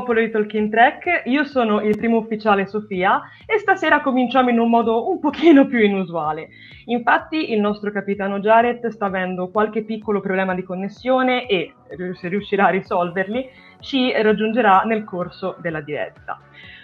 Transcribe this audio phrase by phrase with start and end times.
[0.00, 1.22] Popolo di Talking Track.
[1.26, 5.78] Io sono il primo ufficiale Sofia e stasera cominciamo in un modo un pochino più
[5.78, 6.48] inusuale.
[6.86, 11.74] Infatti il nostro capitano Jared sta avendo qualche piccolo problema di connessione e,
[12.14, 13.46] se riuscirà a risolverli,
[13.80, 16.40] ci raggiungerà nel corso della diretta.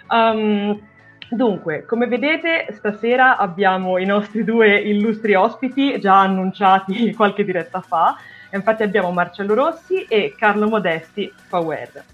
[0.09, 0.79] Um,
[1.29, 8.15] Dunque, come vedete, stasera abbiamo i nostri due illustri ospiti già annunciati qualche diretta fa.
[8.53, 12.05] Infatti abbiamo Marcello Rossi e Carlo Modesti Power.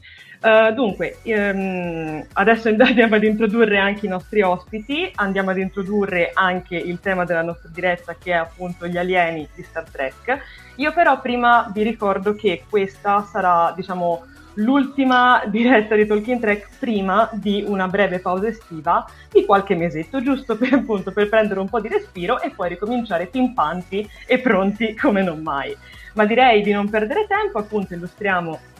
[0.43, 6.75] Uh, dunque, um, adesso andiamo ad introdurre anche i nostri ospiti, andiamo ad introdurre anche
[6.75, 10.39] il tema della nostra diretta che è appunto gli alieni di Star Trek.
[10.75, 17.29] Io però prima vi ricordo che questa sarà, diciamo, l'ultima diretta di Talking Track prima
[17.31, 21.79] di una breve pausa estiva di qualche mesetto, giusto per, appunto, per prendere un po'
[21.79, 25.73] di respiro e poi ricominciare pimpanti e pronti come non mai.
[26.15, 28.71] Ma direi di non perdere tempo, appunto illustriamo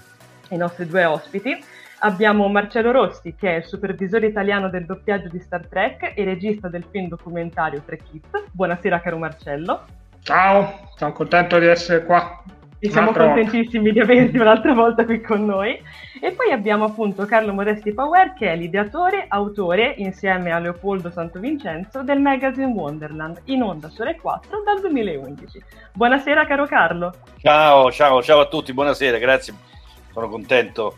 [0.54, 1.58] i nostri due ospiti.
[2.00, 6.68] Abbiamo Marcello Rossi, che è il supervisore italiano del doppiaggio di Star Trek e regista
[6.68, 8.44] del film documentario Trek It.
[8.52, 9.86] Buonasera caro Marcello.
[10.22, 12.44] Ciao, sono contento di essere qua.
[12.80, 13.92] E siamo contentissimi volta.
[13.92, 15.82] di averti un'altra volta qui con noi.
[16.22, 22.04] E poi abbiamo appunto Carlo Modesti Power, che è l'ideatore, autore, insieme a Leopoldo Santovincenzo,
[22.04, 25.64] del magazine Wonderland, in onda su Rai 4 dal 2011.
[25.94, 27.14] Buonasera caro Carlo.
[27.38, 29.73] Ciao, ciao, ciao a tutti, buonasera, grazie.
[30.14, 30.98] Sono contento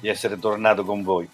[0.00, 1.28] di essere tornato con voi.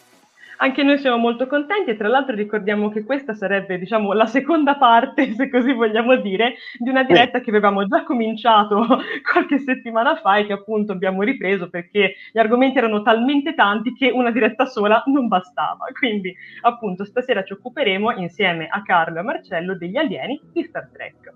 [0.58, 4.76] Anche noi siamo molto contenti e tra l'altro ricordiamo che questa sarebbe, diciamo, la seconda
[4.76, 8.87] parte, se così vogliamo dire, di una diretta che avevamo già cominciato
[9.29, 14.11] qualche settimana fa e che appunto abbiamo ripreso perché gli argomenti erano talmente tanti che
[14.11, 15.87] una diretta sola non bastava.
[15.99, 20.88] Quindi, appunto, stasera ci occuperemo insieme a Carlo e a Marcello degli alieni di Star
[20.93, 21.32] Trek.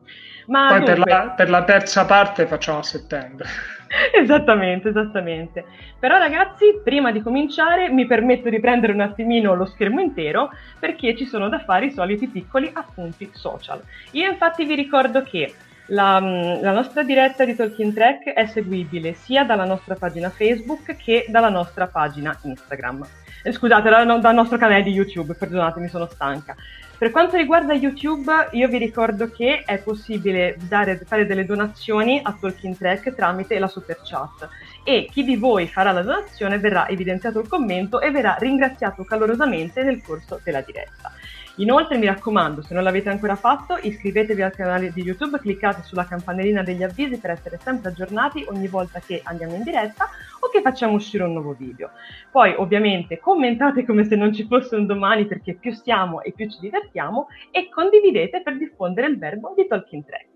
[0.47, 0.95] Ma Poi dunque...
[0.95, 3.49] per, la, per la terza parte facciamo a settembre.
[4.13, 5.65] esattamente, esattamente.
[5.99, 11.17] Però ragazzi, prima di cominciare mi permetto di prendere un attimino lo schermo intero perché
[11.17, 13.81] ci sono da fare i soliti piccoli appunti social.
[14.13, 15.55] Io infatti vi ricordo che
[15.87, 21.27] la, la, nostra diretta di Talking Track è seguibile sia dalla nostra pagina Facebook che
[21.29, 23.07] dalla nostra pagina Instagram.
[23.45, 26.57] Eh, scusate, dal, dal nostro canale di YouTube, perdonatemi, sono stanca.
[26.99, 32.35] Per quanto riguarda YouTube, io vi ricordo che è possibile dare, fare delle donazioni a
[32.41, 34.49] Talking Track tramite la super chat
[34.83, 39.83] e chi di voi farà la donazione verrà evidenziato il commento e verrà ringraziato calorosamente
[39.83, 41.13] nel corso della diretta.
[41.59, 46.05] Inoltre mi raccomando, se non l'avete ancora fatto, iscrivetevi al canale di YouTube, cliccate sulla
[46.05, 50.07] campanellina degli avvisi per essere sempre aggiornati ogni volta che andiamo in diretta
[50.41, 51.93] o che facciamo uscire un nuovo video.
[52.31, 56.47] Poi ovviamente commentate come se non ci fosse un domani perché più siamo e più
[56.47, 60.27] ci divertiamo e condividete per diffondere il verbo di Talking Track.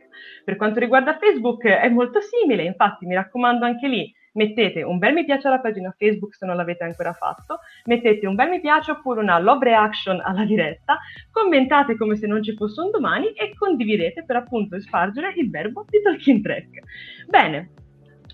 [0.42, 5.12] Per quanto riguarda Facebook è molto simile, infatti mi raccomando anche lì mettete un bel
[5.12, 8.92] mi piace alla pagina Facebook se non l'avete ancora fatto, mettete un bel mi piace
[8.92, 10.98] oppure una love reaction alla diretta,
[11.30, 15.84] commentate come se non ci fosse un domani e condividete per appunto spargere il verbo
[15.88, 16.68] di Talking Track.
[17.26, 17.70] Bene,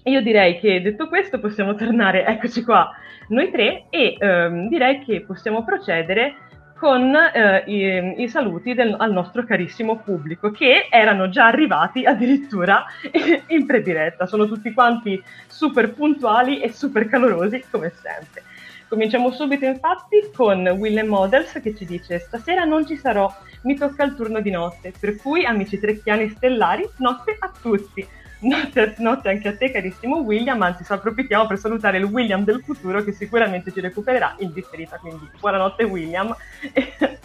[0.05, 2.91] io direi che detto questo possiamo tornare, eccoci qua,
[3.29, 6.46] noi tre e ehm, direi che possiamo procedere
[6.77, 12.85] con eh, i, i, saluti del, al nostro carissimo pubblico che erano già arrivati addirittura
[13.49, 14.27] in prediretta.
[14.27, 18.43] Sono tutti quanti super puntuali e super calorosi come sempre.
[18.89, 24.05] Cominciamo subito infatti con Willem Models che ci dice stasera non ci sarò, mi tocca
[24.05, 28.07] il turno di notte, per cui amici trecchiani stellari, notte a tutti.
[28.39, 33.03] Notte, notte, anche a te carissimo William, anzi approfittiamo per salutare il William del futuro
[33.03, 36.37] che sicuramente ci recupererà in differita, quindi buonanotte William.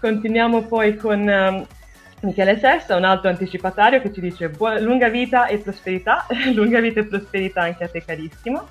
[0.00, 1.66] Continuiamo poi con um,
[2.22, 7.00] Michele Sessa, un altro anticipatario che ci dice buona, lunga vita e prosperità, lunga vita
[7.00, 8.68] e prosperità anche a te carissimo.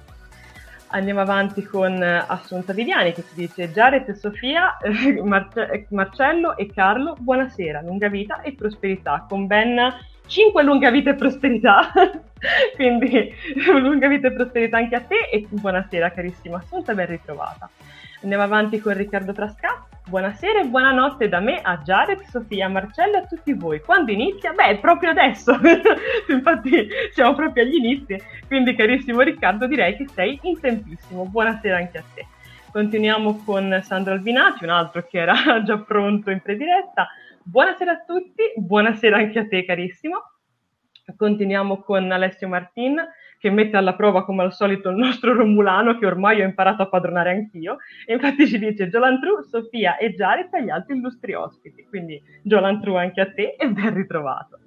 [0.88, 4.80] Andiamo avanti con uh, Assunta Viviani che ci dice Jared Sofia,
[5.24, 9.78] Marce- Marcello e Carlo, buonasera, lunga vita e prosperità con ben
[10.30, 11.92] 5 lunga vita e prosperità.
[12.76, 13.34] Quindi
[13.66, 17.68] lunga vita e prosperità anche a te e buonasera carissima Assunta, ben ritrovata.
[18.22, 19.88] Andiamo avanti con Riccardo Trasca.
[20.08, 23.82] Buonasera e buonanotte da me a Jared, Sofia, Marcello e a tutti voi.
[23.82, 24.54] Quando inizia?
[24.54, 25.58] Beh, proprio adesso.
[26.30, 28.22] Infatti siamo proprio agli inizi.
[28.46, 31.26] Quindi carissimo Riccardo direi che sei in tempissimo.
[31.26, 32.28] Buonasera anche a te.
[32.72, 35.34] Continuiamo con Sandro Albinati, un altro che era
[35.66, 37.08] già pronto in prediretta.
[37.50, 40.22] Buonasera a tutti, buonasera anche a te carissimo.
[41.18, 43.04] Continuiamo con Alessio Martin
[43.40, 46.90] che mette alla prova come al solito il nostro Romulano che ormai ho imparato a
[46.90, 52.22] padronare anch'io e infatti ci dice Giolantru, Sofia e e gli altri illustri ospiti, quindi
[52.44, 54.60] Giolantru anche a te e ben ritrovato.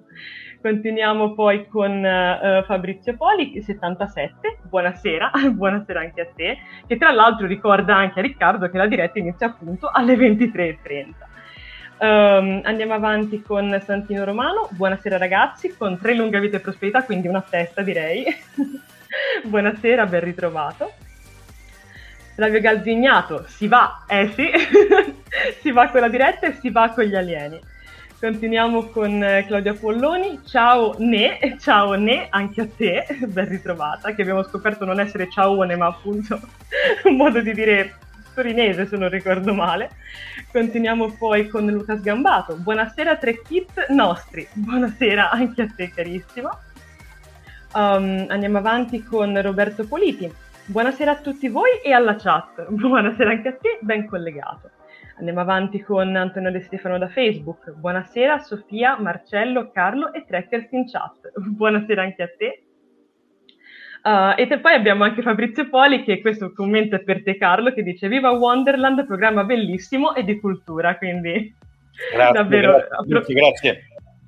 [0.61, 7.47] Continuiamo poi con uh, Fabrizio Poli, 77, buonasera, buonasera anche a te, che tra l'altro
[7.47, 11.31] ricorda anche a Riccardo che la diretta inizia appunto alle 23.30.
[11.97, 14.67] Um, andiamo avanti con Santino Romano.
[14.71, 18.25] Buonasera ragazzi, con tre lunghe vite e prosperità, quindi una festa direi.
[19.43, 20.91] Buonasera, ben ritrovato.
[22.35, 24.49] Flavio Galzignato, si va, eh sì,
[25.61, 27.61] si va con la diretta e si va con gli alieni.
[28.19, 30.39] Continuiamo con eh, Claudia Polloni.
[30.45, 35.61] Ciao Ne, ciao Ne, anche a te, ben ritrovata, che abbiamo scoperto non essere ciao
[35.63, 36.39] Ne, ma appunto
[37.03, 37.93] un modo di dire
[38.33, 39.89] torinese se non ricordo male.
[40.51, 42.55] Continuiamo poi con Lucas Gambato.
[42.57, 44.47] Buonasera tre kit nostri.
[44.53, 46.49] Buonasera anche a te carissimo.
[47.73, 50.31] Um, andiamo avanti con Roberto Politi.
[50.65, 52.67] Buonasera a tutti voi e alla chat.
[52.71, 54.71] Buonasera anche a te, ben collegato.
[55.17, 57.71] Andiamo avanti con Antonio De Stefano da Facebook.
[57.71, 61.31] Buonasera Sofia, Marcello, Carlo e Trekkers in chat.
[61.37, 62.63] Buonasera anche a te.
[64.03, 67.83] Uh, e poi abbiamo anche Fabrizio Poli, che questo commento è per te Carlo, che
[67.83, 71.55] dice Viva Wonderland, programma bellissimo e di cultura, quindi
[72.13, 73.83] grazie, davvero grazie, grazie.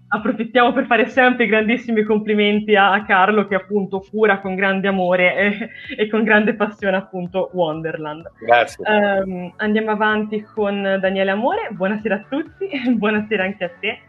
[0.08, 5.36] approfittiamo per fare sempre grandissimi complimenti a, a Carlo che appunto cura con grande amore
[5.36, 8.32] e, e con grande passione appunto Wonderland.
[8.39, 8.86] Grazie.
[8.88, 14.00] Um, andiamo avanti con Daniele Amore, buonasera a tutti, buonasera anche a te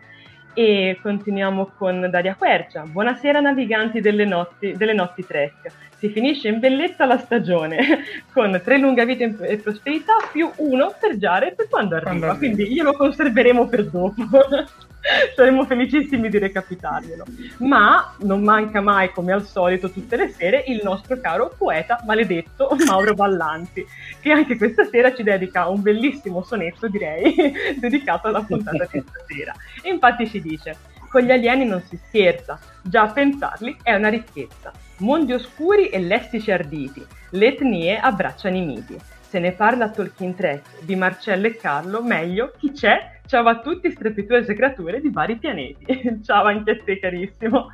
[0.59, 2.85] e continuiamo con Daria Quercia.
[2.87, 5.71] Buonasera naviganti delle notti, delle notti trek.
[5.99, 11.17] Si finisce in bellezza la stagione con tre lunga vita e prosperità più uno per
[11.17, 12.11] Jared quando arriva.
[12.11, 14.15] Quando Quindi glielo conserveremo per dopo.
[15.35, 17.25] saremo felicissimi di recapitarglielo.
[17.59, 22.77] Ma non manca mai, come al solito, tutte le sere, il nostro caro poeta maledetto
[22.87, 23.85] Mauro Ballanti,
[24.21, 27.35] che anche questa sera ci dedica un bellissimo sonetto, direi,
[27.79, 29.55] dedicato alla puntata di stasera.
[29.83, 30.77] E infatti ci dice
[31.09, 34.73] Con gli alieni non si scherza, già a pensarli è una ricchezza.
[34.99, 38.99] Mondi oscuri e lessici arditi, le etnie abbracciano i miti.
[39.37, 43.21] Se ne parla a Tolkien Trek di Marcello e Carlo, meglio chi c'è?
[43.26, 45.85] Ciao a tutti, strepitose creature di vari pianeti.
[46.25, 47.71] Ciao anche a te, carissimo.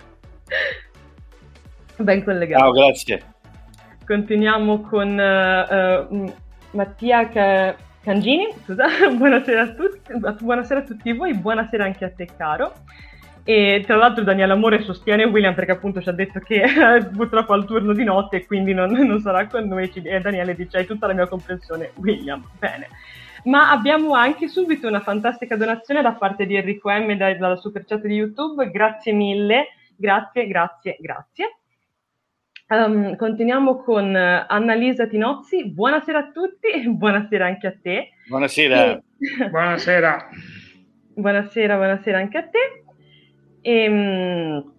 [1.98, 2.64] Ben collegato.
[2.64, 3.22] Ciao, grazie.
[4.04, 6.34] Continuiamo con uh, uh,
[6.72, 8.52] Mattia Ca- Cangini.
[8.64, 10.00] Scusa, buonasera a tutti,
[10.40, 12.72] buonasera a tutti voi, buonasera anche a te, caro.
[13.44, 16.62] E tra l'altro Daniele Amore sostiene William perché appunto ci ha detto che
[17.12, 19.90] purtroppo ha il turno di notte e quindi non, non sarà con noi.
[19.94, 22.44] E Daniele dice: Hai tutta la mia comprensione, William.
[22.58, 22.88] Bene.
[23.44, 27.84] Ma abbiamo anche subito una fantastica donazione da parte di Enrico M da, dalla super
[27.84, 28.70] chat di YouTube.
[28.70, 31.56] Grazie mille, grazie, grazie, grazie.
[32.68, 35.68] Um, continuiamo con Annalisa Tinozzi.
[35.68, 38.10] Buonasera a tutti e buonasera anche a te.
[38.28, 38.92] Buonasera.
[38.92, 39.02] E...
[39.50, 40.28] buonasera.
[41.14, 42.81] buonasera, buonasera anche a te.
[43.62, 44.72] E, ehm,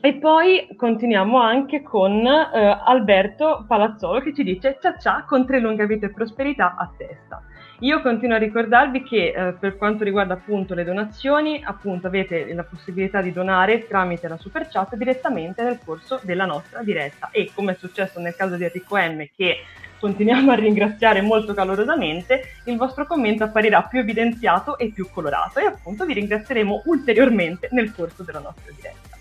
[0.00, 5.58] e poi continuiamo anche con uh, Alberto Palazzolo che ci dice ciao ciao con tre
[5.58, 7.42] lunga vita e prosperità a testa.
[7.80, 12.64] Io continuo a ricordarvi che eh, per quanto riguarda appunto le donazioni, appunto avete la
[12.64, 17.72] possibilità di donare tramite la super chat direttamente nel corso della nostra diretta e come
[17.72, 19.58] è successo nel caso di Enrico M che
[19.98, 25.66] continuiamo a ringraziare molto calorosamente, il vostro commento apparirà più evidenziato e più colorato e
[25.66, 29.14] appunto vi ringrazieremo ulteriormente nel corso della nostra diretta.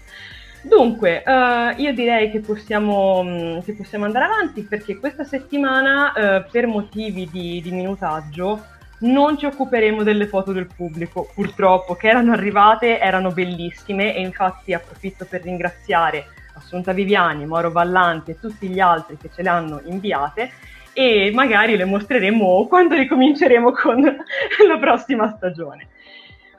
[0.62, 6.52] Dunque, uh, io direi che possiamo, mm, che possiamo, andare avanti perché questa settimana, uh,
[6.52, 8.66] per motivi di, di, minutaggio,
[9.02, 14.74] non ci occuperemo delle foto del pubblico, purtroppo, che erano arrivate, erano bellissime e infatti
[14.74, 19.82] approfitto per ringraziare Assunta Viviani, Moro Vallanti e tutti gli altri che ce le hanno
[19.86, 20.52] inviate
[20.94, 24.02] e magari le mostreremo quando ricominceremo con
[24.68, 25.90] la prossima stagione.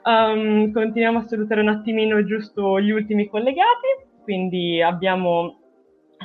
[0.03, 3.87] Um, continuiamo a salutare un attimino giusto gli ultimi collegati,
[4.23, 5.66] quindi abbiamo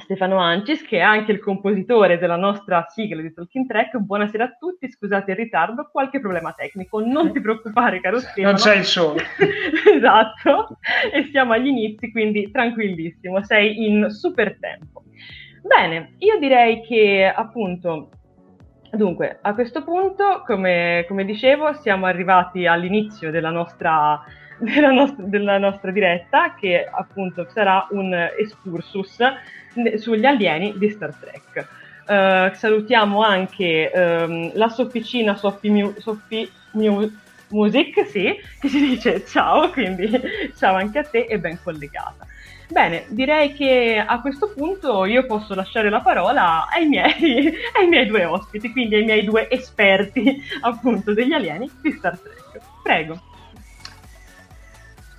[0.01, 3.99] Stefano Ancis, che è anche il compositore della nostra sigla di Talking Track.
[3.99, 7.01] Buonasera a tutti, scusate il ritardo, qualche problema tecnico.
[7.01, 8.49] Non ti preoccupare, caro Stefano.
[8.49, 9.21] Non sei il solo.
[9.95, 10.79] esatto,
[11.13, 15.05] e siamo agli inizi, quindi tranquillissimo, sei in super tempo.
[15.63, 18.09] Bene, io direi che appunto
[18.95, 24.23] Dunque, a questo punto, come, come, dicevo, siamo arrivati all'inizio della nostra,
[24.63, 29.19] della, nostra, della nostra, diretta, che appunto sarà un excursus
[29.97, 31.69] sugli alieni di Star Trek.
[32.03, 35.95] Uh, salutiamo anche um, la sofficina Sophie
[36.73, 37.13] Mu-
[37.49, 40.11] Music, sì, che ci dice ciao, quindi
[40.57, 42.27] ciao anche a te e ben collegata.
[42.69, 48.07] Bene, direi che a questo punto io posso lasciare la parola ai miei, ai miei
[48.07, 52.65] due ospiti, quindi ai miei due esperti appunto degli alieni di Star Trek.
[52.83, 53.32] Prego.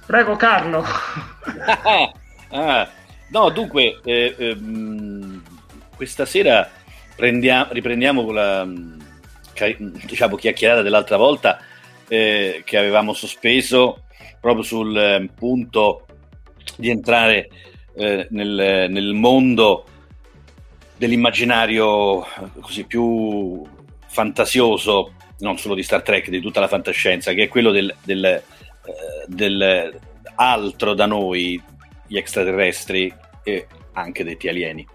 [0.06, 0.84] Prego Carlo.
[2.52, 2.90] ah,
[3.30, 5.42] no, dunque, eh, ehm,
[5.96, 6.70] questa sera
[7.16, 8.68] prendiamo, riprendiamo con la
[10.06, 11.60] diciamo, chiacchierata dell'altra volta
[12.08, 14.04] eh, che avevamo sospeso
[14.40, 16.06] proprio sul eh, punto
[16.76, 17.50] di entrare
[17.96, 19.86] eh, nel, nel, mondo
[20.98, 22.26] dell'immaginario
[22.60, 23.62] così più
[24.08, 28.42] fantasioso, non solo di Star Trek, di tutta la fantascienza, che è quello del, del,
[28.86, 30.00] eh, del
[30.36, 31.62] altro da noi,
[32.08, 33.14] gli extraterrestri
[33.44, 34.86] e anche detti alieni.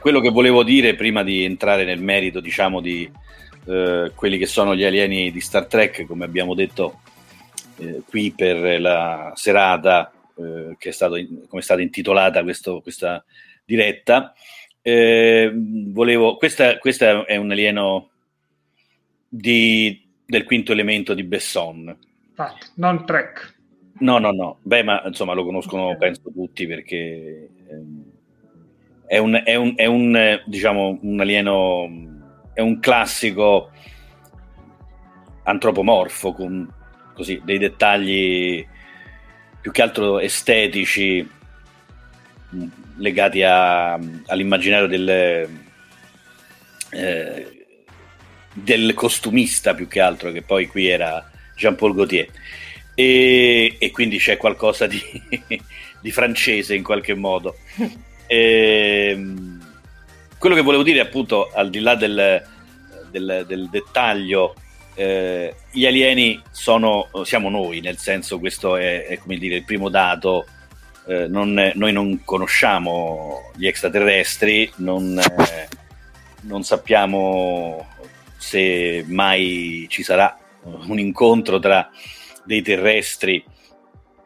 [0.00, 3.10] Quello che volevo dire prima di entrare nel merito, diciamo, di
[3.66, 7.00] eh, quelli che sono gli alieni di Star Trek, come abbiamo detto
[7.78, 11.14] eh, qui per la serata, eh, che è stato,
[11.48, 13.24] come è stata intitolata questo, questa
[13.64, 14.32] diretta.
[14.80, 18.10] Eh, volevo, questa, questa, è un alieno
[19.28, 21.96] di, del quinto elemento di Besson.
[22.38, 23.56] Infatti, non Trek.
[23.98, 24.58] No, no, no.
[24.62, 28.04] Beh, ma insomma lo conoscono penso tutti perché ehm,
[29.06, 31.90] è un, è un, è un diciamo, un alieno,
[32.52, 33.72] è un classico
[35.42, 36.72] antropomorfo con
[37.12, 38.64] così dei dettagli
[39.60, 41.28] più che altro estetici
[42.54, 42.68] mm,
[42.98, 43.94] legati a,
[44.26, 45.48] all'immaginario del,
[46.90, 47.76] eh,
[48.52, 52.28] del costumista più che altro, che poi qui era Jean-Paul Gaultier.
[52.94, 55.00] E, e quindi c'è qualcosa di,
[56.00, 57.56] di, francese in qualche modo.
[58.26, 59.56] E, ehm,
[60.38, 62.42] quello che volevo dire, appunto, al di là del,
[63.10, 64.54] del, del dettaglio
[64.94, 69.88] eh, gli alieni sono, siamo noi, nel senso questo è, è come dire il primo
[69.88, 70.46] dato.
[71.06, 75.68] Eh, non, noi non conosciamo gli extraterrestri, non, eh,
[76.42, 77.86] non, sappiamo
[78.36, 81.90] se mai ci sarà un incontro tra
[82.44, 83.44] dei terrestri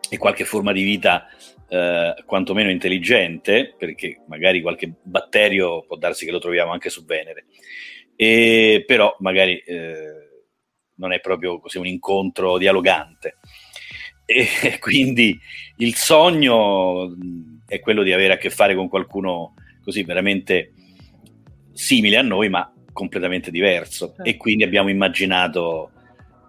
[0.09, 1.27] e qualche forma di vita
[1.69, 7.47] eh, quantomeno intelligente, perché magari qualche batterio può darsi che lo troviamo anche su Venere,
[8.15, 10.45] e, però magari eh,
[10.97, 13.39] non è proprio così un incontro dialogante.
[14.27, 14.47] E
[14.81, 15.39] quindi
[15.79, 17.17] il sogno
[17.67, 20.75] è quello di avere a che fare con qualcuno così veramente
[21.73, 24.15] simile a noi, ma completamente diverso.
[24.23, 25.92] E quindi abbiamo immaginato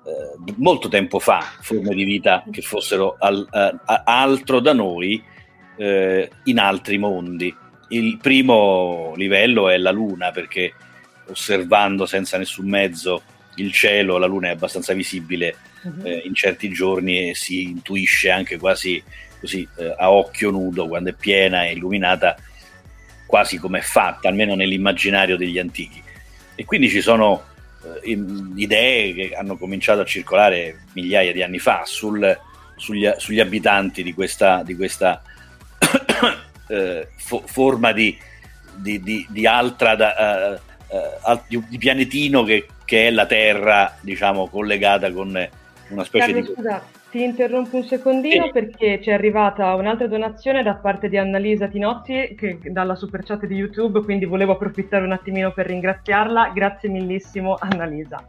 [0.05, 5.23] eh, molto tempo fa forme di vita che fossero al, uh, altro da noi
[5.77, 7.55] eh, in altri mondi.
[7.89, 10.73] Il primo livello è la Luna, perché
[11.27, 13.21] osservando senza nessun mezzo
[13.55, 16.05] il cielo, la Luna è abbastanza visibile uh-huh.
[16.05, 19.01] eh, in certi giorni e si intuisce anche quasi
[19.39, 22.35] così eh, a occhio nudo quando è piena e illuminata,
[23.25, 26.01] quasi come è fatta, almeno nell'immaginario degli antichi.
[26.55, 27.52] E quindi ci sono eh,
[28.55, 32.37] idee che hanno cominciato a circolare migliaia di anni fa sul,
[32.75, 35.21] sugli, sugli, abitanti di questa, di questa
[36.67, 38.17] eh, fo- forma di,
[38.75, 40.59] di, di, di altra da,
[40.89, 45.49] uh, uh, di, pianetino che, che, è la Terra, diciamo, collegata con
[45.89, 46.53] una specie Carlo, di.
[46.53, 46.83] Scusa,
[47.13, 48.51] ti interrompo un secondino sì.
[48.51, 53.45] perché ci è arrivata un'altra donazione da parte di Annalisa Tinozzi che, dalla super chat
[53.45, 56.51] di YouTube, quindi volevo approfittare un attimino per ringraziarla.
[56.55, 58.25] Grazie millissimo Annalisa.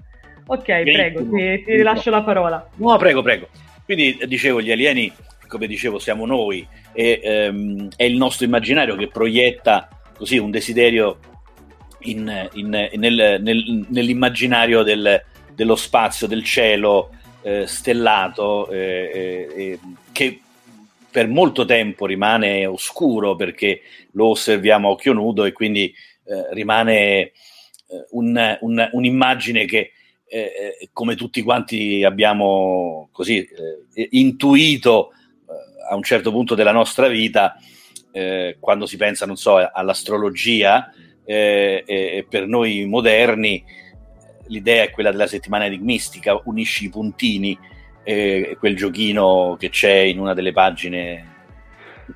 [0.48, 0.96] Ok, Benissimo.
[0.96, 2.68] prego, ti, ti rilascio la parola.
[2.76, 3.48] No, prego, prego.
[3.86, 5.10] Quindi dicevo, gli alieni,
[5.48, 11.20] come dicevo, siamo noi e ehm, è il nostro immaginario che proietta così un desiderio
[12.00, 15.22] in, in, nel, nel, nell'immaginario del,
[15.54, 17.08] dello spazio, del cielo,
[17.44, 19.78] eh, stellato eh, eh,
[20.12, 20.40] che
[21.10, 23.82] per molto tempo rimane oscuro perché
[24.12, 27.32] lo osserviamo a occhio nudo e quindi eh, rimane eh,
[28.12, 29.92] un, un, un'immagine che
[30.26, 33.46] eh, come tutti quanti abbiamo così
[34.10, 35.10] intuito
[35.88, 37.56] a un certo punto della nostra vita
[38.58, 40.90] quando si pensa non so all'astrologia
[41.24, 43.62] per noi moderni
[44.46, 47.58] l'idea è quella della settimana enigmistica, unisci i puntini,
[48.02, 51.32] eh, quel giochino che c'è in una delle pagine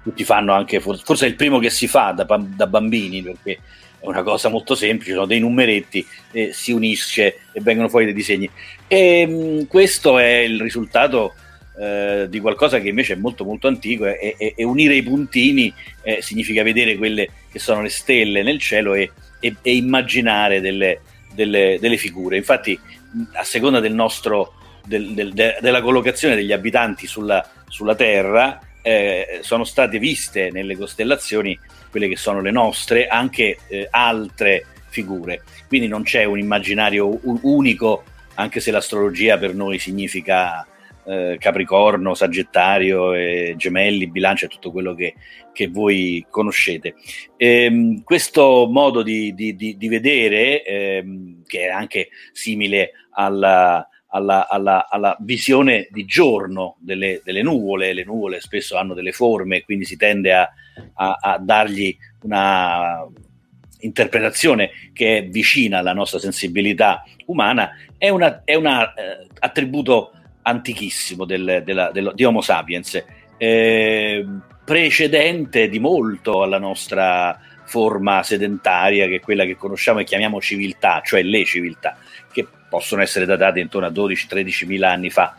[0.03, 3.59] tutti fanno anche, forse è il primo che si fa da, da bambini, perché
[4.01, 8.15] è una cosa molto semplice, sono dei numeretti, eh, si unisce e vengono fuori dei
[8.15, 8.49] disegni.
[8.87, 11.35] E mh, mm, questo è il risultato
[11.79, 15.73] eh, di qualcosa che invece è molto molto antico e, e, e unire i puntini
[16.03, 19.11] eh, significa vedere quelle che sono le stelle nel cielo e,
[19.41, 21.01] e immaginare delle,
[21.39, 22.37] delle, delle figure.
[22.37, 22.79] Infatti,
[23.35, 29.39] a seconda del nostro, del, del, de, della collocazione degli abitanti sulla, sulla Terra, eh,
[29.43, 31.57] sono state viste nelle costellazioni
[31.91, 35.45] quelle che sono le nostre, anche eh, altre figure.
[35.69, 38.03] Quindi non c'è un immaginario unico,
[38.35, 40.67] anche se l'astrologia per noi significa
[41.09, 45.15] eh, Capricorno, Sagittario, eh, Gemelli, Bilancia e tutto quello che,
[45.55, 46.97] che voi conoscete.
[47.39, 54.49] Ehm, questo modo di, di, di, di vedere, ehm, che è anche simile alla, alla,
[54.49, 57.95] alla, alla, visione di giorno delle, delle, nuvole.
[57.95, 60.47] Le nuvole spesso hanno delle forme, quindi si tende a,
[60.95, 63.07] a, a dargli una
[63.81, 67.71] interpretazione che è vicina alla nostra sensibilità umana.
[67.97, 70.13] È un eh, attributo
[70.49, 73.03] antichissimo del, della, dello, di Homo sapiens,
[73.37, 74.27] eh,
[74.65, 81.03] precedente di molto alla nostra forma sedentaria, che è quella che conosciamo e chiamiamo civiltà,
[81.05, 81.99] cioè le civiltà,
[82.33, 85.37] che possono essere datate intorno a 12-13 mila anni fa.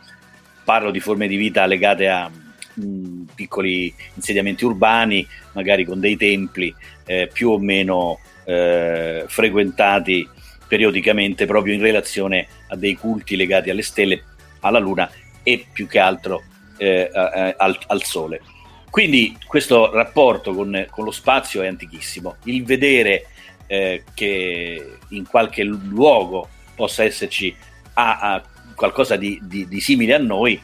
[0.63, 6.74] Parlo di forme di vita legate a mm, piccoli insediamenti urbani, magari con dei templi
[7.06, 10.28] eh, più o meno eh, frequentati
[10.67, 14.24] periodicamente proprio in relazione a dei culti legati alle stelle,
[14.62, 15.10] alla Luna
[15.43, 16.43] e più che altro
[16.78, 18.41] eh, eh, al, al, Sole.
[18.89, 22.38] Quindi questo rapporto con, con, lo spazio è antichissimo.
[22.45, 23.28] Il vedere
[23.67, 27.56] eh, che in qualche luogo possa esserci
[27.93, 28.43] a, a
[28.76, 30.60] qualcosa di, di, di, simile a noi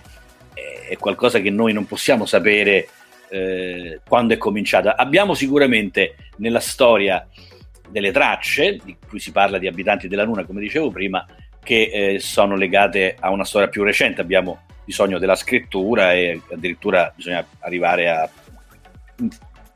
[0.54, 2.88] eh, è qualcosa che noi non possiamo sapere
[3.30, 4.96] eh, quando è cominciata.
[4.96, 7.28] Abbiamo sicuramente nella storia
[7.90, 11.26] delle tracce, di cui si parla di abitanti della Luna, come dicevo prima,
[11.66, 14.22] che eh, sono legate a una storia più recente.
[14.22, 18.30] Abbiamo bisogno della scrittura e addirittura bisogna arrivare a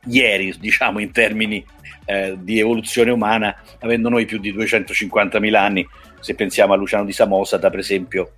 [0.06, 1.66] ieri, diciamo in termini
[2.06, 5.88] eh, di evoluzione umana, avendo noi più di 250.000 anni,
[6.20, 8.34] se pensiamo a Luciano di Samosata, per esempio,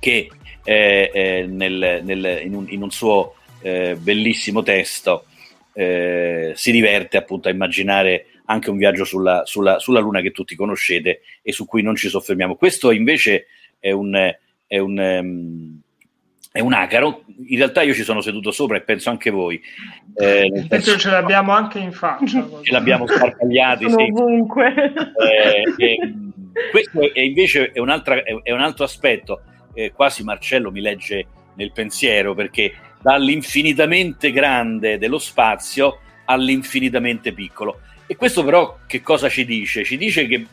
[0.00, 0.30] che
[0.64, 5.26] eh, eh nel, nel, in, un, in, un, suo eh, bellissimo testo
[5.74, 10.54] eh, si diverte appunto a immaginare anche un viaggio sulla, sulla, sulla, Luna che tutti
[10.54, 12.54] conoscete e su cui non ci soffermiamo.
[12.54, 13.46] Questo invece
[13.78, 14.14] è un,
[14.66, 15.80] è un, um,
[16.52, 17.24] è un acaro.
[17.46, 19.60] In realtà io ci sono seduto sopra e penso anche voi.
[20.14, 22.46] Eh, Penso ce l'abbiamo anche in faccia.
[22.62, 23.88] ce l'abbiamo sparpagliati.
[23.88, 23.94] Sì.
[23.94, 24.74] ovunque.
[24.74, 26.14] Eh, e,
[26.70, 29.42] questo è invece è, un'altra- è- è un altro aspetto.
[29.74, 37.80] Eh, quasi Marcello mi legge nel pensiero perché dall'infinitamente grande dello spazio all'infinitamente piccolo.
[38.12, 39.84] E questo però che cosa ci dice?
[39.84, 40.44] Ci dice che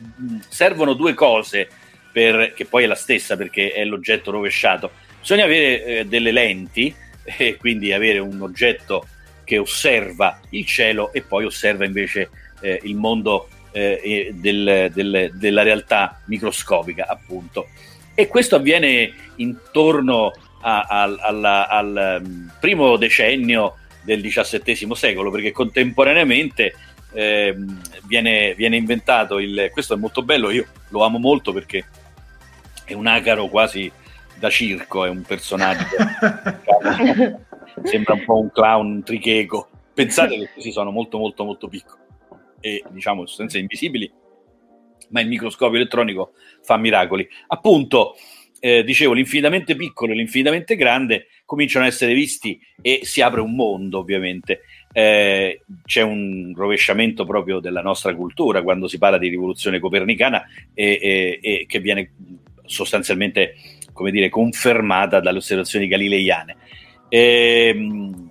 [0.48, 1.68] servono due cose,
[2.10, 4.92] per, che poi è la stessa perché è l'oggetto rovesciato.
[5.20, 9.06] Bisogna avere eh, delle lenti e quindi avere un oggetto
[9.44, 12.30] che osserva il cielo e poi osserva invece
[12.62, 17.68] eh, il mondo eh, del- del- della realtà microscopica, appunto.
[18.14, 26.72] E questo avviene intorno a- al, alla- al, primo decennio del XVII secolo, perché contemporaneamente
[27.12, 29.70] ehm, viene, viene inventato il.
[29.72, 31.84] Questo è molto bello, io lo amo molto perché
[32.84, 33.90] è un acaro quasi
[34.38, 35.84] da circo, è un personaggio.
[35.84, 37.44] diciamo,
[37.84, 39.68] sembra un po' un clown, un tricheco.
[39.92, 41.98] Pensate che questi sono molto, molto, molto piccoli
[42.60, 44.10] e diciamo sostanze invisibili,
[45.08, 47.26] ma il microscopio elettronico fa miracoli.
[47.48, 48.14] Appunto,
[48.60, 53.54] eh, dicevo, l'infinitamente piccolo e l'infinitamente grande cominciano a essere visti e si apre un
[53.54, 54.62] mondo, ovviamente.
[54.92, 60.98] Eh, c'è un rovesciamento proprio della nostra cultura quando si parla di rivoluzione copernicana e,
[61.00, 62.10] e- e che viene
[62.64, 63.54] sostanzialmente
[63.92, 66.56] come dire, confermata dalle osservazioni galileiane.
[67.08, 68.30] Ehm,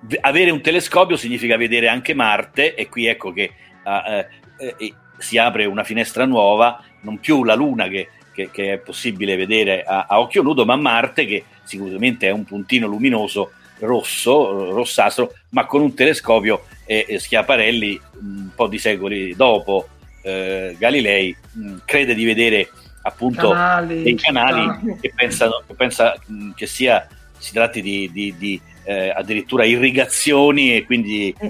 [0.00, 3.50] v- avere un telescopio significa vedere anche Marte e qui ecco che
[3.82, 4.26] ah,
[4.58, 8.78] eh, eh, si apre una finestra nuova, non più la Luna che, che- che è
[8.78, 14.72] possibile vedere a, a occhio nudo, ma Marte che sicuramente è un puntino luminoso rosso,
[14.72, 19.88] rossastro, ma con un telescopio e, e Schiaparelli un po' di secoli dopo
[20.22, 22.68] eh, Galilei mh, crede di vedere
[23.02, 27.06] appunto Canali, dei canali che pensano che pensa mh, che sia
[27.38, 31.34] si tratti di, di- di, eh, addirittura irrigazioni e quindi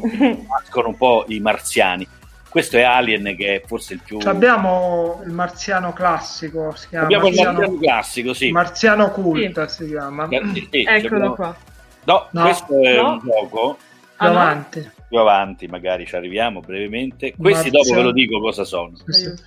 [0.48, 2.06] nascono un po' i marziani.
[2.48, 7.26] Questo è Alien che è forse il più abbiamo il marziano classico, si chiama Abbiamo
[7.28, 8.50] il marziano, marziano classico, sì.
[8.50, 10.28] marziano cult si chiama.
[10.28, 11.56] Sì, sì, Eccolo abbiamo- qua.
[12.04, 12.42] No, No.
[12.42, 13.12] questo è No.
[13.12, 14.38] un gioco Più Ah, no?
[14.38, 14.90] avanti.
[15.08, 17.34] più avanti, magari ci arriviamo brevemente.
[17.36, 18.92] Questi dopo Marziano- ve lo dico cosa sono.
[19.06, 19.42] Aiuto.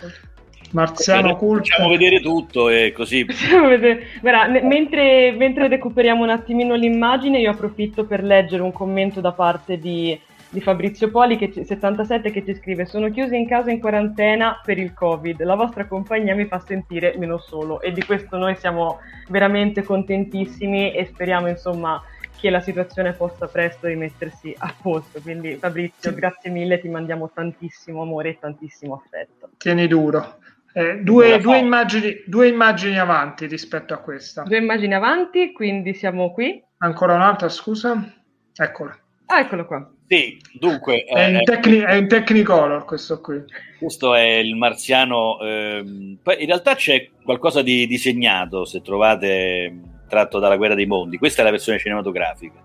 [0.71, 1.67] Marziano Perché cult.
[1.67, 3.25] Facciamo vedere tutto e così
[4.21, 9.31] Guarda, ne- mentre, mentre recuperiamo un attimino l'immagine, io approfitto per leggere un commento da
[9.33, 13.69] parte di, di Fabrizio Poli, che ci- 77, che ci scrive: Sono chiuso in casa
[13.69, 15.43] in quarantena per il Covid.
[15.43, 17.79] La vostra compagnia mi fa sentire meno solo.
[17.81, 18.97] E di questo noi siamo
[19.29, 22.01] veramente contentissimi e speriamo, insomma,
[22.43, 25.21] che la situazione possa presto rimettersi a posto.
[25.21, 26.15] Quindi, Fabrizio, Sì.
[26.17, 29.51] grazie mille, ti mandiamo tantissimo amore e tantissimo affetto.
[29.58, 30.39] Tieni duro.
[30.73, 34.41] Eh, due, due immagini, due immagini avanti rispetto a questa.
[34.43, 36.62] Due immagini avanti, quindi siamo qui.
[36.79, 38.13] Ancora un'altra, scusa?
[38.53, 38.97] Eccola.
[39.27, 39.89] Ah, eccolo qua.
[40.06, 43.41] Sì, dunque, È in, eh, tecni- è in Technicolor questo qui.
[43.79, 45.39] questo è il marziano.
[45.39, 49.73] ehm, poi in realtà c'è qualcosa di disegnato, se trovate
[50.07, 51.17] tratto dalla Guerra dei Mondi.
[51.17, 52.61] Questa è la versione cinematografica.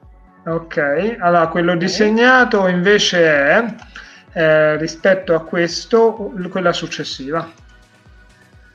[0.46, 3.64] Ok, allora quello disegnato invece è
[4.33, 7.51] eh, rispetto a questo quella successiva.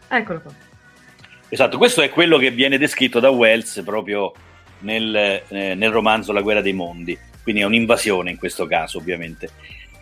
[0.08, 0.52] Eccolo qua.
[1.50, 4.34] Esatto, questo è quello che viene descritto da Wells proprio
[4.80, 5.16] nel,
[5.48, 9.50] eh, nel romanzo La guerra dei mondi, quindi è un'invasione in questo caso ovviamente.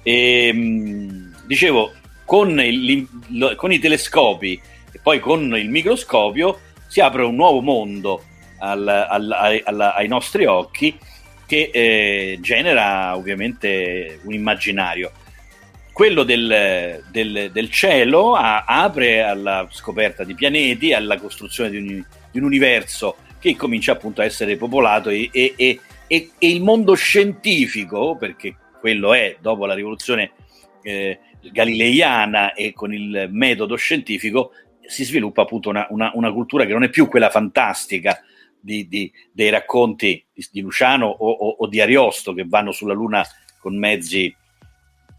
[0.04, 1.94] E, mh, dicevo,
[2.26, 4.60] con, il- lo- con i telescopi
[4.92, 8.24] e poi con il microscopio si apre un nuovo mondo
[8.62, 10.98] al- al- alla- ai nostri occhi
[11.46, 15.12] che eh, genera ovviamente un immaginario.
[15.92, 22.06] Quello del, del- del cielo a- apre alla scoperta di pianeti, alla costruzione di un,
[22.32, 26.94] di un universo che comincia appunto a essere popolato e- e- e- e il mondo
[26.94, 30.32] scientifico, perché quello è dopo la rivoluzione
[30.84, 31.20] eh,
[31.52, 34.52] galileiana e con il metodo scientifico,
[34.88, 38.22] si sviluppa appunto una, una- una cultura che non è più quella fantastica
[38.62, 42.94] di, di, dei racconti di, di Luciano o, o, o, di Ariosto che vanno sulla
[42.94, 43.26] Luna
[43.60, 44.34] con mezzi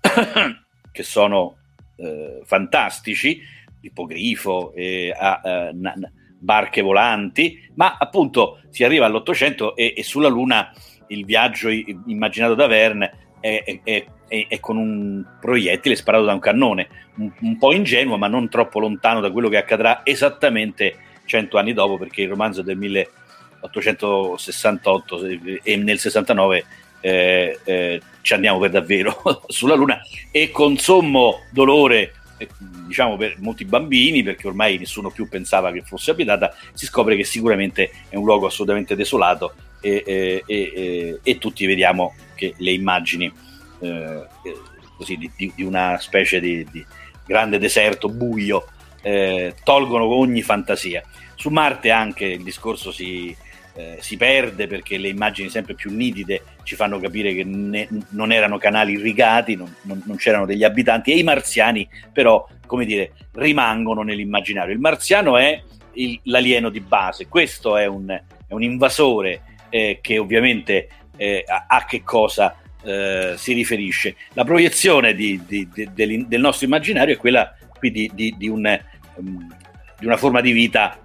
[0.93, 1.57] che sono
[1.97, 3.41] eh, fantastici,
[3.81, 5.95] ipogrifo, eh, a, a, na,
[6.39, 10.73] barche volanti, ma appunto si arriva all'Ottocento e, e sulla Luna
[11.09, 16.33] il viaggio i, immaginato da Verne è, è, è, è, con un proiettile sparato da
[16.33, 20.97] un cannone, un, un, po' ingenuo ma non troppo lontano da quello che accadrà esattamente
[21.25, 23.22] cento anni dopo perché il romanzo del 1900
[23.63, 25.25] 868
[25.63, 26.65] e nel 69
[27.01, 32.49] eh, eh, ci andiamo per davvero sulla Luna e con sommo dolore eh,
[32.87, 37.25] diciamo per molti bambini perché ormai nessuno più pensava che fosse abitata si scopre che
[37.25, 43.33] sicuramente è un luogo assolutamente desolato e, e, e tutti vediamo che le immagini
[43.81, 44.61] eh, eh,
[44.97, 46.85] così, di, di, una specie di, di
[47.27, 48.67] grande deserto buio
[49.03, 51.03] eh, tolgono ogni fantasia.
[51.35, 53.37] Su Marte anche il discorso si,
[53.75, 58.33] eh, si perde perché le immagini sempre più nitide ci fanno capire che ne, non
[58.33, 63.13] erano canali irrigati, non, non, non, c'erano degli abitanti e i marziani però, come dire,
[63.33, 64.75] rimangono nell'immaginario.
[64.75, 65.63] Il marziano è
[65.95, 71.65] il, l'alieno di base, questo è un, è un invasore eh, che ovviamente eh, a,
[71.69, 74.17] a, che cosa eh, si riferisce.
[74.35, 78.81] La proiezione di, di, di, del, del, nostro immaginario è quella qui di, un,
[79.15, 79.57] um,
[79.99, 80.99] di una forma di vita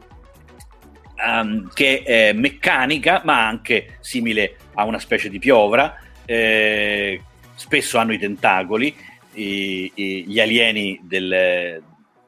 [1.26, 7.22] um, che è meccanica ma anche simile a una specie di piovra, eh,
[7.56, 8.96] spesso hanno i tentacoli,
[9.34, 11.82] i, i, gli alieni del,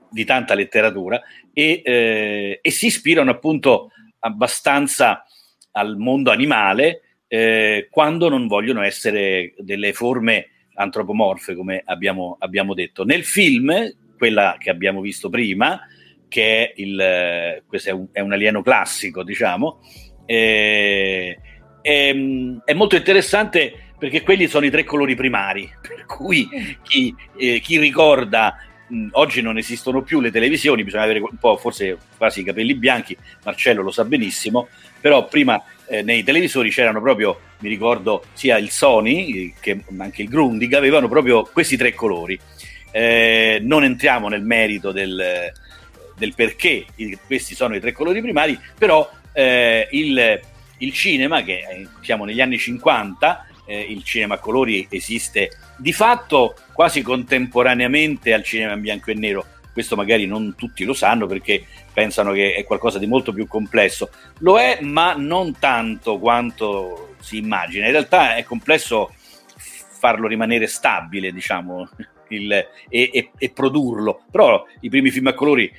[0.10, 1.21] di tanta letteratura
[1.54, 5.25] e, eh, e si ispirano appunto abbastanza
[5.71, 13.04] al mondo animale eh, quando non vogliono essere delle forme antropomorfe, come abbiamo, abbiamo, detto.
[13.04, 13.71] Nel film,
[14.17, 15.80] quella che abbiamo visto prima,
[16.30, 19.82] che è, il, questo è un, è un alieno classico, diciamo,
[20.26, 21.38] eh,
[21.82, 22.15] è,
[22.63, 26.48] è, molto interessante perché quelli sono i tre colori primari, per cui
[26.84, 28.56] chi, eh, chi ricorda
[29.12, 33.18] oggi non esistono più le televisioni, bisogna avere un po' forse quasi i capelli bianchi,
[33.44, 34.68] Marcello lo sa benissimo,
[35.00, 40.30] però prima eh, nei televisori c'erano proprio, mi ricordo, sia il Sony che anche il
[40.30, 42.39] Grundig avevano proprio questi tre colori.
[42.92, 45.52] Eh, non entriamo nel merito del,
[46.20, 46.86] del perché
[47.26, 50.40] questi sono i tre colori primari, però eh, il,
[50.78, 56.56] il, cinema, che siamo negli anni 50, eh, il cinema a colori esiste di fatto
[56.74, 59.46] quasi contemporaneamente al cinema in bianco e nero.
[59.72, 64.10] Questo magari non tutti lo sanno perché pensano che è qualcosa di molto più complesso.
[64.40, 67.86] Lo è, ma non tanto quanto si immagina.
[67.86, 69.14] In realtà è complesso
[70.00, 71.88] farlo rimanere stabile, diciamo,
[72.30, 74.24] il, e, e, e, produrlo.
[74.32, 75.72] Però i primi film a colori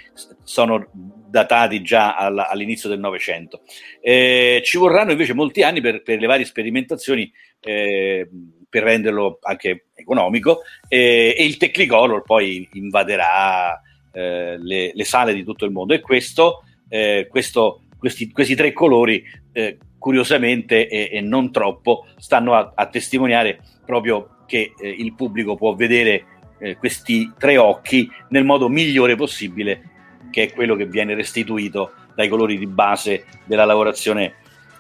[0.42, 3.62] sono datati già alla, all'inizio del Novecento.
[4.00, 8.28] Eh, ci vorranno invece molti anni per, per le varie sperimentazioni eh,
[8.68, 13.80] per renderlo anche economico eh, e il Technicolor poi invaderà
[14.12, 18.72] eh, le, le, sale di tutto il mondo e questo, eh, questo questi, questi, tre
[18.72, 25.14] colori eh, curiosamente e, e, non troppo stanno a, a testimoniare proprio che eh, il
[25.14, 26.24] pubblico può vedere
[26.60, 29.82] eh, questi tre occhi nel modo migliore possibile,
[30.30, 34.34] che è quello che viene restituito dai colori di base della lavorazione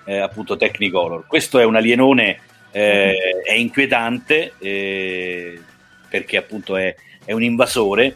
[0.04, 1.26] eh, appunto Technicolor.
[1.26, 2.38] Questo è un alienone,
[2.70, 5.60] eh, è inquietante eh,
[6.08, 8.14] perché appunto è, è un invasore,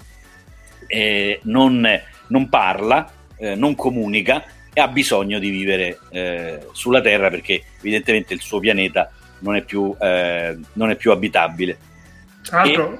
[0.87, 1.89] eh, non,
[2.29, 5.99] non, parla, eh, non comunica e ha bisogno di vivere
[6.73, 11.79] sulla Terra perché evidentemente il suo pianeta non è più, non è più abitabile.
[12.43, 12.99] Tra l'altro,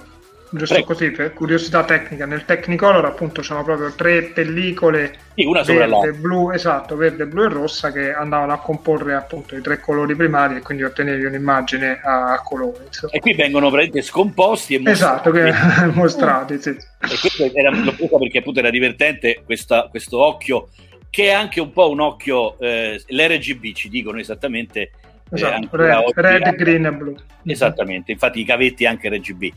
[0.57, 0.93] giusto Prego.
[0.93, 6.51] così per curiosità tecnica nel Technicolor appunto c'erano proprio tre pellicole sì, una verde, blu,
[6.53, 10.61] esatto, verde, blu e rossa che andavano a comporre appunto i tre colori primari e
[10.61, 13.13] quindi ottenevi un'immagine a, colore insomma.
[13.13, 16.71] e qui vengono praticamente scomposti e mostrati esatto, che, mostrati sì.
[16.71, 20.69] e questo era l'ho perché appunto era divertente questa, questo occhio
[21.11, 24.91] che è anche un po' un occhio eh, l'RGB ci dicono esattamente eh,
[25.31, 27.17] Esatto, red, red, green e blu.
[27.45, 29.53] Esattamente, infatti i cavetti anche RGB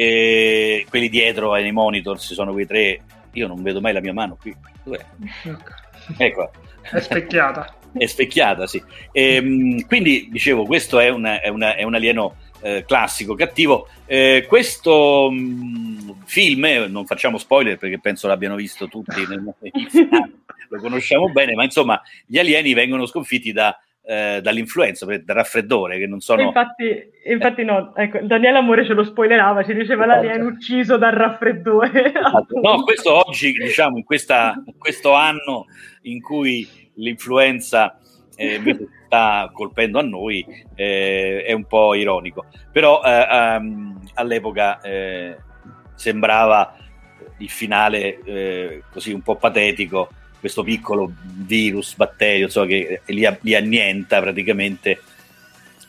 [0.00, 3.02] e quelli dietro ai monitor ci sono quei tre.
[3.32, 4.56] Io non vedo mai la mia mano qui.
[4.82, 5.04] Dov'è?
[6.16, 6.50] ecco.
[6.80, 7.76] È specchiata.
[7.92, 8.82] È specchiata sì.
[9.12, 13.88] E, ehm, quindi dicevo questo è, una, è, una, è un alieno eh, classico cattivo.
[14.06, 19.26] Eh, questo mh, mm, film eh, non facciamo spoiler perché penso l'abbiano visto tutti.
[19.28, 19.42] Nel,
[20.70, 23.78] lo conosciamo bene ma insomma gli alieni vengono sconfitti da
[24.10, 26.42] eh, dall'influenza, dal raffreddore, che non sono...
[26.42, 30.26] Infatti, infatti no, ecco, Daniele Amore ce lo spoilerava, ci diceva esatto.
[30.26, 32.06] l'alien ucciso dal raffreddore.
[32.12, 32.58] Esatto.
[32.60, 35.66] No, questo oggi, diciamo, in, questa, in questo anno
[36.02, 38.00] in cui l'influenza
[38.34, 40.44] eh, sta colpendo a noi,
[40.74, 42.46] eh, è un po' ironico.
[42.72, 45.36] Però um, all'epoca eh,
[45.94, 46.74] sembrava
[47.38, 50.08] il finale così un po' patetico
[50.40, 55.00] questo piccolo virus, batterio, insomma, che li, li annienta praticamente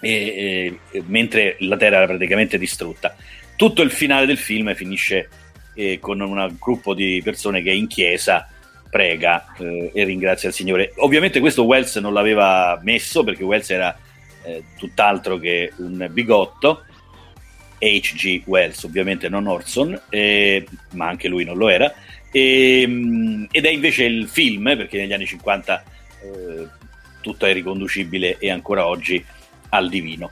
[0.01, 3.15] e, e, mentre la Terra era praticamente distrutta.
[3.55, 5.29] Tutto il finale del film finisce
[5.75, 8.47] eh, con un gruppo di persone che in chiesa
[8.89, 10.91] prega eh, e ringrazia il Signore.
[10.97, 13.97] Ovviamente questo Wells non l'aveva messo perché Wells era
[14.43, 16.83] eh, tutt'altro che un bigotto
[17.81, 18.43] H.G.
[18.45, 21.93] Wells, ovviamente non Orson, eh, ma anche lui non lo era,
[22.31, 25.83] e, ehm, ed è invece il film, perché negli anni 50
[26.23, 26.67] eh,
[27.21, 29.23] tutto è riconducibile e ancora oggi
[29.69, 30.31] al divino.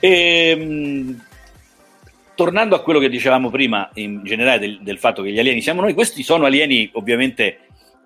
[0.00, 1.26] E, ehm,
[2.34, 5.80] tornando a quello che dicevamo prima in generale del, del, fatto che gli alieni siamo
[5.80, 7.58] noi, questi sono alieni ovviamente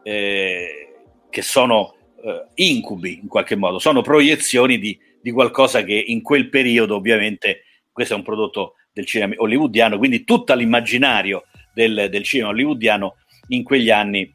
[0.03, 0.89] eh,
[1.29, 6.49] che sono eh, incubi in qualche modo, sono proiezioni di, di, qualcosa che in quel
[6.49, 12.51] periodo ovviamente, questo è un prodotto del cinema hollywoodiano, quindi tutto l'immaginario del, del cinema
[12.51, 13.17] hollywoodiano
[13.49, 14.33] in quegli anni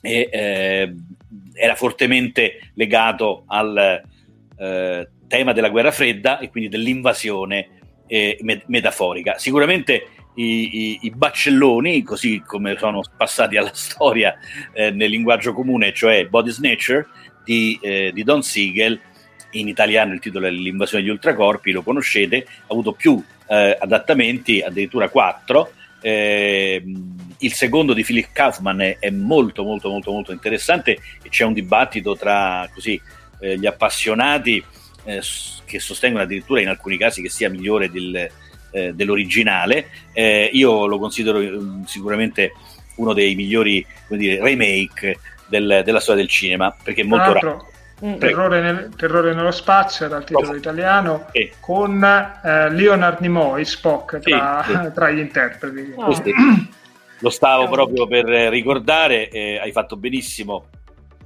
[0.00, 0.94] e, eh,
[1.54, 4.02] era fortemente legato al
[4.58, 7.68] eh, tema della guerra fredda e quindi dell'invasione
[8.06, 9.38] eh, met- metaforica.
[9.38, 14.36] Sicuramente i, i, i, baccelloni, così come sono passati alla storia
[14.72, 17.06] eh, nel linguaggio comune, cioè Body Snatcher
[17.44, 19.00] di, eh, di, Don Siegel,
[19.58, 24.60] in italiano il titolo è L'invasione degli ultracorpi, lo conoscete, ha avuto più eh, adattamenti,
[24.60, 25.72] addirittura quattro.
[26.00, 26.82] Eh,
[27.38, 31.52] il secondo di Philip Kaufman è, è, molto molto molto molto interessante e c'è un
[31.52, 33.00] dibattito tra così,
[33.40, 34.62] eh, gli appassionati
[35.04, 35.20] eh,
[35.64, 38.28] che sostengono addirittura in alcuni casi che sia migliore del,
[38.70, 39.88] eh, dell'originale.
[40.12, 42.52] Eh, io lo considero sicuramente
[42.96, 47.70] uno dei migliori dire, remake del, della storia del cinema perché è molto raro.
[47.98, 50.54] Terrore, nel, terrore, nello spazio era il titolo oh.
[50.54, 51.50] italiano sì.
[51.60, 56.12] con eh, Leonard Nimoy Spock tra, sì, tra gli interpreti oh.
[57.20, 60.66] lo stavo proprio per ricordare eh, hai fatto benissimo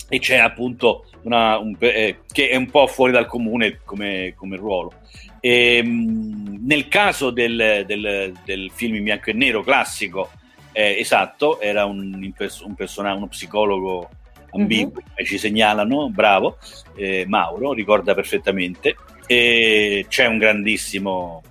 [0.08, 4.56] e c'è appunto una, un, eh, che è un po' fuori dal comune come, come
[4.56, 4.92] ruolo.
[5.38, 10.30] E, ehm, nel caso del, del, del, film in bianco e nero classico,
[10.72, 14.10] eh, esatto, era un, un personaggio, uno psicologo
[14.52, 15.24] ambiguo, mm-hmm.
[15.24, 16.58] ci segnalano, bravo,
[16.96, 18.96] eh, Mauro, ricorda perfettamente.
[19.26, 21.42] E c'è un grandissimo...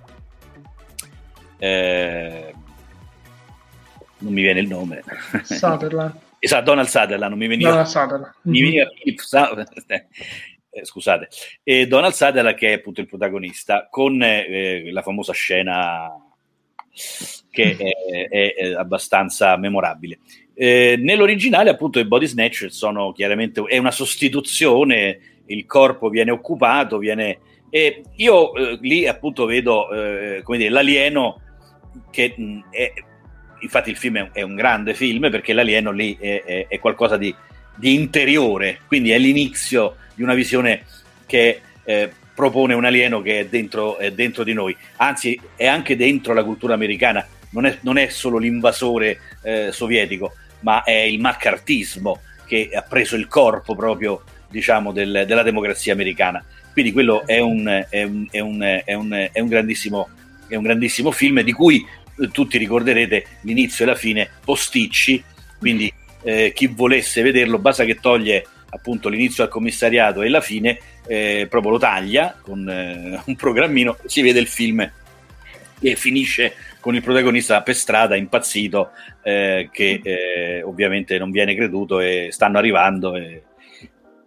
[1.58, 2.54] Eh,
[4.18, 5.02] non mi viene il nome.
[5.42, 6.28] Sutherland.
[6.42, 7.68] Esatto, Donald Sutherland, non mi veniva...
[7.68, 8.32] Donald Sutherland.
[8.42, 8.88] Mi veniva
[9.86, 11.28] eh, scusate.
[11.62, 16.08] E Donald Sutherland che è appunto il protagonista, con eh, la famosa scena
[17.50, 20.20] che è, è, è abbastanza memorabile.
[20.62, 26.98] Eh, nell'originale appunto i body snatcher sono chiaramente è una sostituzione, il corpo viene occupato,
[26.98, 27.38] viene...
[27.70, 31.40] E io eh, lì appunto vedo eh, come dire, l'alieno
[32.10, 32.92] che mh, è
[33.60, 36.78] infatti il film è un, è un, grande film perché l'alieno lì è, è, è
[36.78, 37.34] qualcosa di,
[37.74, 40.84] di, interiore, quindi è l'inizio di una visione
[41.24, 46.34] che eh, propone un alieno che è dentro, dentro, di noi, anzi è anche dentro
[46.34, 52.70] la cultura americana, non è, non solo l'invasore eh, sovietico, ma è il maccartismo che
[52.72, 56.44] ha preso il corpo proprio diciamo, del, della democrazia americana.
[56.72, 60.08] Quindi quello è un, un, un, un grandissimo,
[60.48, 61.84] è un grandissimo film di cui
[62.32, 65.22] tutti ricorderete l'inizio e la fine posticci,
[65.58, 65.92] quindi
[66.22, 71.46] eh, chi volesse vederlo basta che toglie appunto l'inizio al commissariato e la fine, eh,
[71.48, 74.88] proprio lo taglia con eh, un programmino, si vede il film
[75.80, 78.90] e finisce con il protagonista per strada impazzito
[79.22, 83.14] eh, che eh, ovviamente non viene creduto e stanno arrivando.
[83.14, 83.44] E...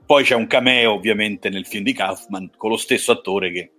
[0.06, 3.72] Poi c'è un cameo ovviamente nel film di Kaufman con lo stesso attore che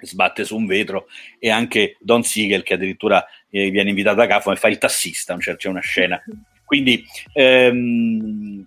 [0.00, 1.06] sbatte su un vetro
[1.38, 5.38] e anche Don Siegel che addirittura eh, viene invitato da Kaufman e fa il tassista,
[5.38, 6.20] cioè c'è una scena.
[6.64, 8.64] Quindi ehm,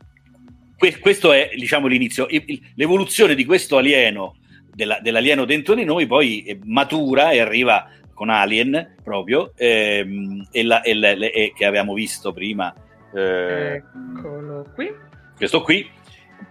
[0.77, 2.27] que- questo è diciamo l'inizio,
[2.75, 4.37] l'evoluzione di questo alieno,
[4.71, 10.81] della, dell'alieno dentro di noi poi matura e arriva con Alien proprio ehm, e, la,
[10.81, 12.73] e, le, e, che abbiamo visto prima.
[13.13, 14.91] Eh, Eccolo qui.
[15.37, 15.87] Questo qui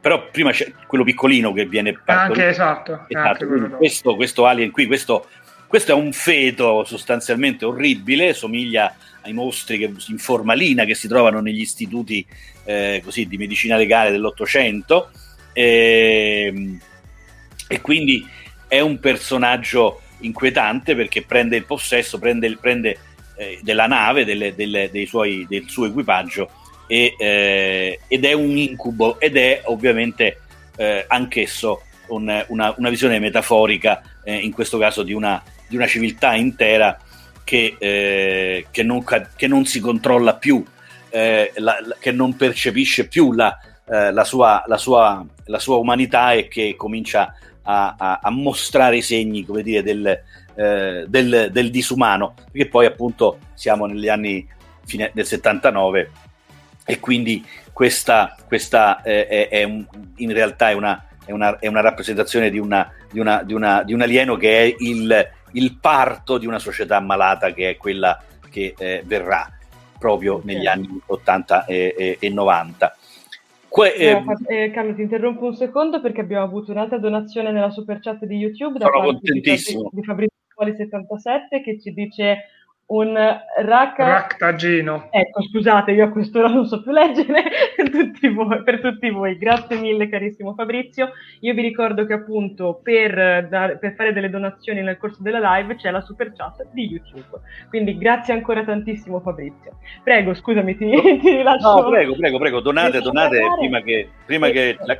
[0.00, 3.44] però prima c'è quello piccolino che viene anche esatto, esatto.
[3.44, 5.28] Anche questo, questo, alien qui questo,
[5.66, 11.40] questo, è un feto sostanzialmente orribile somiglia ai mostri che, in formalina che si trovano
[11.40, 12.24] negli istituti
[12.64, 15.10] eh, così, di medicina legale dell'Ottocento
[15.52, 16.80] e, ehm,
[17.68, 18.26] e, quindi
[18.68, 22.98] è un personaggio inquietante perché prende il possesso prende, prende
[23.36, 26.50] eh, della nave delle, delle, suoi, del suo equipaggio
[26.86, 30.40] e, eh, ed è un incubo ed è ovviamente
[30.76, 35.86] eh, anch'esso un, una, una, visione metaforica, eh, in questo caso di una, di una
[35.86, 36.98] civiltà intera
[37.42, 39.02] che, eh, che, non,
[39.36, 40.64] che, non, si controlla più,
[41.10, 43.56] eh, la, la, che non percepisce più la,
[43.86, 47.34] la, sua, sua, la, sua, umanità e che comincia
[47.64, 50.22] a, a, a mostrare i segni come dire, del,
[50.54, 54.46] del, del disumano, perché poi appunto siamo negli anni
[54.84, 56.10] fine del 79
[56.84, 59.84] e quindi questa, questa eh, è, è un,
[60.16, 64.00] in realtà è una, è, una, è una, rappresentazione di, una, di, di, di, un
[64.00, 69.02] alieno che è il, il parto di una società malata che è quella che eh,
[69.04, 69.50] verrà
[69.98, 72.96] proprio negli anni 80 e, e, e 90.
[73.74, 77.98] Que- eh, eh, Carlo, ti interrompo un secondo perché abbiamo avuto un'altra donazione nella super
[77.98, 82.36] chat di YouTube da parte di, di Fabrizio 77 che ci dice
[82.86, 83.14] un
[83.62, 84.06] raca...
[84.06, 85.08] ractagino.
[85.10, 87.42] Ecco, scusate, io a quest'ora non so più leggere
[87.90, 89.38] tutti voi, per tutti voi.
[89.38, 91.12] Grazie mille, carissimo Fabrizio.
[91.40, 95.76] Io vi ricordo che appunto per, dar, per, fare delle donazioni nel corso della live
[95.76, 97.40] c'è la super chat di YouTube.
[97.68, 99.78] Quindi grazie ancora tantissimo, Fabrizio.
[100.02, 101.80] Prego, scusami, ti, ti rilascio.
[101.80, 104.98] No, prego, prego, prego, donate, donate prima che, prima che la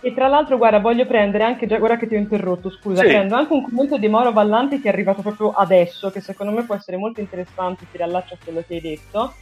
[0.00, 3.08] e tra l'altro, guarda, voglio prendere anche, già, guarda che ti ho interrotto, scusa, sì.
[3.08, 6.64] prendo anche un commento di Mauro Vallanti che è arrivato proprio adesso, che secondo me
[6.64, 9.34] può essere molto interessante, si riallaccia a quello che hai detto,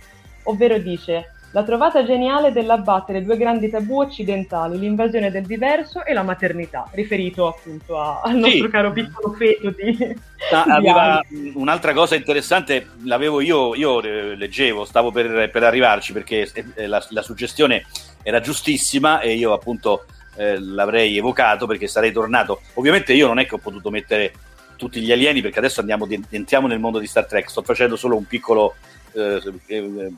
[0.45, 6.23] ovvero dice la trovata geniale dell'abbattere due grandi tabù occidentali, l'invasione del diverso e la
[6.23, 8.71] maternità, riferito appunto a, al nostro sì.
[8.71, 10.17] caro piccolo feto di...
[10.53, 11.21] Ah, aveva
[11.55, 16.51] un'altra cosa interessante, l'avevo io, io leggevo, stavo per, per arrivarci perché
[16.87, 17.87] la, la suggestione
[18.23, 20.05] era giustissima e io appunto
[20.39, 22.63] eh, l'avrei evocato perché sarei tornato.
[22.75, 24.33] Ovviamente io non è che ho potuto mettere
[24.77, 28.17] tutti gli alieni perché adesso andiamo, entriamo nel mondo di Star Trek, sto facendo solo
[28.17, 28.77] un piccolo
[29.13, 30.13] eh, eh,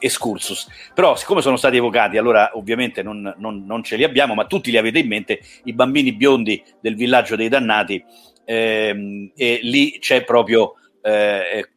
[0.00, 0.66] excursus.
[0.92, 4.72] Però siccome sono stati evocati, allora ovviamente non, non, non, ce li abbiamo, ma tutti
[4.72, 8.04] li avete in mente, i bambini biondi del villaggio dei dannati,
[8.44, 10.74] ehm, e lì c'è proprio...
[11.04, 11.70] Eh,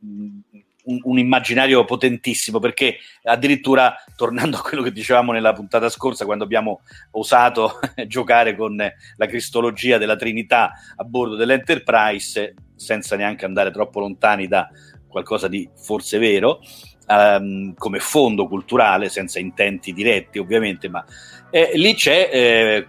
[0.86, 6.44] un, un, immaginario potentissimo perché addirittura tornando a quello che dicevamo nella puntata scorsa quando
[6.44, 6.82] abbiamo
[7.12, 14.48] osato giocare con la cristologia della Trinità a bordo dell'Enterprise senza neanche andare troppo lontani
[14.48, 14.70] da
[15.08, 16.60] qualcosa di forse vero
[17.08, 21.06] um, come fondo culturale senza intenti diretti ovviamente ma
[21.50, 22.88] eh, lì c'è eh,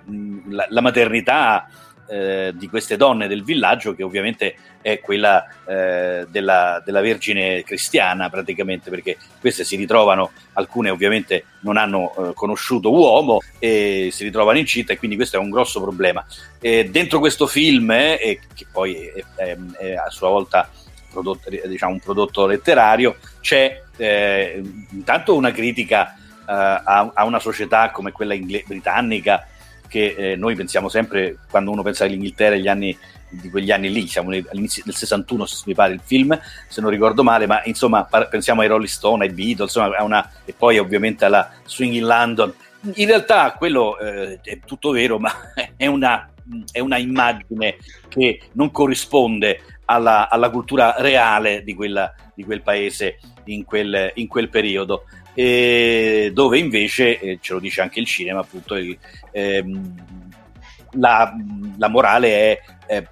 [0.48, 1.68] la, la maternità
[2.08, 8.30] eh, di queste donne del villaggio, che ovviamente è quella eh, della, della, Vergine cristiana,
[8.30, 14.58] praticamente, perché queste si ritrovano, alcune ovviamente non hanno eh, conosciuto uomo e si ritrovano
[14.58, 16.24] incinta, e quindi questo è un grosso problema.
[16.60, 20.70] dentro questo film, eh, che poi è, è, è, a sua volta
[21.10, 28.12] prodotto, diciamo, un prodotto letterario, c'è eh, intanto una critica a, a, una società come
[28.12, 29.48] quella ingle- britannica
[29.88, 32.96] che eh, noi pensiamo sempre, quando uno pensa all'Inghilterra agli anni
[33.28, 36.90] di quegli anni lì, siamo all'inizio del 61 se mi pare il film, se non
[36.90, 40.78] ricordo male, ma insomma par- pensiamo ai Rolling Stone, ai Beatles, insomma, una, e poi
[40.78, 42.52] ovviamente alla Swing in London.
[42.94, 45.32] In realtà quello eh, è tutto vero, ma
[45.76, 46.30] è una,
[46.70, 47.76] è una, immagine
[48.08, 54.28] che non corrisponde alla, alla cultura reale di, quella, di quel paese in quel, in
[54.28, 55.04] quel periodo
[55.38, 58.74] eh, dove invece, eh, ce lo dice anche il cinema, appunto,
[59.32, 59.94] ehm,
[60.92, 61.30] la,
[61.76, 63.06] la, morale è, è,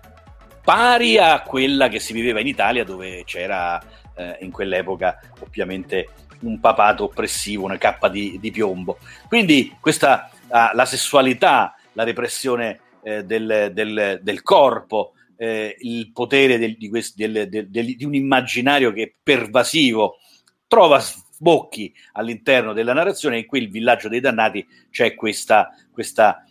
[0.64, 3.78] pari a quella che si viveva in Italia, dove c'era
[4.16, 6.08] eh, in quell'epoca ovviamente
[6.40, 8.96] un papato oppressivo, una cappa di, di piombo.
[9.28, 16.56] Quindi questa, la, la sessualità, la repressione eh, del, del, del, corpo, eh, il potere
[16.56, 20.16] del, di, questi, del, di un immaginario che è pervasivo,
[20.66, 21.02] trova
[21.36, 26.44] sbocchi all'interno della narrazione, in quel villaggio dei dannati c'è questa, questa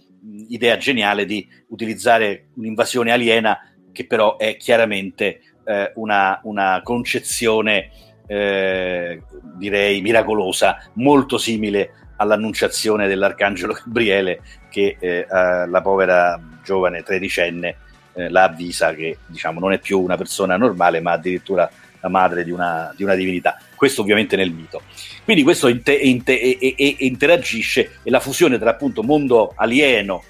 [0.49, 3.59] idea geniale di utilizzare un'invasione aliena
[3.91, 7.91] che però è chiaramente eh, una, una, concezione
[8.25, 9.21] eh,
[9.55, 17.77] direi miracolosa, molto simile all'annunciazione dell'arcangelo Gabriele che eh, la povera giovane tredicenne
[18.13, 21.69] eh, la avvisa che diciamo non è più una persona normale ma addirittura
[22.03, 23.57] la madre di una, di una divinità.
[23.75, 24.81] Questo ovviamente nel mito.
[25.23, 30.23] Quindi questo inte, inte, e, e, interagisce e la fusione tra appunto mondo alieno,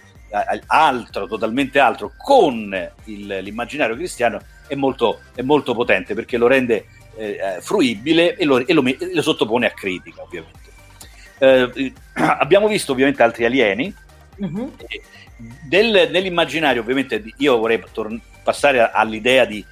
[0.68, 6.86] altro, totalmente altro, con il, l'immaginario cristiano è molto, è molto, potente perché lo rende
[7.18, 10.72] eh, fruibile e, lo, e lo, lo, sottopone a critica ovviamente.
[11.40, 13.94] Eh, abbiamo visto ovviamente altri alieni.
[14.36, 14.76] Uh-huh.
[15.68, 19.64] Del, nell'immaginario ovviamente io vorrei tor- passare all'idea di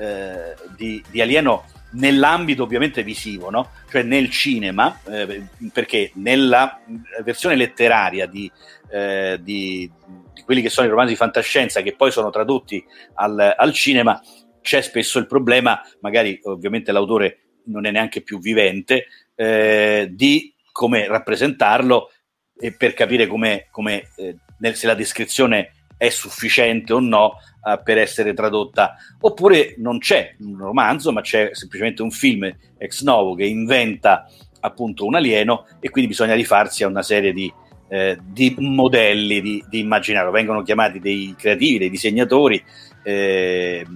[0.00, 3.70] eh, di, di, alieno nell'ambito ovviamente visivo, no?
[3.90, 5.42] cioè nel cinema, eh,
[5.72, 6.80] perché nella
[7.22, 8.50] versione letteraria di,
[8.90, 9.90] eh, di,
[10.32, 12.82] di, quelli che sono i romanzi di fantascienza che poi sono tradotti
[13.14, 14.18] al, al cinema,
[14.62, 21.06] c'è spesso il problema, magari ovviamente l'autore non è neanche più vivente, eh, di come
[21.06, 22.10] rappresentarlo
[22.58, 27.98] e per capire come, come eh, se la descrizione è sufficiente o no uh, per
[27.98, 33.44] essere tradotta, oppure non c'è un romanzo, ma c'è semplicemente un film ex novo che
[33.44, 34.28] inventa
[34.60, 37.52] appunto un alieno e quindi bisogna rifarsi a una serie di,
[37.88, 42.62] eh, di modelli di, di, immaginario, vengono chiamati dei creativi, dei disegnatori,
[43.02, 43.86] eh,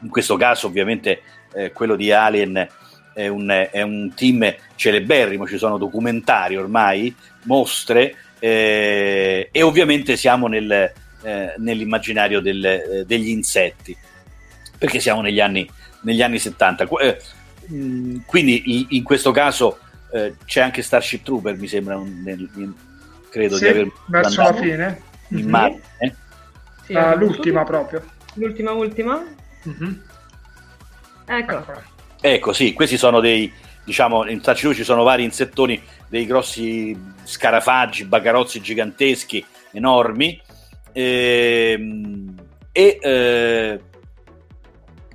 [0.00, 1.22] in questo caso ovviamente
[1.54, 2.68] eh, quello di Alien
[3.14, 10.46] è un, è un, team celeberrimo, ci sono documentari ormai, mostre eh, e ovviamente siamo
[10.46, 13.96] nel, eh, nell'immaginario del, eh, degli insetti,
[14.78, 15.68] perché siamo negli anni,
[16.02, 16.88] negli anni 70.
[17.00, 17.18] Eh,
[17.72, 19.78] mm, quindi in questo caso
[20.12, 22.72] eh, c'è anche Starship Trooper, mi sembra, nel, in,
[23.30, 25.02] credo sì, di aver verso la fine.
[25.34, 25.78] Mm-hmm.
[26.84, 28.04] Sì, ah, l'ultima proprio.
[28.34, 29.22] L'ultima, ultima?
[29.68, 29.92] Mm-hmm.
[31.26, 31.64] Ecco.
[32.20, 33.50] Ecco, sì, questi sono dei,
[33.84, 40.40] diciamo, in Tacilu ci sono vari insettoni, dei grossi scarafaggi, bagarozzi giganteschi, enormi,
[40.92, 42.34] ehm,
[42.72, 43.80] e eh,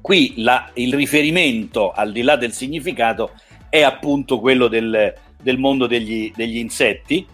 [0.02, 3.32] qui la, il riferimento, al di là del significato,
[3.70, 7.26] è appunto quello del, del mondo degli, degli insetti,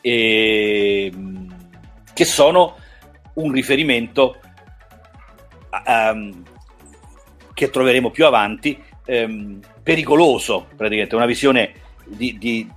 [0.00, 1.12] e,
[2.12, 2.76] che sono
[3.34, 4.38] un riferimento
[5.86, 6.42] um,
[7.52, 11.72] che troveremo più avanti, um, pericoloso praticamente, una visione
[12.04, 12.68] di, di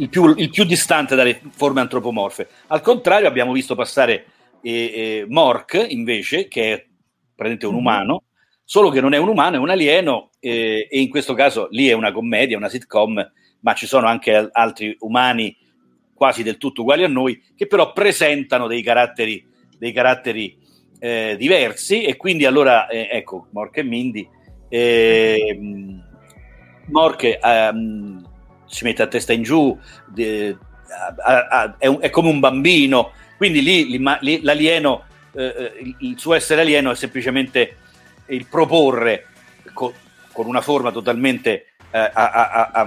[0.00, 2.48] il, più, il, più, distante dalle forme antropomorfe.
[2.68, 4.26] Al contrario abbiamo visto passare
[4.62, 6.86] eh, eh, Mork invece, che è
[7.34, 7.78] praticamente un mhm.
[7.78, 8.22] umano,
[8.64, 11.88] solo che non è un umano, è un alieno eh, e in questo caso lì
[11.88, 15.56] è una commedia, una sitcom, ma ci sono anche altri umani
[16.14, 19.46] quasi del tutto uguali a noi, che però presentano dei caratteri,
[19.78, 20.58] dei caratteri
[20.98, 24.28] eh, diversi e quindi allora, eh, ecco, Mork e Mindy,
[24.68, 25.58] eh,
[26.86, 28.29] Mork ehm,
[28.70, 30.56] si mette a testa in giù, de,
[31.24, 36.18] a, a, è, un, è, come un bambino, quindi lì, lì l'alieno, eh, eh, il,
[36.18, 37.76] suo essere alieno è semplicemente
[38.26, 39.26] il proporre
[39.72, 39.92] co,
[40.32, 42.86] con una forma totalmente eh, a,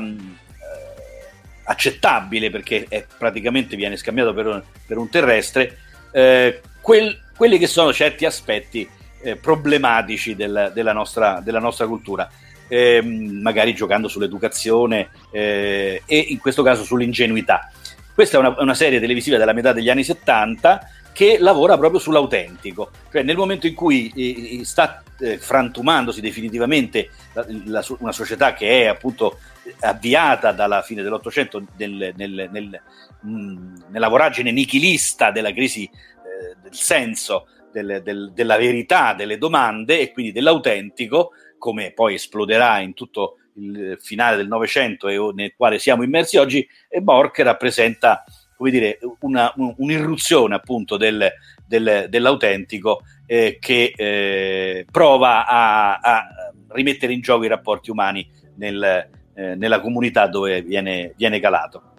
[1.66, 5.78] accettabile perché è, praticamente viene scambiato per un, per un terrestre,
[6.12, 8.88] eh, quel, quelli che sono certi aspetti
[9.22, 12.30] eh, problematici del, della, nostra, della, nostra, cultura,
[12.74, 17.72] eh, magari giocando sull'educazione eh, e in questo caso sull'ingenuità.
[18.16, 22.90] Questa è una, una, serie televisiva della metà degli anni 70 che lavora proprio sull'autentico,
[23.12, 28.82] cioè nel momento in cui eh, sta eh, frantumandosi definitivamente la, la, una società che
[28.82, 29.38] è appunto
[29.82, 32.82] avviata dalla fine dell'Ottocento nel, nel, nel,
[33.20, 39.38] mh, mm, nella voragine nichilista della crisi eh, del senso, del, del, della verità, delle
[39.38, 41.34] domande e quindi dell'autentico,
[41.64, 46.68] come poi esploderà in tutto il finale del Novecento e nel quale siamo immersi oggi,
[46.90, 48.26] e Bork rappresenta
[48.58, 51.26] come dire, una, un'irruzione appunto del,
[51.66, 56.28] del, dell'autentico eh, che eh, prova a, a,
[56.68, 61.94] rimettere in gioco i rapporti umani nel, eh, nella comunità dove viene, viene calato.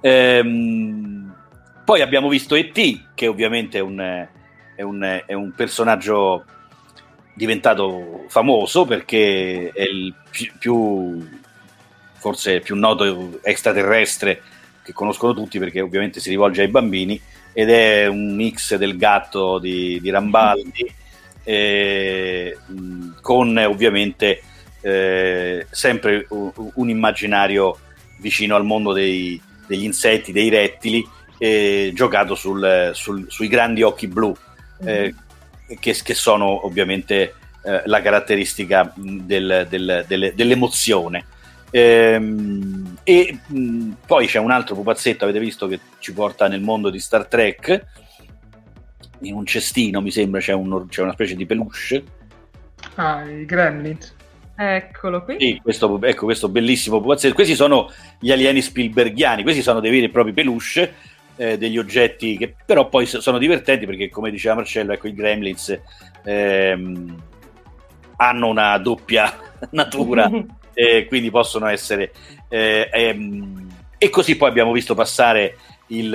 [0.00, 1.36] Ehm,
[1.84, 4.26] poi abbiamo visto E.T., che ovviamente è un,
[4.74, 6.44] è un, è un personaggio
[7.34, 11.28] diventato famoso perché è il più, più
[12.14, 14.40] forse più noto extraterrestre
[14.82, 17.20] che conoscono tutti perché ovviamente si rivolge ai bambini
[17.52, 20.94] ed è un mix del gatto di, di Rambaldi
[21.44, 22.56] eh,
[23.20, 24.40] con ovviamente
[24.80, 27.78] eh, sempre un, un, immaginario
[28.20, 31.06] vicino al mondo dei, degli insetti, dei rettili,
[31.38, 34.34] eh, giocato sul, sul, sui grandi occhi blu,
[34.82, 35.14] mm-hmm.
[35.78, 41.26] Che, che, sono ovviamente eh, la caratteristica del, del, del, dell'emozione.
[41.70, 46.90] Ehm, e mh, poi c'è un altro pupazzetto, avete visto, che ci porta nel mondo
[46.90, 47.86] di Star Trek.
[49.20, 52.04] In un cestino, mi sembra, c'è, un, c'è una specie di peluche.
[52.94, 54.14] Ah, i Gremlins.
[54.56, 55.36] Eccolo qui.
[55.40, 57.34] Sì, questo, ecco questo bellissimo pupazzetto.
[57.34, 60.94] Questi sono gli alieni Spielbergiani, questi sono dei veri e propri peluche,
[61.36, 65.80] eh, degli oggetti che però poi sono divertenti perché, come diceva Marcello, ecco, i Gremlins
[66.24, 67.22] ehm,
[68.16, 69.32] hanno una doppia
[69.70, 70.30] natura
[70.74, 72.12] eh, quindi possono essere...
[72.48, 75.56] Eh, ehm, e così poi abbiamo visto passare
[75.88, 76.10] il,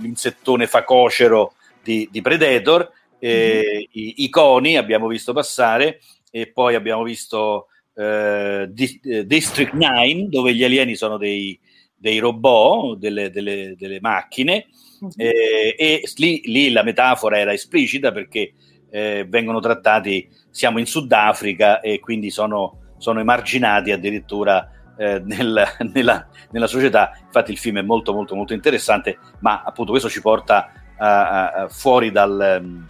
[0.00, 2.90] l'insettone facocero di, di Predator,
[3.24, 3.80] mm-hmm.
[3.92, 6.00] i, i, coni abbiamo visto passare
[6.30, 11.58] e poi abbiamo visto eh, Di, eh, District 9 dove gli alieni sono dei,
[11.98, 14.66] dei robot, delle, delle, delle macchine
[15.02, 15.10] mm-hmm.
[15.16, 18.54] eh, e lì, lì, la metafora era esplicita perché
[18.90, 24.68] eh, vengono trattati, siamo in Sudafrica e quindi sono sono emarginati addirittura
[24.98, 27.12] eh, nel, nella, nella, società.
[27.24, 31.68] Infatti il film è molto molto molto interessante, ma appunto questo ci porta uh, uh,
[31.68, 32.86] fuori dal, um,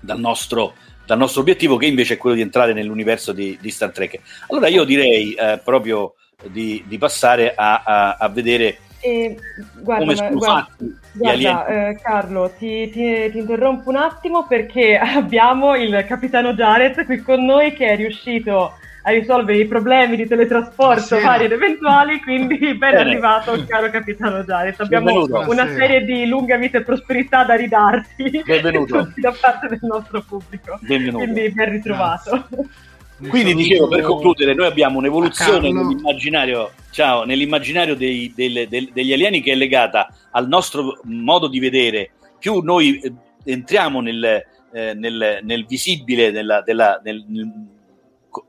[0.00, 0.74] dal, nostro,
[1.04, 4.20] dal, nostro, obiettivo che invece è quello di entrare nell'universo di, di Star Trek.
[4.48, 6.14] Allora io direi uh, proprio
[6.50, 9.36] di, di passare a, a, a vedere E,
[9.80, 10.68] guarda, guarda,
[11.12, 17.18] guarda eh, Carlo, ti, ti, ti, interrompo un attimo perché abbiamo il capitano Jared qui
[17.20, 18.74] con noi che è riuscito
[19.04, 22.98] a risolvere i problemi di teletrasporto vari ed eventuali, quindi ben Bene.
[22.98, 24.74] arrivato caro capitano Jared.
[24.78, 25.50] Abbiamo Benvenuto.
[25.50, 29.12] una serie di lunga vita e prosperità da ridarti Benvenuto.
[29.16, 30.78] da parte del nostro pubblico.
[30.80, 31.24] Benvenuto.
[31.24, 32.46] Quindi ben ritrovato.
[32.48, 32.90] Grazie.
[33.28, 39.40] Quindi dicevo per concludere, noi abbiamo un'evoluzione nell'immaginario, ciao, nell'immaginario dei, del, del, degli alieni
[39.40, 42.12] che è legata al nostro modo di vedere.
[42.38, 43.12] Più noi eh,
[43.44, 47.24] entriamo nel, eh, nel, nel visibile, nella, della, nel,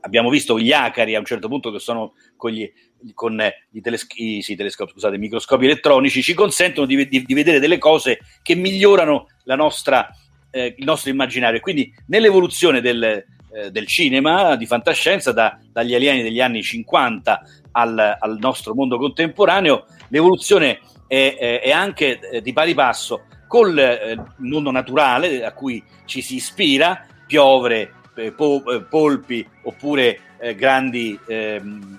[0.00, 2.70] abbiamo visto gli acari a un certo punto che sono con, gli,
[3.12, 3.40] con
[3.72, 7.78] i, teles- i, sì, telescopi, scusate, microscopi elettronici, ci consentono di, di, di, vedere delle
[7.78, 10.10] cose che migliorano nostra,
[10.50, 11.60] eh, il nostro immaginario.
[11.60, 13.24] Quindi nell'evoluzione del,
[13.54, 18.98] eh, del cinema di fantascienza, da, dagli alieni degli anni 50 al, al nostro mondo
[18.98, 25.52] contemporaneo, l'evoluzione è, è, è anche eh, di pari passo col eh, mondo naturale a
[25.52, 30.18] cui ci si ispira, piovere, eh, po- polpi oppure
[30.56, 31.98] grandi, ehm,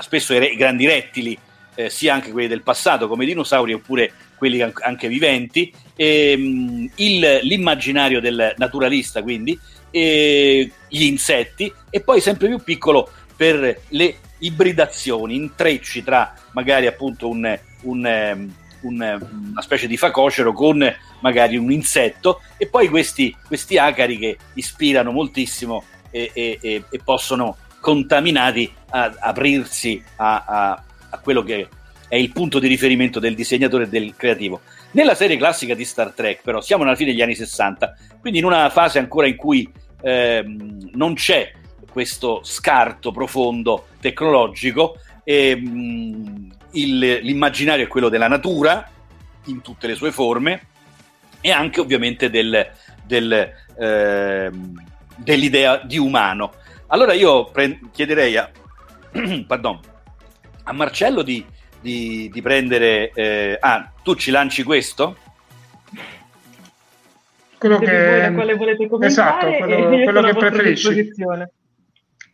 [0.00, 1.36] spesso re- grandi rettili,
[1.88, 8.20] sia anche quelli del passato come dinosauri oppure quelli anche viventi, e, ehm, il, l'immaginario
[8.20, 9.58] del naturalista quindi
[9.96, 17.28] e gli insetti e poi sempre più piccolo per le ibridazioni, intrecci tra magari appunto
[17.28, 19.18] un, un, ehm, un,
[19.50, 20.84] una specie di facocero con
[21.20, 27.56] magari un insetto e poi questi, questi acari che ispirano moltissimo e, e, e, possono
[27.78, 31.68] contaminati a, aprirsi a, a, a quello che
[32.08, 34.60] è il punto di riferimento del disegnatore e del creativo.
[34.90, 38.44] Nella serie classica di Star Trek, però, siamo alla fine degli anni 60, quindi in
[38.44, 39.68] una fase ancora in cui
[40.02, 41.52] ehm, non c'è
[41.90, 48.90] questo scarto profondo tecnologico e mh, il, l'immaginario è quello della natura
[49.46, 50.66] in tutte le sue forme
[51.40, 52.70] e anche ovviamente del,
[53.04, 54.50] del, eh,
[55.16, 56.52] dell'idea di umano.
[56.88, 58.50] Allora io pre- chiederei a,
[59.46, 59.78] pardon,
[60.64, 61.44] a Marcello di,
[61.80, 63.10] di, di prendere...
[63.14, 65.16] Eh, ah, tu ci lanci questo?
[67.64, 68.30] Quello che...
[68.34, 71.10] quale volete esatto, quello, quello che preferisci.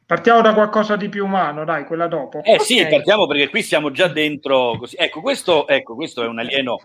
[0.07, 2.39] Partiamo da qualcosa di più umano, dai, quella dopo.
[2.39, 2.64] Eh okay.
[2.64, 4.76] sì, partiamo perché qui siamo già dentro.
[4.76, 4.97] Così.
[4.99, 6.81] Ecco, questo, ecco, questo è un alieno.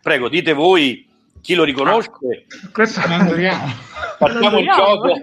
[0.00, 1.06] Prego, dite voi
[1.42, 2.10] chi lo riconosce?
[2.10, 3.88] Ah, questo è un andoriano.
[4.20, 5.14] Facciamo il gioco.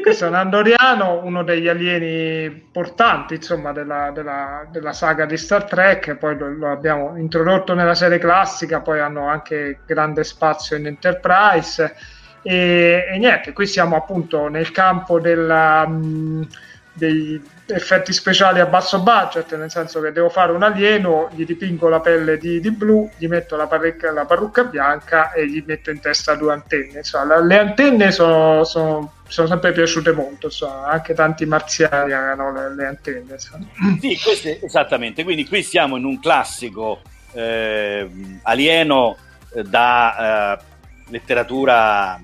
[0.00, 5.64] questo è un andoriano, uno degli alieni portanti insomma, della, della, della saga di Star
[5.64, 6.16] Trek.
[6.16, 11.94] Poi lo, lo, abbiamo introdotto nella serie classica, poi hanno anche grande spazio in Enterprise.
[12.40, 15.86] E, e niente, qui siamo appunto nel campo della.
[15.86, 16.46] Mh,
[16.94, 21.88] dei effetti speciali a basso budget, nel senso che devo fare un alieno, gli dipingo
[21.88, 23.68] la pelle di, di blu, gli metto la,
[24.12, 26.98] la parrucca bianca e gli metto in testa due antenne.
[26.98, 32.74] Insomma, le antenne sono, sono, sono sempre piaciute molto, insomma, anche tanti marziani hanno le,
[32.74, 33.32] le antenne.
[33.32, 33.66] Insomma.
[34.00, 37.00] Sì, queste, esattamente, quindi qui siamo in un classico
[37.32, 38.08] eh,
[38.42, 39.16] alieno
[39.54, 40.64] eh, da eh,
[41.10, 42.20] letteratura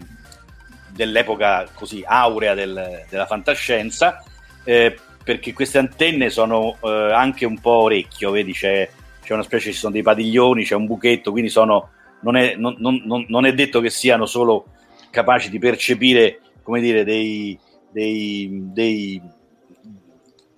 [0.89, 4.21] dell'epoca così aurea del, della fantascienza
[4.65, 4.99] eh,
[5.29, 8.89] perché queste antenne sono eh, anche un po' orecchio, vedi c'è,
[9.23, 11.91] c'è, una specie, ci sono dei padiglioni, c'è un buchetto, quindi sono,
[12.23, 14.69] non, è, non, non, non è detto che siano solo
[15.11, 17.59] capaci di percepire, come dire, dei,
[17.91, 19.21] dei, dei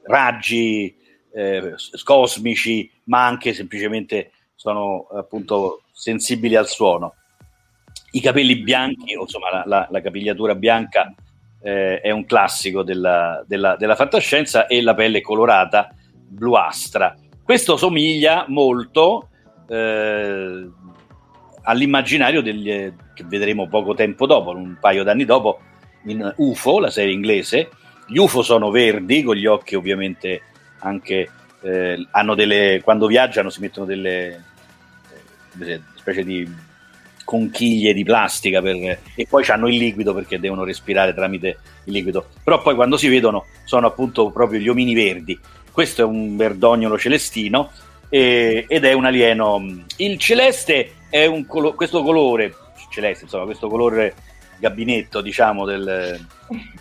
[0.05, 0.95] raggi
[1.35, 7.15] eh, cosmici, ma anche semplicemente sono appunto sensibili al suono.
[8.13, 11.13] I capelli bianchi, insomma la, la, la capigliatura bianca
[11.63, 17.15] eh, è un classico della, della, della, fantascienza e la pelle colorata bluastra.
[17.43, 19.29] Questo somiglia molto
[19.69, 20.69] eh,
[21.63, 25.61] all'immaginario degli, che vedremo poco tempo dopo, un paio d'anni dopo,
[26.05, 27.69] in UFO, la serie inglese.
[28.07, 30.43] Gli UFO sono verdi, con gli occhi ovviamente
[30.79, 31.29] anche
[31.63, 34.45] eh, hanno delle quando viaggiano si mettono delle
[35.59, 36.49] eh, specie di
[37.25, 42.27] conchiglie di plastica per, e poi hanno il liquido perché devono respirare tramite il liquido.
[42.43, 45.39] Però poi quando si vedono sono appunto proprio gli omini verdi.
[45.71, 47.71] Questo è un verdognolo celestino
[48.09, 49.85] e, ed è un alieno.
[49.97, 52.55] Il celeste è un colo- questo colore,
[52.91, 54.15] celeste, insomma, questo colore
[54.59, 56.21] gabinetto, diciamo, del,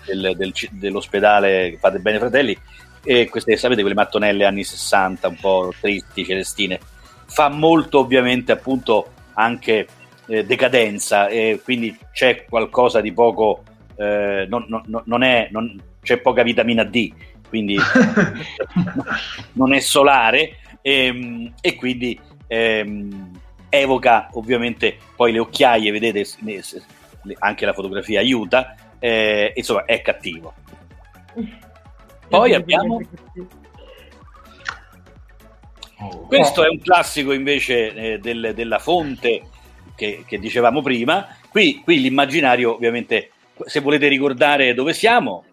[0.06, 2.58] del, del, dell'ospedale Fate Bene Fratelli,
[3.04, 6.80] e queste, sapete, quelle mattonelle anni 60, un po' tristi, celestine,
[7.26, 9.88] fa molto ovviamente appunto anche
[10.30, 13.64] eh, decadenza e quindi c'è qualcosa di poco,
[13.96, 17.12] eh, non, non, non è, non, c'è poca vitamina D,
[17.48, 17.76] quindi
[19.54, 26.26] non è solare, e, ehm, e quindi ehm, evoca ovviamente poi le occhiaie, vedete,
[27.40, 30.54] anche la fotografia aiuta, eh, insomma è cattivo.
[32.28, 33.02] Poi abbiamo...
[36.02, 36.20] Oh.
[36.28, 39.49] Questo è un classico invece eh, del, della fonte
[40.00, 41.28] che, che dicevamo prima.
[41.50, 43.32] Qui, qui, l'immaginario, ovviamente,
[43.66, 45.44] se volete ricordare dove siamo.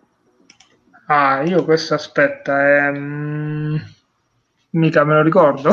[1.09, 2.93] Ah, io questo aspetta.
[2.93, 3.77] Mm,
[4.71, 5.71] mica me lo ricordo.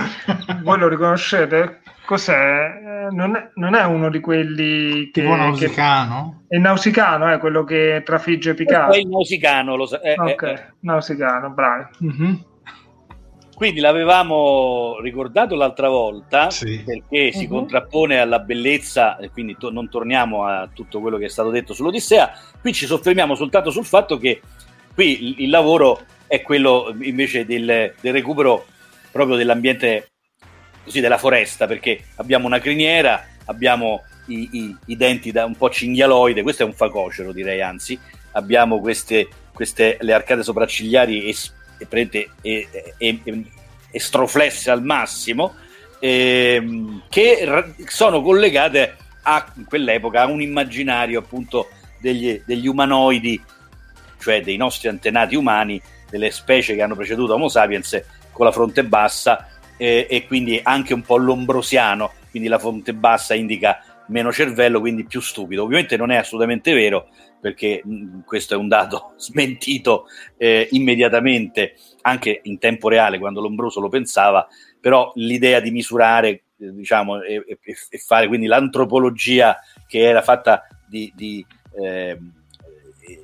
[0.64, 1.82] Voi lo riconoscete?
[2.06, 3.08] Cos'è?
[3.10, 5.20] Non è, non è uno di quelli che...
[5.20, 6.44] Tipo Nausicano?
[6.48, 8.96] Che, è Nausicano, è quello che trafigge Picasso.
[8.96, 10.00] È il Nausicano, lo sa.
[10.00, 10.62] Eh, ok, eh, eh.
[10.80, 11.84] Nausicano, bravi.
[12.04, 12.34] Mm-hmm.
[13.56, 16.82] Quindi l'avevamo ricordato l'altra volta sì.
[16.84, 17.56] perché si uh-huh.
[17.56, 21.72] contrappone alla bellezza, e quindi to- non torniamo a tutto quello che è stato detto
[21.72, 22.38] sull'Odissea.
[22.60, 24.42] Qui ci soffermiamo soltanto sul fatto che
[24.92, 28.66] qui il, il lavoro è quello invece del, del recupero
[29.10, 30.10] proprio dell'ambiente
[30.84, 35.70] così della foresta, perché abbiamo una criniera, abbiamo i, i, i, denti da un po'
[35.70, 37.98] cinghialoide, questo è un facocero direi anzi,
[38.32, 41.30] abbiamo queste, queste le arcate sopraccigliari
[41.78, 43.44] es, e, e, e,
[43.90, 45.54] estroflesse al massimo,
[45.98, 51.68] ehm, che sono collegate a in quell'epoca a un immaginario appunto
[52.00, 53.42] degli, degli umanoidi,
[54.18, 58.84] cioè dei nostri antenati umani, delle specie che hanno preceduto Homo sapiens con la fronte
[58.84, 64.80] bassa eh, e quindi anche un po' lombrosiano, quindi la fonte bassa indica meno cervello,
[64.80, 65.62] quindi più stupido.
[65.62, 67.08] Ovviamente non è assolutamente vero,
[67.46, 73.78] perché mh, questo è un dato smentito eh, immediatamente, anche in tempo reale, quando Lombroso
[73.78, 74.48] lo pensava,
[74.80, 80.66] però l'idea di misurare eh, diciamo, e, e, e, fare quindi l'antropologia che era fatta
[80.88, 81.46] di, di
[81.80, 82.18] eh,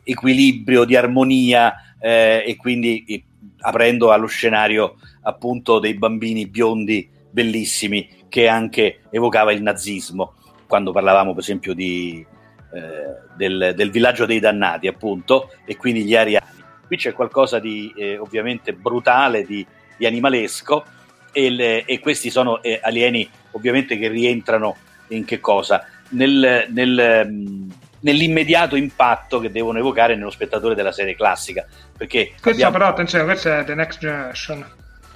[0.04, 3.24] equilibrio, di armonia eh, e quindi
[3.58, 10.34] aprendo allo scenario appunto dei bambini biondi bellissimi che anche evocava il nazismo
[10.66, 12.24] quando parlavamo per esempio di,
[13.36, 18.16] del, del, villaggio dei dannati appunto e quindi gli ariani qui c'è qualcosa di eh,
[18.18, 19.66] ovviamente brutale di,
[19.96, 20.84] di animalesco
[21.32, 24.76] e, le, e, questi sono eh, alieni ovviamente che rientrano
[25.08, 27.70] in che cosa nel, nel mm,
[28.02, 31.66] nell'immediato impatto che devono evocare nello spettatore della serie classica.
[31.96, 32.72] Perché questa abbiamo...
[32.72, 34.66] però attenzione, questa è The Next Generation.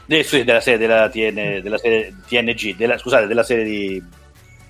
[0.04, 4.02] De, sì, della serie della, TN, della serie TNG, della, scusate, della serie di,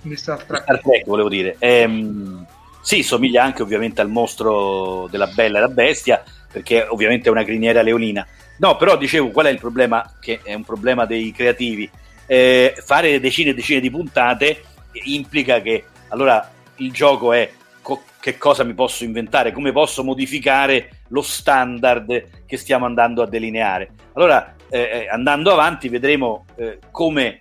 [0.00, 0.62] di Star, Trek.
[0.62, 1.56] Star Trek, volevo dire.
[1.58, 2.46] Ehm,
[2.86, 6.22] sì, somiglia anche ovviamente al mostro della Bella e la Bestia,
[6.52, 8.24] perché ovviamente è una criniera leonina.
[8.58, 10.14] No, però dicevo, qual è il problema?
[10.20, 11.90] Che è un problema dei creativi.
[12.26, 14.62] Eh, fare decine e decine di puntate
[15.02, 17.50] implica che allora il gioco è
[17.82, 23.26] co- che cosa mi posso inventare, come posso modificare lo standard che stiamo andando a
[23.26, 23.90] delineare.
[24.12, 27.40] Allora, eh, eh andando avanti, vedremo eh, come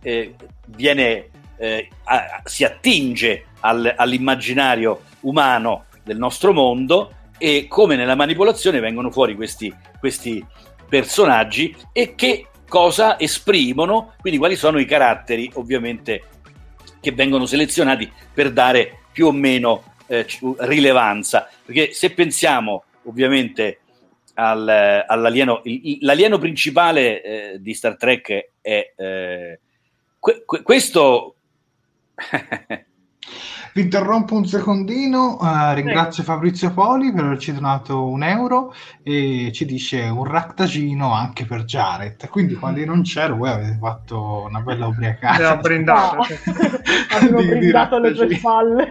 [0.00, 0.34] eh,
[0.68, 1.28] viene,
[1.58, 9.10] eh, a, si attinge al, all'immaginario umano del nostro mondo e come nella manipolazione vengono
[9.10, 10.44] fuori questi, questi
[10.88, 16.24] personaggi e che cosa esprimono, quindi quali sono i caratteri ovviamente
[17.00, 20.26] che vengono selezionati per dare più o meno eh,
[20.58, 23.80] rilevanza, perché se pensiamo ovviamente
[24.34, 29.60] al, all'alieno, il, l'alieno principale eh, di Star Trek è eh,
[30.18, 31.34] que, que, questo
[33.78, 36.40] Vi interrompo un secondino, uh, ringrazio Prego.
[36.40, 38.74] Fabrizio Poli per averci donato un euro
[39.04, 42.28] e ci dice un rattagino anche per Jared.
[42.28, 45.32] Quindi quando io non c'ero voi avete fatto una bella ubriacata.
[45.32, 46.16] Abbiamo brindato.
[46.16, 46.24] No.
[47.14, 48.88] Abbiamo brindato alle tue spalle.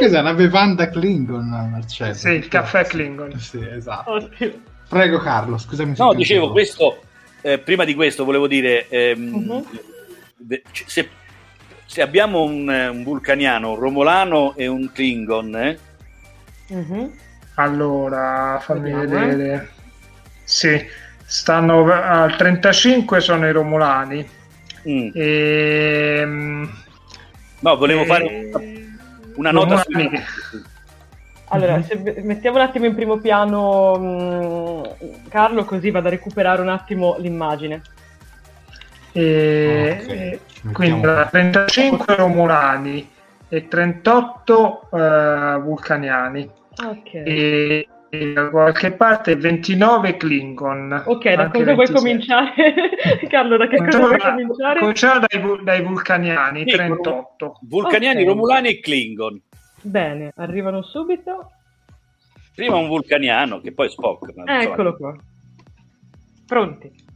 [0.00, 2.14] Scusa, una bevanda Klingon, Marcello.
[2.14, 3.38] Sì, il caffè Klingon.
[3.38, 4.10] Sì, esatto.
[4.10, 4.54] Ottimo.
[4.88, 5.94] Prego Carlo, scusami.
[5.98, 7.00] No, dicevo, questo,
[7.40, 8.88] eh, prima di questo volevo dire...
[8.88, 9.66] Ehm, uh-huh.
[10.84, 11.08] se
[11.92, 15.78] se abbiamo un, un, vulcaniano, un romolano e un Klingon, eh?
[16.68, 17.12] uh-huh.
[17.56, 19.26] allora fammi Vediamo, eh.
[19.26, 19.54] vedere.
[19.54, 19.68] Eh?
[20.42, 20.82] Sì,
[21.22, 24.26] stanno al 35 sono i romolani.
[24.88, 25.10] Mm.
[25.12, 26.70] E, ehm,
[27.60, 28.06] no, volevo e...
[28.06, 28.50] fare
[29.34, 29.90] una, una nota su...
[31.48, 36.62] Allora, se mettiamo un attimo in primo piano mh, mm, Carlo, così vado a recuperare
[36.62, 37.82] un attimo l'immagine.
[39.12, 40.72] E, okay.
[40.72, 43.08] Quindi 35 romulani
[43.48, 46.50] e 38 uh, eh, vulcaniani.
[46.74, 47.22] Okay.
[47.24, 51.02] E, e, da qualche parte 29 Klingon.
[51.04, 51.74] Ok, da cosa 26.
[51.74, 52.52] vuoi cominciare?
[53.28, 54.78] Carlo, da che cosa vuoi cominciare?
[54.78, 57.58] Cominciamo dai, dai vulcaniani, sì, 38.
[57.68, 58.28] Vulcaniani, okay.
[58.28, 59.42] romulani e Klingon.
[59.82, 61.50] Bene, arrivano subito.
[62.54, 64.32] Prima un vulcaniano, che poi Spock.
[64.46, 65.14] Eccolo qua.
[66.46, 67.10] Pronti.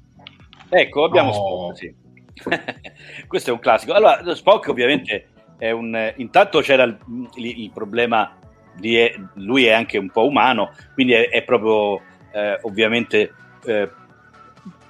[0.69, 1.75] Ecco, abbiamo oh.
[1.75, 1.95] Spock, sì.
[3.27, 3.93] Questo è un classico.
[3.93, 6.13] Allora, Spock ovviamente è un...
[6.17, 6.99] Intanto c'era il,
[7.37, 8.37] il, il problema
[8.75, 8.99] di...
[9.35, 12.01] Lui è anche un po' umano, quindi è, è proprio
[12.33, 13.33] eh, ovviamente
[13.65, 13.91] eh,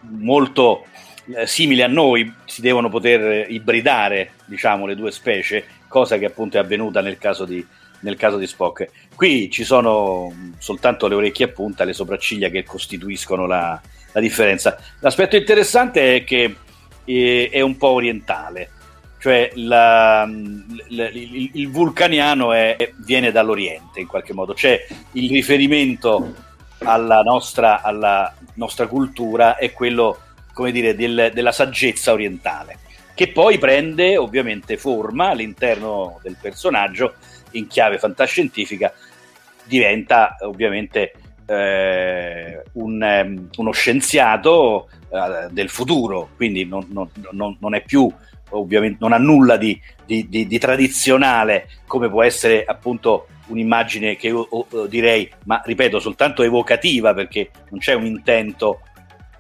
[0.01, 0.85] molto
[1.35, 6.57] eh, simile a noi, si devono poter ibridare, diciamo, le due specie, cosa che appunto
[6.57, 7.65] è avvenuta nel caso di,
[8.01, 8.89] nel caso di Spock.
[9.15, 13.81] Qui ci sono soltanto le orecchie a punta, le sopracciglia che costituiscono la,
[14.17, 14.79] la differenza.
[15.01, 16.57] L'aspetto interessante è che
[17.05, 18.71] eh, è un po' orientale,
[19.19, 20.27] cioè la,
[20.89, 26.35] la, il, il, vulcaniano è, viene dall'Oriente in qualche modo, c'è il riferimento
[26.79, 30.19] alla nostra, alla nostra cultura è quello
[30.55, 32.79] come dire, del, della saggezza orientale,
[33.15, 37.17] che poi prende ovviamente forma all'interno del personaggio
[37.51, 38.95] in chiave fantascientifica,
[39.65, 41.13] diventa ovviamente
[41.47, 48.13] eh, un, um, uno scienziato uh, del futuro, quindi non, non, non, è più
[48.51, 54.29] ovviamente non ha nulla di, di, di, di, tradizionale come può essere appunto un'immagine che
[54.29, 54.49] io
[54.89, 58.81] direi, ma ripeto, soltanto evocativa perché non c'è un intento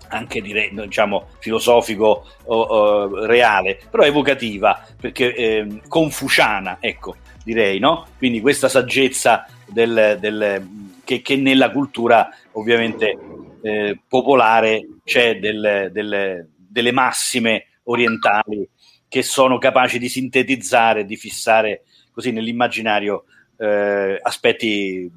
[0.09, 8.07] anche direi, diciamo, filosofico o, o, reale, però evocativa, perché eh, confuciana, ecco, direi, no?
[8.17, 10.67] Quindi questa saggezza del, del,
[11.07, 13.17] che, che, nella cultura ovviamente
[13.63, 18.69] eh, popolare c'è del, delle massime orientali
[19.09, 23.25] che sono capaci di sintetizzare, di fissare così nell'immaginario
[23.57, 25.11] eh, aspetti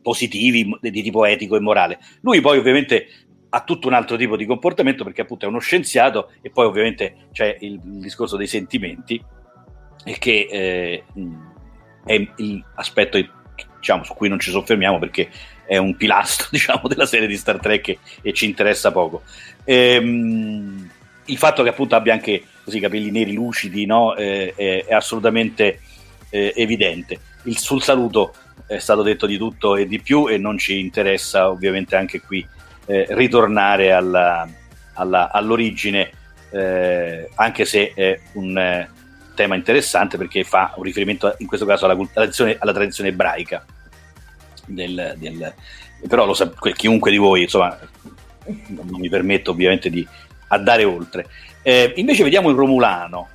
[0.00, 1.98] positivi di tipo etico e morale.
[2.22, 3.08] Lui poi ovviamente
[3.50, 7.28] ha tutto un altro tipo di comportamento perché appunto è uno scienziato e poi ovviamente
[7.32, 9.22] c'è il, il discorso dei sentimenti
[10.18, 11.04] che eh,
[12.04, 12.26] è
[12.74, 13.18] l'aspetto
[13.78, 15.28] diciamo, su cui non ci soffermiamo perché
[15.66, 19.22] è un pilastro diciamo, della serie di Star Trek e, e ci interessa poco.
[19.64, 20.90] Ehm,
[21.26, 24.14] il fatto che appunto abbia anche così capelli neri lucidi no?
[24.14, 25.80] eh, è, è, assolutamente
[26.30, 27.18] eh, evidente.
[27.44, 28.34] Il, sul saluto
[28.66, 32.46] è stato detto di tutto e di più e non ci interessa ovviamente anche qui
[32.86, 34.48] eh, ritornare alla,
[34.94, 36.10] alla, all'origine,
[36.50, 38.90] eh, anche se è un eh,
[39.36, 43.64] tema interessante perché fa un riferimento in questo caso alla, tradizione, alla tradizione ebraica.
[44.66, 45.54] Del, del,
[46.08, 47.78] però lo sa, chiunque di voi, insomma,
[48.66, 50.04] non mi permetto ovviamente di
[50.48, 51.28] andare oltre.
[51.62, 53.28] Eh, invece vediamo il Romulano.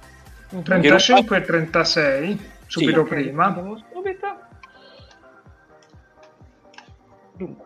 [0.64, 3.08] 35 e 36, subito sì.
[3.08, 3.54] prima.
[3.93, 4.39] Subito.
[7.38, 7.66] Dunque.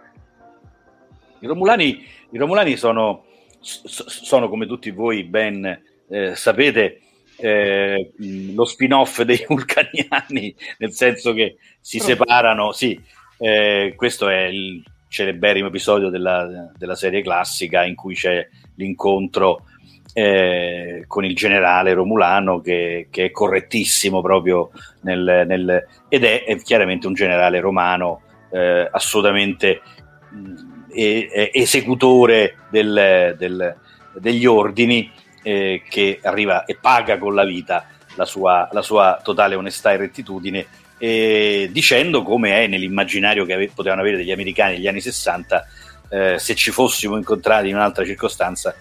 [1.39, 3.25] I Romulani, i Romulani sono,
[3.59, 7.01] sono, come tutti voi ben eh, sapete,
[7.38, 8.11] eh,
[8.53, 12.99] lo spin-off dei vulcaniani, nel senso che si separano, sì,
[13.38, 19.63] eh, questo è il celeberrimo episodio della, della, serie classica in cui c'è l'incontro
[20.13, 24.71] eh, con il generale Romulano che, che è correttissimo proprio
[25.01, 28.21] nel, nel, ed è, è, chiaramente un generale romano
[28.51, 29.81] eh, assolutamente
[30.31, 33.75] mh, esecutore del, del,
[34.19, 35.11] degli ordini
[35.45, 39.97] eh, che arriva e paga con la vita la sua, la sua totale onestà e
[39.97, 40.65] rettitudine,
[40.97, 45.67] eh, dicendo come è nell'immaginario che ave- potevano avere degli americani negli anni 60,
[46.09, 48.73] eh, se ci fossimo incontrati in un'altra circostanza,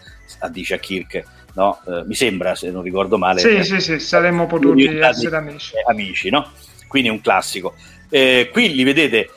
[0.50, 1.22] dice a Kirk,
[1.54, 1.82] no?
[1.86, 3.40] Eh, mi sembra, se non ricordo male.
[3.40, 5.74] Sì, eh, sì, sì, saremmo potuti essere amici.
[5.86, 6.50] Amici, no?
[6.88, 7.74] Quindi è un classico.
[8.08, 9.28] Eh, qui li vedete,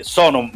[0.00, 0.50] sono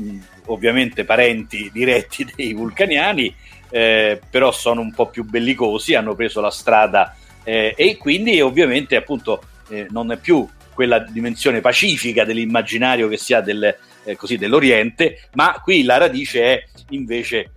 [0.47, 3.35] ovviamente parenti diretti dei vulcaniani,
[3.71, 7.15] eh, però sono un po' più bellicosi, hanno preso la strada
[7.45, 13.35] eh, e quindi ovviamente appunto eh, non è più quella dimensione pacifica dell'immaginario che si
[13.35, 17.51] ha del, eh, così, dell'Oriente, ma qui la radice è invece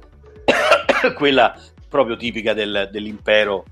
[1.16, 1.55] quella
[1.88, 3.66] proprio tipica del, dell'impero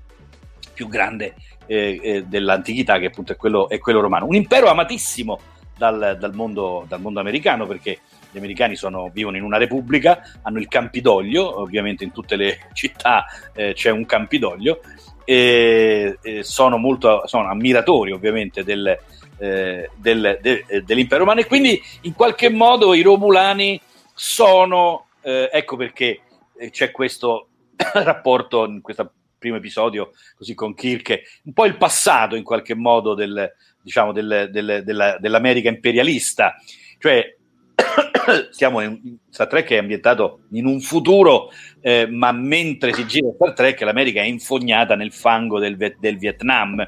[0.72, 1.34] più grande
[1.66, 4.26] eh, eh, dell'antichità, che appunto è quello, è quello, romano.
[4.26, 5.38] Un impero amatissimo
[5.76, 7.98] dal, dal, mondo, dal mondo americano perché
[8.30, 13.24] gli americani sono, vivono in una repubblica, hanno il Campidoglio, ovviamente in tutte le città
[13.52, 14.80] eh, c'è un Campidoglio,
[15.24, 18.98] e, e sono molto sono ammiratori ovviamente del,
[19.38, 21.40] eh, del, de, eh, dell'impero romano.
[21.40, 23.80] E quindi in qualche modo i romulani
[24.14, 26.20] sono, eh, ecco perché
[26.58, 27.48] eh, c'è questo
[27.94, 33.14] rapporto in questo primo episodio così con Kirk, un po' il passato in qualche modo
[33.14, 33.50] del,
[33.80, 36.56] diciamo, del, del, della, dell'America imperialista,
[36.98, 37.36] cioè
[38.50, 41.50] stiamo in Star Trek è ambientato in un futuro,
[41.80, 46.86] eh, ma mentre si gira Star Trek l'America è infognata nel fango del, del Vietnam,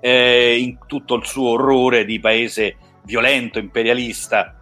[0.00, 4.58] eh, in tutto il suo orrore di paese violento, imperialista,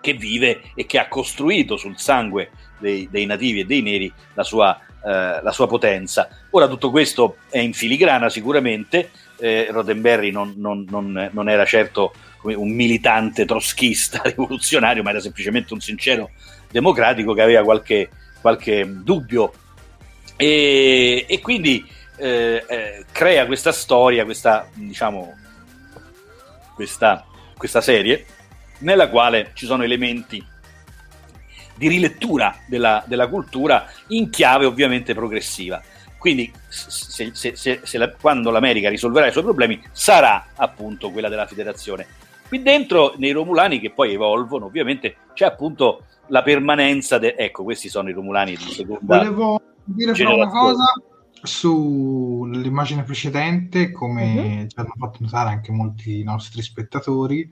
[0.00, 4.42] che vive e che ha costruito sul sangue dei, dei nativi e dei neri la
[4.42, 6.28] sua, eh, la sua, potenza.
[6.50, 9.10] Ora tutto questo è in filigrana sicuramente,
[9.40, 12.12] eh, Roddenberry non, non, non, non, era certo
[12.42, 16.30] un militante trotschista rivoluzionario, ma era semplicemente un sincero
[16.70, 18.10] democratico che aveva qualche,
[18.40, 19.52] qualche dubbio
[20.36, 21.84] e, e quindi
[22.16, 25.34] eh, eh, crea questa storia, questa, diciamo,
[26.74, 27.26] questa,
[27.56, 28.24] questa serie
[28.78, 30.42] nella quale ci sono elementi
[31.74, 35.82] di rilettura della, della cultura in chiave ovviamente progressiva.
[36.20, 41.46] Quindi se, se, se, la, quando l'America risolverà i suoi problemi sarà appunto quella della
[41.46, 42.06] federazione.
[42.46, 47.16] Qui dentro, nei Romulani che poi evolvono, ovviamente c'è appunto la permanenza.
[47.16, 49.16] De- ecco, questi sono i Romulani di seconda.
[49.16, 50.92] Volevo dire però una cosa
[51.42, 54.66] sull'immagine precedente, come mm-hmm.
[54.66, 57.50] ci hanno fatto notare anche molti nostri spettatori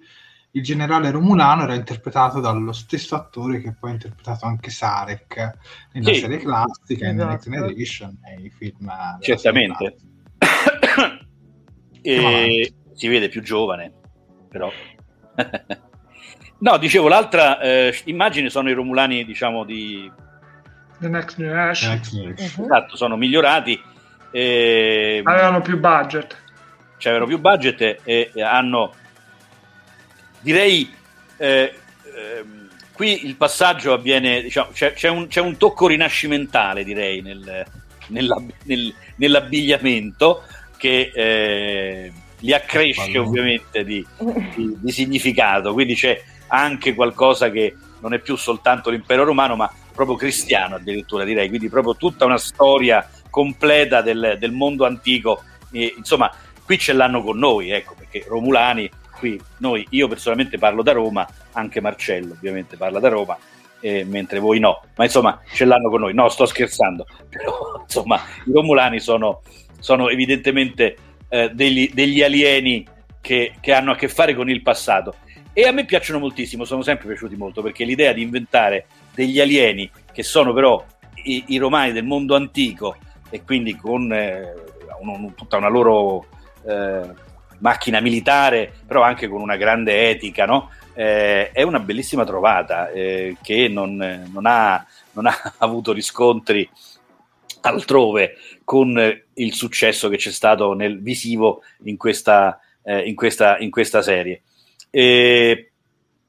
[0.58, 5.52] il generale Romulano era interpretato dallo stesso attore che poi ha interpretato anche Sarek
[5.92, 6.20] nella sì.
[6.20, 7.50] serie classica e esatto.
[7.50, 8.92] nella Edition nei film.
[9.20, 9.96] Certamente.
[12.02, 13.92] e si vede più giovane,
[14.48, 14.70] però.
[16.58, 20.10] no, dicevo, l'altra eh, immagine sono i Romulani, diciamo, di...
[20.98, 22.00] The Next Generation.
[22.12, 22.34] Uh-huh.
[22.36, 23.80] Esatto, sono migliorati.
[24.32, 25.20] E...
[25.22, 26.36] Avevano più budget.
[26.96, 28.92] Cioè, avevano più budget e, e hanno
[30.40, 30.92] direi
[31.36, 32.44] eh, eh,
[32.92, 37.64] qui il passaggio avviene, diciamo, c'è, c'è, un, c'è, un, tocco rinascimentale direi nel,
[38.08, 40.42] nella, nel, nell'abbigliamento
[40.76, 44.04] che eh, li accresce ovviamente di,
[44.54, 49.72] di, di, significato, quindi c'è anche qualcosa che non è più soltanto l'impero romano ma
[49.94, 55.94] proprio cristiano addirittura direi, quindi proprio tutta una storia completa del, del mondo antico, e,
[55.96, 56.32] insomma
[56.64, 59.40] qui ce l'hanno con noi, ecco, perché Romulani qui.
[59.58, 63.36] Noi, io personalmente parlo da Roma, anche Marcello ovviamente parla da Roma,
[63.80, 68.20] eh, mentre voi no, ma insomma ce l'hanno con noi, no sto scherzando, però insomma
[68.46, 69.42] i Romulani sono,
[69.78, 70.96] sono evidentemente
[71.28, 72.86] eh, degli, degli, alieni
[73.20, 75.14] che, che hanno a che fare con il passato.
[75.52, 79.90] E a me piacciono moltissimo, sono sempre piaciuti molto perché l'idea di inventare degli alieni
[80.12, 80.84] che sono però
[81.24, 82.96] i, i romani del mondo antico
[83.28, 84.54] e quindi con eh,
[85.00, 86.26] un, tutta una loro
[86.64, 87.26] eh,
[87.58, 90.70] macchina militare, però anche con una grande etica, no?
[90.98, 93.96] eh, è una bellissima trovata eh, che non,
[94.32, 96.68] non, ha, non, ha, avuto riscontri
[97.60, 103.70] altrove con il successo che c'è stato nel visivo in questa, eh, in questa, in
[103.70, 104.42] questa serie.
[104.90, 105.70] E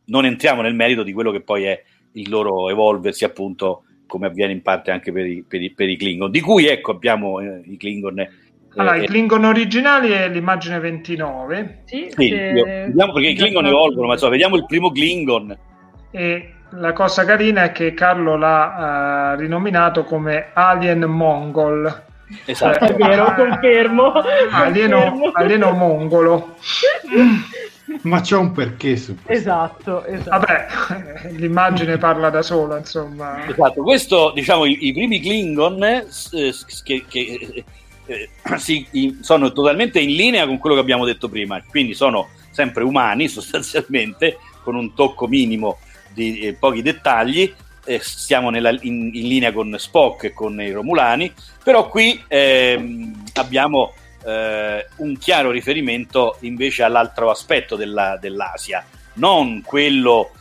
[0.05, 4.53] non entriamo nel merito di quello che poi è il loro evolversi, appunto, come avviene
[4.53, 7.61] in parte anche per i, per i, per i Klingon, di cui ecco abbiamo eh,
[7.65, 8.27] i Klingon
[8.75, 11.83] allora, eh, i Klingon originali è l'immagine 29.
[11.85, 12.35] Sì, sì se...
[12.35, 15.57] io, vediamo perché i Klingon evolvono, ma insomma, vediamo il primo Klingon.
[16.11, 22.07] E la cosa carina è che Carlo l'ha uh, rinominato come Alien Mongol.
[22.45, 24.11] Esatto, è vero, confermo.
[24.51, 25.31] Alieno, confermo.
[25.33, 26.55] alieno mongolo.
[28.03, 29.31] Ma c'è un perché su questo.
[29.31, 30.29] Esatto, esatto.
[30.29, 33.47] Vabbè, l'immagine parla da sola, insomma.
[33.47, 36.05] Esatto, questo, diciamo, i, i primi Klingon eh,
[36.83, 37.63] che, che
[38.09, 42.83] eh, si, sono totalmente in linea con quello che abbiamo detto prima, quindi sono sempre
[42.83, 45.77] umani sostanzialmente, con un tocco minimo
[46.13, 47.53] di eh, pochi dettagli,
[47.85, 51.31] eh, siamo nella, in, in, linea con Spock e con i Romulani,
[51.63, 53.93] però qui ehm, abbiamo
[54.25, 60.31] eh, un chiaro riferimento invece all'altro aspetto della, dell'Asia, non quello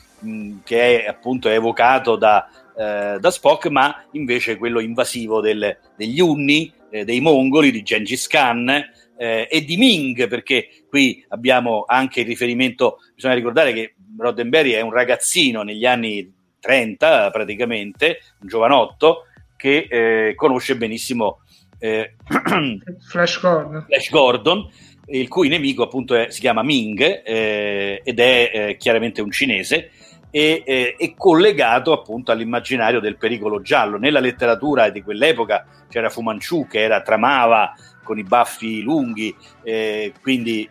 [0.65, 6.73] che è appunto evocato da, eh, da Spock, ma invece quello invasivo del, degli Unni,
[6.91, 8.69] eh, dei mongoli, di Gengis Khan
[9.17, 14.81] eh, e di Ming, perché qui abbiamo anche il riferimento, bisogna ricordare che Roddenberry è
[14.81, 19.25] un ragazzino negli anni 30 praticamente, un giovanotto,
[19.57, 21.41] che eh, conosce benissimo
[21.79, 22.15] eh,
[23.09, 23.85] Flash Gordon.
[23.87, 24.71] Flash Gordon
[25.11, 29.91] il cui nemico appunto è, si chiama Ming eh, ed è eh, chiaramente un cinese
[30.31, 33.99] e, eh, è collegato appunto all'immaginario del pericolo giallo.
[33.99, 40.13] Nella letteratura di quell'epoca c'era Fu Manchu che era, tramava con i baffi lunghi, eh,
[40.21, 40.69] quindi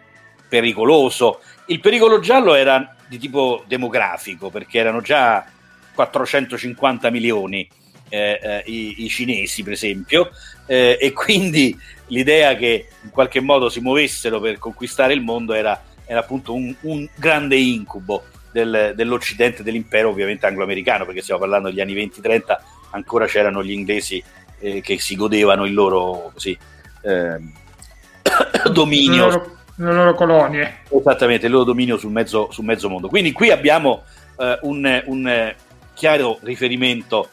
[0.47, 1.41] pericoloso.
[1.67, 5.45] Il pericolo giallo era di tipo demografico perché erano già
[5.93, 7.67] 450 milioni
[8.09, 10.29] eh, eh, i, i, cinesi, per esempio,
[10.65, 11.77] eh, e quindi
[12.07, 16.73] l'idea che in qualche modo si muovessero per conquistare il mondo era, era appunto un,
[16.81, 18.23] un grande incubo
[18.57, 22.57] del, dell'Occidente dell'impero ovviamente anglo-americano, perché stiamo parlando degli anni 20-30,
[22.91, 24.23] ancora c'erano gli inglesi
[24.59, 26.57] eh, che si godevano il loro così,
[27.01, 27.37] eh,
[28.71, 29.25] dominio.
[29.25, 30.77] Le loro, le loro, colonie.
[30.89, 33.07] Esattamente, il loro dominio sul mezzo, sul mezzo mondo.
[33.07, 34.03] Quindi qui abbiamo
[34.39, 35.55] eh, un, un,
[35.93, 37.29] chiaro riferimento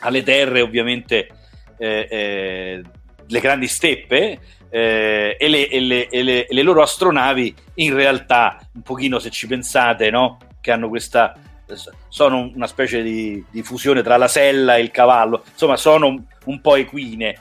[0.00, 1.28] alle terre ovviamente
[1.76, 2.82] eh, eh,
[3.26, 4.38] le grandi steppe
[4.70, 9.18] eh, e, le, e, le, e, le, e, le, loro astronavi in realtà un pochino
[9.18, 10.38] se ci pensate no?
[10.60, 11.34] che hanno questa
[12.08, 16.22] sono una specie di, di, fusione tra la sella e il cavallo insomma sono un,
[16.46, 17.36] un po' equine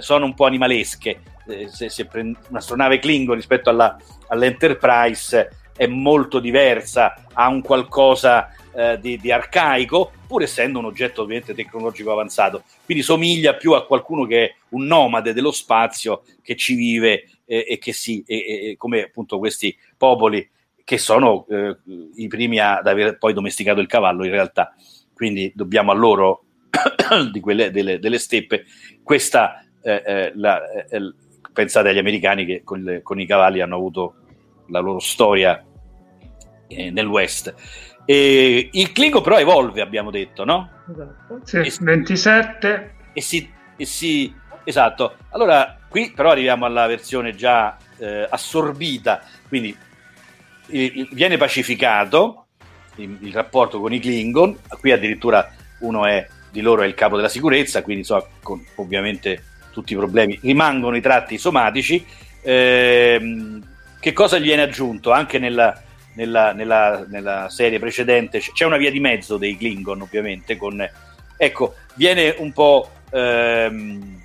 [0.00, 2.08] sono un po' animalesche eh, se, se
[2.48, 3.96] un'astronave Klingon rispetto alla,
[4.28, 11.22] all'Enterprise è molto diversa ha un qualcosa eh, di, di, arcaico, pur essendo un oggetto
[11.22, 12.62] ovviamente tecnologico avanzato.
[12.84, 17.66] Quindi somiglia più a qualcuno che è un nomade dello spazio che ci vive eh,
[17.68, 20.48] e che si, e, e, come appunto questi popoli
[20.84, 21.76] che sono eh,
[22.14, 24.72] i primi ad aver poi domesticato il cavallo in realtà.
[25.12, 26.44] Quindi dobbiamo a loro
[27.32, 28.64] di quelle, delle, delle steppe
[29.02, 31.14] questa eh, eh, la, eh,
[31.52, 34.14] pensate agli americani che con, le, con, i cavalli hanno avuto
[34.68, 35.64] la loro storia
[36.68, 37.54] nel West
[38.10, 40.70] e il Klingon però evolve, abbiamo detto, no?
[40.90, 41.40] Esatto.
[41.44, 42.94] Sì, e, 27.
[43.12, 44.34] E si, e si,
[44.64, 45.16] esatto.
[45.28, 49.76] Allora, qui però arriviamo alla versione già eh, assorbita, quindi
[50.68, 52.46] il, il, viene pacificato
[52.96, 55.46] il, il, rapporto con i Klingon, qui addirittura
[55.80, 59.96] uno è di loro è il capo della sicurezza, quindi insomma, con ovviamente tutti i
[59.96, 62.02] problemi, rimangono i tratti somatici.
[62.40, 63.60] Eh,
[64.00, 65.82] che cosa gli viene aggiunto anche nella,
[66.18, 68.40] nella, nella, nella, serie precedente.
[68.40, 70.84] C'è una via di mezzo dei Klingon ovviamente con,
[71.36, 74.20] ecco viene un po' ehm,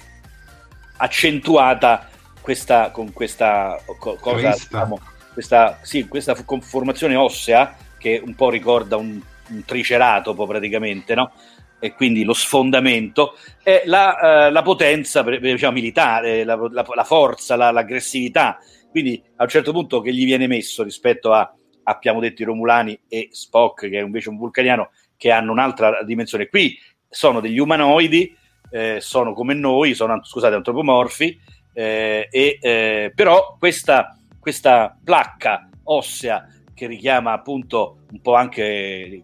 [0.97, 2.09] accentuata
[2.41, 4.99] questa con questa co- cosa diciamo,
[5.31, 11.31] questa, sì, questa conformazione ossea che un po' ricorda un, un triceratopo praticamente no?
[11.79, 17.55] e quindi lo sfondamento è la, eh, la potenza diciamo, militare la, la, la forza
[17.55, 18.57] la, l'aggressività.
[18.89, 22.99] Quindi a un certo punto che gli viene messo rispetto a abbiamo detto i Romulani
[23.07, 26.47] e Spock, che è invece un vulcaniano, che hanno un'altra dimensione.
[26.47, 26.77] Qui
[27.09, 28.35] sono degli umanoidi,
[28.69, 31.39] eh, sono come noi, sono scusate, antropomorfi,
[31.73, 39.23] eh, e, eh, però questa, questa placca ossea che richiama appunto un po' anche,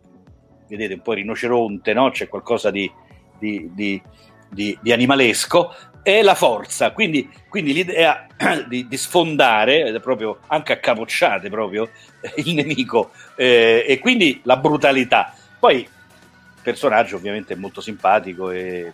[0.67, 2.11] vedete, un po' rinoceronte, no?
[2.11, 2.91] c'è qualcosa di,
[3.37, 4.01] di, di,
[4.81, 8.27] di animalesco, è la forza, quindi, quindi l'idea
[8.67, 11.89] di, di, sfondare proprio anche a capocciate proprio
[12.35, 15.33] il nemico eh, e quindi la brutalità.
[15.59, 15.89] Poi il
[16.61, 18.91] personaggio ovviamente è molto simpatico e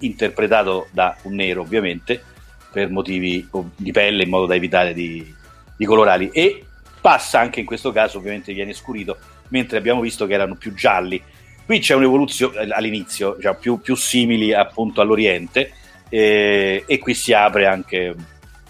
[0.00, 2.22] interpretato da un nero ovviamente
[2.70, 5.34] per motivi di pelle in modo da evitare di,
[5.76, 6.64] di colorarli e
[7.00, 9.16] passa anche in questo caso ovviamente viene scurito
[9.48, 11.20] mentre abbiamo visto che erano più gialli
[11.68, 15.70] qui c'è un'evoluzione all'inizio cioè più, più simili appunto all'Oriente
[16.08, 18.14] e, e qui si apre anche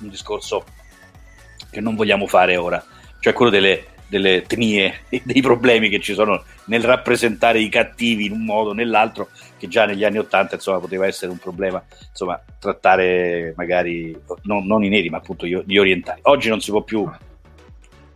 [0.01, 0.65] un discorso
[1.71, 2.85] che non vogliamo fare ora,
[3.21, 8.27] cioè quello delle, delle etnie e dei problemi che ci sono nel rappresentare i cattivi
[8.27, 11.81] in un modo o nell'altro, che già negli anni Ottanta insomma poteva essere un problema,
[12.09, 16.19] insomma trattare magari non, non i neri ma appunto gli, orientali.
[16.25, 17.09] Oggi non si può più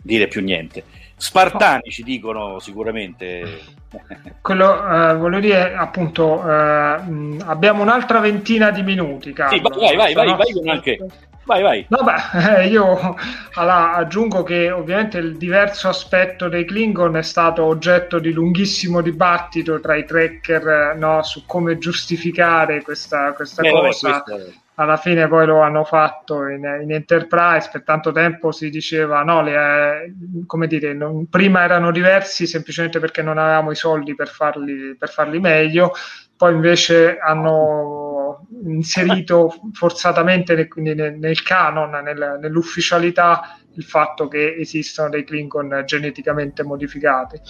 [0.02, 0.82] dire più niente.
[1.22, 3.60] Spartani ci dicono sicuramente.
[4.42, 7.00] Quello eh, voglio dire, appunto, eh,
[7.44, 9.32] abbiamo un'altra ventina di minuti.
[9.32, 9.56] Carlo.
[9.56, 10.98] Sì, vai, vai, vai, vai, vai anche.
[11.44, 11.86] Vai, vai.
[11.88, 13.16] Vabbè, eh, io
[13.54, 19.78] allora, aggiungo che ovviamente il diverso aspetto dei Klingon è stato oggetto di lunghissimo dibattito
[19.78, 24.24] tra i tracker no, su come giustificare questa, questa cosa.
[24.26, 24.52] Vabbè,
[24.82, 29.42] alla fine poi lo hanno fatto in, in Enterprise, per tanto tempo si diceva no,
[29.42, 30.14] le,
[30.46, 35.10] come dire, non, prima erano diversi semplicemente perché non avevamo i soldi per farli, per
[35.10, 35.92] farli meglio,
[36.36, 45.08] poi invece hanno inserito forzatamente nel, nel, nel canon, nel, nell'ufficialità il fatto che esistono
[45.08, 47.40] dei Klingon geneticamente modificati.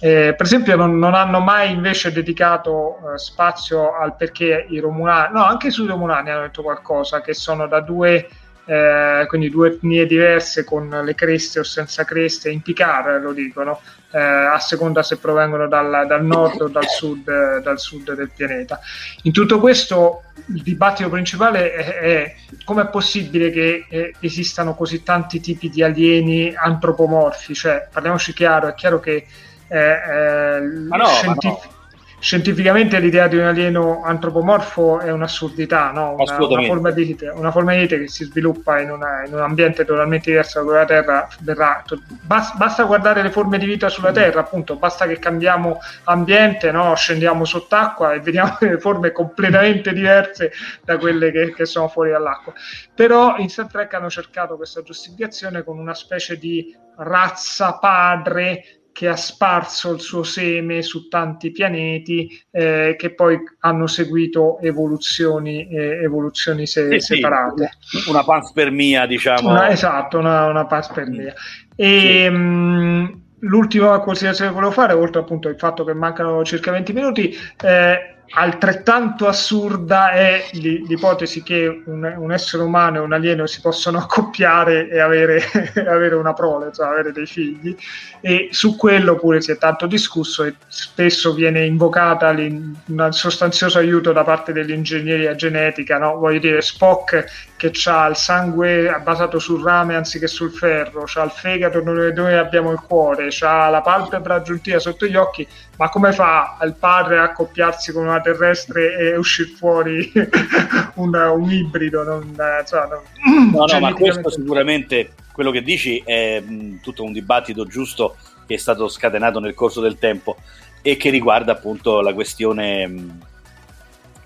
[0.00, 5.34] Eh, per esempio, non, non, hanno mai invece dedicato eh, spazio al perché i Romulani,
[5.34, 8.28] no, anche sui Romulani hanno detto qualcosa, che sono da due
[8.64, 13.80] eh, quindi due etnie diverse con le creste o senza creste, in Picard lo dicono,
[14.12, 18.30] eh, a seconda se provengono dal, dal nord o dal sud, eh, dal sud, del
[18.34, 18.80] pianeta.
[19.22, 20.22] In tutto questo
[20.54, 22.34] il dibattito principale è, è
[22.64, 28.68] come è possibile che eh, esistano così tanti tipi di alieni antropomorfi, cioè parliamoci chiaro,
[28.68, 29.26] è chiaro che
[29.68, 31.80] eh, eh, no, scientifici
[32.22, 36.14] scientificamente l'idea di un alieno antropomorfo è un'assurdità, no?
[36.16, 39.34] una, una, forma di vita, una, forma di vita, che si sviluppa in, una, in,
[39.34, 41.28] un ambiente totalmente diverso da quello della Terra.
[41.40, 41.84] Verrà,
[42.22, 46.94] basta, basta, guardare le forme di vita sulla Terra, appunto, basta che cambiamo ambiente, no?
[46.94, 50.52] scendiamo sott'acqua e vediamo delle forme completamente diverse
[50.84, 52.52] da quelle che, che sono fuori dall'acqua.
[52.94, 59.08] Però in Star Trek hanno cercato questa giustificazione con una specie di razza padre che
[59.08, 66.04] ha sparso il suo seme su tanti pianeti eh, che poi hanno seguito evoluzioni, eh,
[66.04, 67.70] evoluzioni se- sì, separate.
[67.80, 68.08] Sì.
[68.08, 69.48] Una panspermia, diciamo.
[69.48, 71.34] Una, esatto, una, una panspermia.
[71.74, 72.28] E, sì.
[72.30, 77.36] mh, l'ultima considerazione che volevo fare, oltre appunto al fatto che mancano circa 20 minuti,
[77.60, 83.98] eh, altrettanto assurda è l'ipotesi che un, un, essere umano e un alieno si possano
[83.98, 85.42] accoppiare e avere,
[85.86, 87.76] avere una prole, cioè avere dei figli,
[88.20, 94.12] e su quello pure si è tanto discusso e spesso viene invocata un sostanzioso aiuto
[94.12, 96.16] da parte dell'ingegneria genetica, no?
[96.16, 101.30] voglio dire Spock che ha il sangue basato sul rame anziché sul ferro, ha il
[101.30, 106.10] fegato dove noi abbiamo il cuore, ha la palpebra aggiuntiva sotto gli occhi, ma come
[106.10, 110.10] fa il padre a accoppiarsi con una terrestre e uscire fuori
[110.94, 112.02] un, un, ibrido?
[112.02, 112.34] Non,
[112.66, 117.64] cioè, non, no, no, ma questo sicuramente quello che dici è mh, tutto un dibattito
[117.64, 120.36] giusto che è stato scatenato nel corso del tempo
[120.82, 123.22] e che riguarda appunto la questione mh,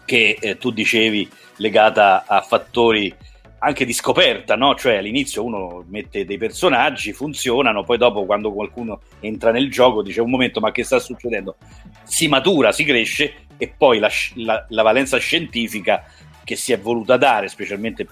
[0.07, 3.15] che eh, tu dicevi legata a fattori
[3.59, 4.75] anche di scoperta, no?
[4.75, 10.21] Cioè all'inizio uno mette dei personaggi, funzionano, poi dopo quando qualcuno entra nel gioco dice
[10.21, 11.57] un momento ma che sta succedendo?
[12.05, 16.05] Si matura, si cresce e poi la, la, la valenza scientifica
[16.45, 18.07] che si è voluta dare, specialmente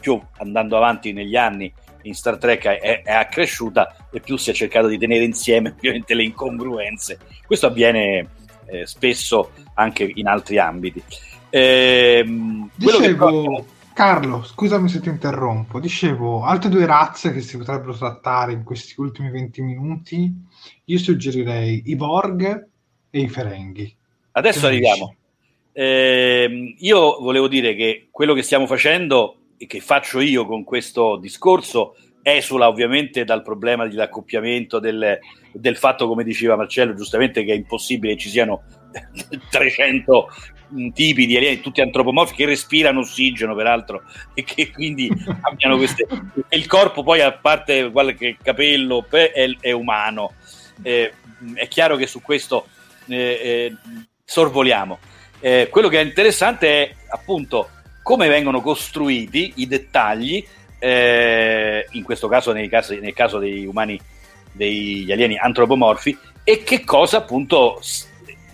[0.00, 1.72] più andando avanti negli anni
[2.02, 6.14] in Star Trek è, è accresciuta e più si è cercato di tenere insieme ovviamente
[6.14, 7.18] le incongruenze.
[7.46, 8.28] Questo avviene
[8.66, 11.02] eh, spesso anche in altri ambiti.
[11.50, 12.24] Eh,
[12.74, 13.64] Dicevo.
[13.92, 15.80] Carlo, scusami se ti interrompo.
[15.80, 20.32] Dicevo, altre due razze che si potrebbero trattare in questi ultimi 20 minuti,
[20.84, 22.68] io suggerirei i Borg
[23.10, 23.92] e i Ferenghi.
[24.32, 25.16] Adesso che arriviamo.
[25.72, 31.16] Eh, io volevo dire che quello che stiamo facendo e che faccio io con questo
[31.16, 35.18] discorso esula ovviamente dal problema dell'accoppiamento, del,
[35.52, 38.62] del fatto, come diceva Marcello, giustamente che è impossibile che ci siano
[39.50, 40.57] 300 mm,
[40.92, 44.02] tipi di alieni, tutti antropomorfi che respirano ossigeno peraltro
[44.34, 45.10] e che quindi
[45.42, 46.06] abbiano queste
[46.50, 50.32] il corpo poi a parte qualche capello è, è umano.
[50.82, 51.12] Eh,
[51.54, 52.66] è chiaro che su questo
[53.06, 53.76] eh, eh,
[54.24, 54.98] sorvoliamo.
[55.40, 57.70] Eh, quello che è interessante è appunto
[58.02, 60.44] come vengono costruiti i dettagli
[60.78, 64.00] eh, in questo caso casi, nel caso dei umani
[64.52, 67.80] degli alieni antropomorfi e che cosa appunto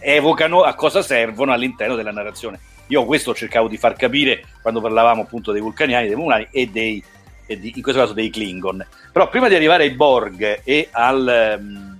[0.05, 2.61] evocano, a cosa servono all'interno della narrazione.
[2.89, 7.03] Io questo cercavo di far capire quando parlavamo appunto dei vulcaniani, dei mulani e dei,
[7.47, 8.87] e di, in questo caso dei Klingon.
[9.11, 11.97] Però prima di arrivare ai Borg e al, um,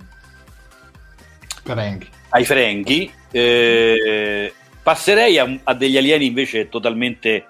[1.63, 2.09] Ferenghi.
[2.29, 4.53] ai Ferenghi, eh,
[4.83, 7.47] passerei a, a, degli alieni invece totalmente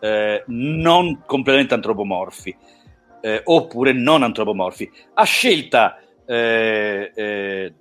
[0.00, 2.54] eh, non completamente antropomorfi,
[3.22, 4.92] eh, oppure non antropomorfi.
[5.14, 7.72] A scelta eh, eh,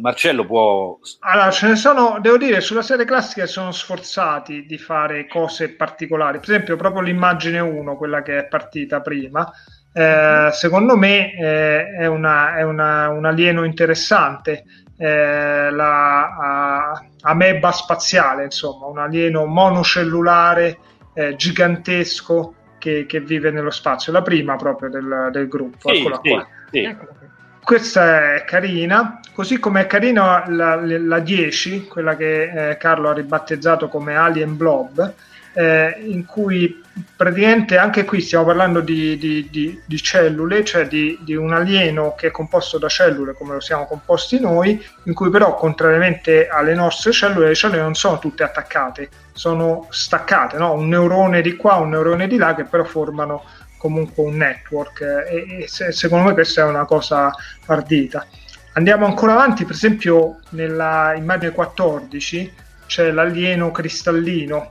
[0.00, 0.98] Marcello può...
[1.20, 6.38] Allora, ce ne sono, devo dire, sulla serie classica sono sforzati di fare cose particolari.
[6.38, 9.50] Per esempio, proprio l'immagine 1, quella che è partita prima,
[9.92, 14.64] eh, secondo me eh, è, una, è una, un alieno interessante.
[14.96, 20.78] Eh, la ameba spaziale, insomma, un alieno monocellulare
[21.14, 24.12] eh, gigantesco che, che, vive nello spazio.
[24.12, 25.88] La prima proprio del, del gruppo.
[25.88, 26.48] Sì, Eccola sì, qua.
[26.70, 27.36] Sì
[27.68, 33.12] questa è carina, così come è carina la, la 10, quella che eh, Carlo ha
[33.12, 35.12] ribattezzato come Alien Blob,
[35.52, 36.82] eh, in cui
[37.14, 42.28] praticamente anche qui stiamo parlando di, di, di, di cellule, cioè di, un alieno che
[42.28, 47.12] è composto da cellule come lo siamo composti noi, in cui però contrariamente alle nostre
[47.12, 50.72] cellule, le cellule non sono tutte attaccate, sono staccate, no?
[50.72, 53.44] un neurone di qua, un neurone di là che però formano
[53.78, 57.32] comunque un network e, e se, secondo me questa è una cosa
[57.66, 58.26] ardita.
[58.74, 62.52] Andiamo ancora avanti, per esempio nella immagine 14
[62.86, 64.68] c'è l'alieno cristallino,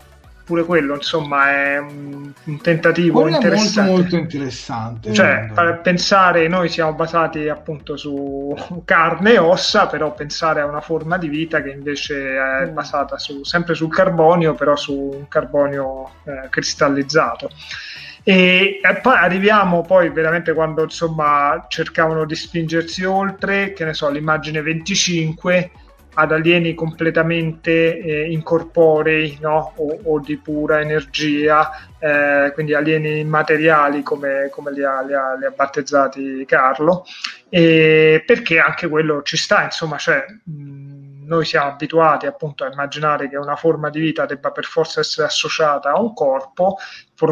[0.48, 3.80] pure quello insomma è un, un tentativo quello interessante.
[3.82, 5.14] È molto, molto interessante.
[5.14, 8.56] Cioè, per pensare, noi siamo basati appunto su
[8.86, 12.74] carne e ossa, però pensare a una forma di vita che invece è mm.
[12.74, 17.50] basata su, sempre sul carbonio, però su un carbonio eh, cristallizzato.
[18.30, 24.10] E, e, poi arriviamo poi veramente quando insomma cercavano di spingersi oltre, che ne so,
[24.10, 25.72] l'immagine 25
[26.16, 29.72] ad alieni completamente eh, incorporei no?
[29.78, 35.34] o, o, di pura energia, eh, quindi alieni immateriali come, come li, ha, li, ha,
[35.36, 37.06] li, ha, battezzati Carlo,
[37.48, 40.97] e perché anche quello ci sta, insomma, cioè, mh,
[41.28, 45.28] noi siamo abituati appunto a immaginare che una forma di vita debba per forza essere
[45.28, 46.78] associata a un corpo,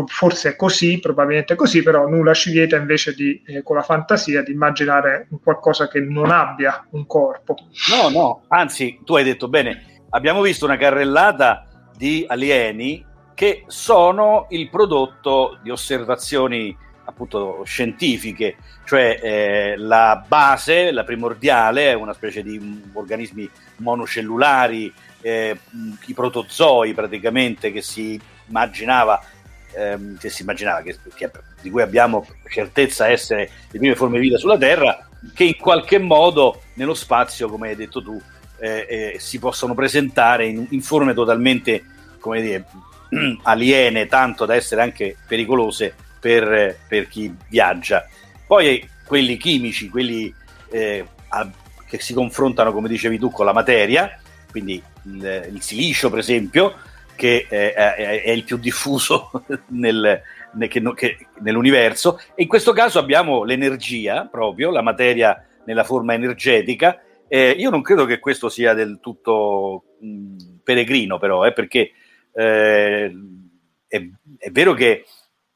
[0.08, 3.82] forse è così, probabilmente è così, però nulla ci vieta invece di, eh, con la
[3.82, 7.56] fantasia di immaginare qualcosa che non abbia un corpo.
[7.90, 11.66] No, no, anzi, tu hai detto bene, abbiamo visto una carrellata
[11.96, 16.76] di alieni che sono il prodotto di osservazioni
[17.06, 24.92] appunto scientifiche, cioè eh, la base, la primordiale, una specie di organismi monocellulari,
[25.22, 25.58] eh,
[26.06, 29.22] i protozoi praticamente che si immaginava,
[29.74, 34.28] ehm, che si immaginava che, che, di cui abbiamo certezza essere le prime forme di
[34.28, 38.22] vita sulla Terra, che in qualche modo nello spazio, come hai detto tu,
[38.60, 41.84] eh, eh si possono presentare in, in forme totalmente,
[42.20, 42.66] come dire,
[43.44, 45.96] aliene, tanto da essere anche pericolose
[46.26, 48.10] per, per chi viaggia.
[48.48, 50.34] Poi quelli chimici, quelli
[50.72, 51.48] eh, a,
[51.88, 54.20] che si confrontano, come dicevi tu, con la materia,
[54.50, 56.78] quindi il, il silicio, per esempio,
[57.16, 59.30] che è, è, è il più diffuso
[59.70, 60.20] nel,
[60.54, 62.20] nel, che, che, nell'universo.
[62.34, 67.04] E in questo caso abbiamo l'energia, proprio la materia nella forma energetica.
[67.28, 71.92] Eh, io non credo che questo sia del tutto mh, peregrino, però, eh, perché
[72.34, 73.16] eh,
[73.88, 75.06] è, è, vero che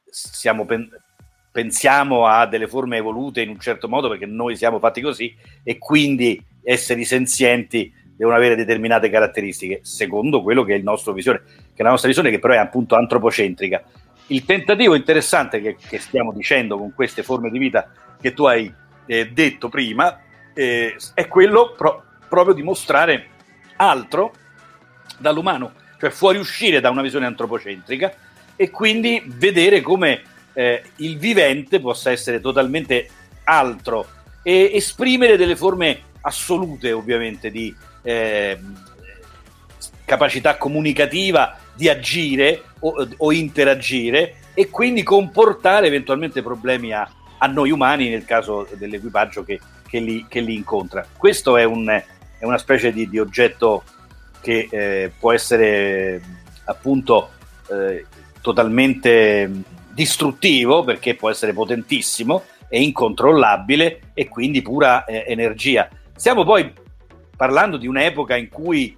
[0.09, 0.89] siamo pen-
[1.51, 5.77] pensiamo a delle forme evolute in un certo modo perché noi siamo fatti così e
[5.77, 11.81] quindi esseri senzienti devono avere determinate caratteristiche, secondo quello che è, il nostro visione, che
[11.81, 13.81] è la nostra visione che però è appunto antropocentrica.
[14.27, 18.71] Il tentativo interessante che, che stiamo dicendo con queste forme di vita che tu hai
[19.05, 20.19] eh, detto prima
[20.53, 23.27] eh, è quello pro- proprio di mostrare
[23.77, 24.33] altro
[25.17, 28.13] dall'umano, cioè fuoriuscire da una visione antropocentrica
[28.61, 30.21] e quindi vedere come
[30.51, 33.07] eh, il vivente possa essere totalmente
[33.45, 34.05] altro
[34.43, 38.59] e esprimere delle forme assolute ovviamente di eh,
[40.03, 47.71] capacità comunicativa di agire o, o, interagire e quindi comportare eventualmente problemi a, a noi
[47.71, 49.57] umani nel caso dell'equipaggio che,
[49.87, 51.07] che, li, che li, incontra.
[51.15, 53.83] Questo è, un, è una specie di, di oggetto
[54.41, 56.21] che eh, può essere
[56.65, 57.29] appunto
[57.69, 58.05] eh,
[58.41, 59.51] totalmente
[59.91, 65.89] distruttivo perché può essere potentissimo e incontrollabile e quindi pura eh, energia.
[66.15, 66.71] Stiamo poi
[67.35, 68.95] parlando di un'epoca in cui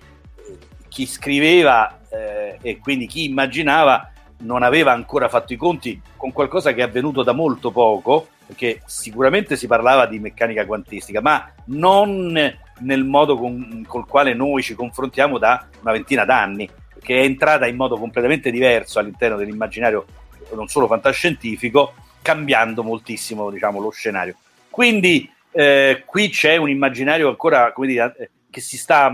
[0.88, 6.74] chi scriveva eh, e quindi chi immaginava non aveva ancora fatto i conti con qualcosa
[6.74, 12.34] che è avvenuto da molto poco, perché sicuramente si parlava di meccanica quantistica, ma non
[12.80, 16.70] nel modo con, col quale noi ci confrontiamo da una ventina d'anni
[17.02, 20.06] che è entrata in modo completamente diverso all'interno dell'immaginario
[20.54, 24.36] non solo fantascientifico, cambiando moltissimo diciamo, lo scenario.
[24.70, 29.14] Quindi eh, qui c'è un immaginario ancora dire, eh, che si sta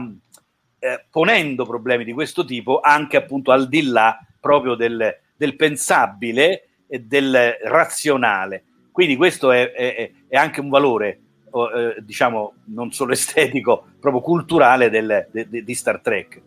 [0.79, 6.69] eh, ponendo problemi di questo tipo anche appunto al di là proprio del, del pensabile
[6.87, 8.63] e del razionale.
[8.91, 11.19] Quindi questo è, è, è anche un valore,
[11.53, 16.41] eh, diciamo, non solo estetico, proprio culturale del, de, de, di Star Trek.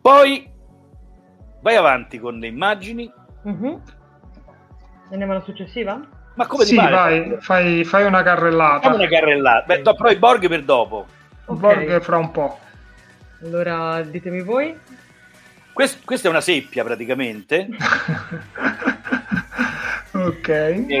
[0.00, 0.50] Poi
[1.62, 3.10] Vai avanti con le immagini.
[3.46, 3.74] Mm-hmm.
[5.10, 6.00] Andiamo alla successiva?
[6.34, 8.88] Ma come sì, vai, fai, fai, una carrellata.
[8.88, 9.64] Fai una carrellata.
[9.66, 11.06] Beh, do, però i Borg per dopo.
[11.44, 11.86] Okay.
[11.86, 12.58] Borg fra un po'.
[13.42, 14.76] Allora, ditemi voi.
[15.72, 17.68] Quest, questa è una seppia praticamente.
[20.12, 20.48] ok.
[20.48, 20.98] È,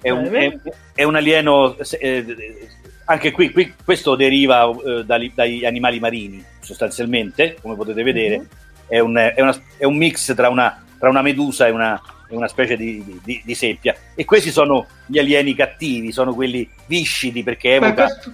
[0.00, 0.58] è, un, è,
[0.94, 1.76] è un, alieno.
[1.76, 2.68] Eh,
[3.06, 8.38] anche qui, qui, questo deriva eh, dagli, dagli, animali marini, sostanzialmente, come potete vedere.
[8.38, 12.00] Mm-hmm è un, è una, è un mix tra una, tra una, medusa e una,
[12.28, 13.94] una specie di, di, di, seppia.
[14.14, 18.04] E questi sono gli alieni cattivi, sono quelli viscidi perché evoca...
[18.04, 18.32] Questo,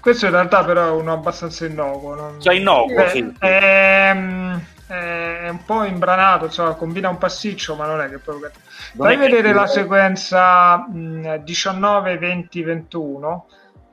[0.00, 2.14] questo, in realtà però è uno abbastanza innocuo.
[2.14, 2.40] Non...
[2.40, 3.32] Cioè innocuo, è, sì.
[3.38, 4.16] È,
[4.86, 8.38] è, un po' imbranato, insomma, combina un passiccio, ma non è che poi...
[8.96, 13.46] Fai vedere la sequenza 19, 20, 21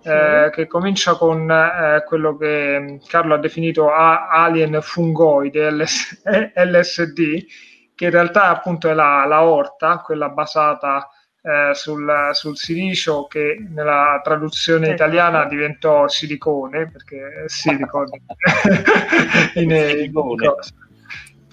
[0.03, 6.21] eh, che comincia con eh, quello che Carlo ha definito a- alien fungoide LS-
[6.55, 7.45] LSD,
[7.95, 11.09] che in realtà appunto è la, la orta, quella basata
[11.41, 18.21] eh, sul, sul, silicio che nella traduzione italiana diventò silicone perché silicone.
[19.55, 20.11] In, in,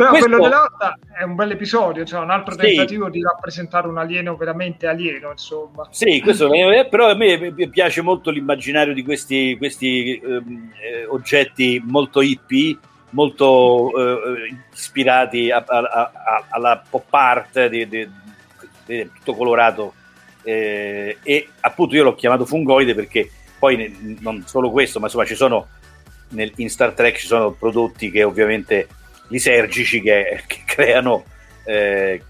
[0.01, 0.29] però Questo...
[0.29, 3.11] quello dell'Orta è un bel episodio, cioè un altro tentativo sì.
[3.11, 5.89] di rappresentare un alieno veramente alieno, insomma.
[5.91, 11.83] Sì, questo, eh, però a me piace molto l'immaginario di questi, questi ehm, eh, oggetti
[11.85, 12.79] molto hippie,
[13.11, 18.09] molto eh, ispirati a, a, a, alla pop art, di, di,
[18.87, 19.93] di, tutto colorato.
[20.43, 25.35] Eh, e appunto io l'ho chiamato fungoide perché poi non solo questo, ma insomma ci
[25.35, 25.69] sono
[26.29, 28.89] nel, in Star Trek ci sono prodotti che ovviamente
[29.31, 31.25] lisergici che, che creano
[31.65, 32.23] eh,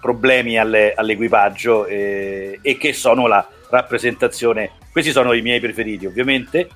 [0.00, 4.72] problemi alle, all'equipaggio eh, e che sono la rappresentazione.
[4.92, 6.68] Questi sono i miei preferiti, ovviamente.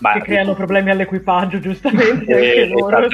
[0.00, 2.62] Ma che creano problemi all'equipaggio, giustamente.
[2.62, 3.08] Eh, loro.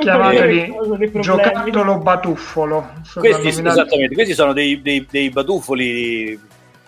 [0.00, 0.72] Chiamateli
[1.20, 2.92] giocattolo batuffolo.
[3.14, 6.38] Questi, esattamente, questi sono dei, dei, dei batuffoli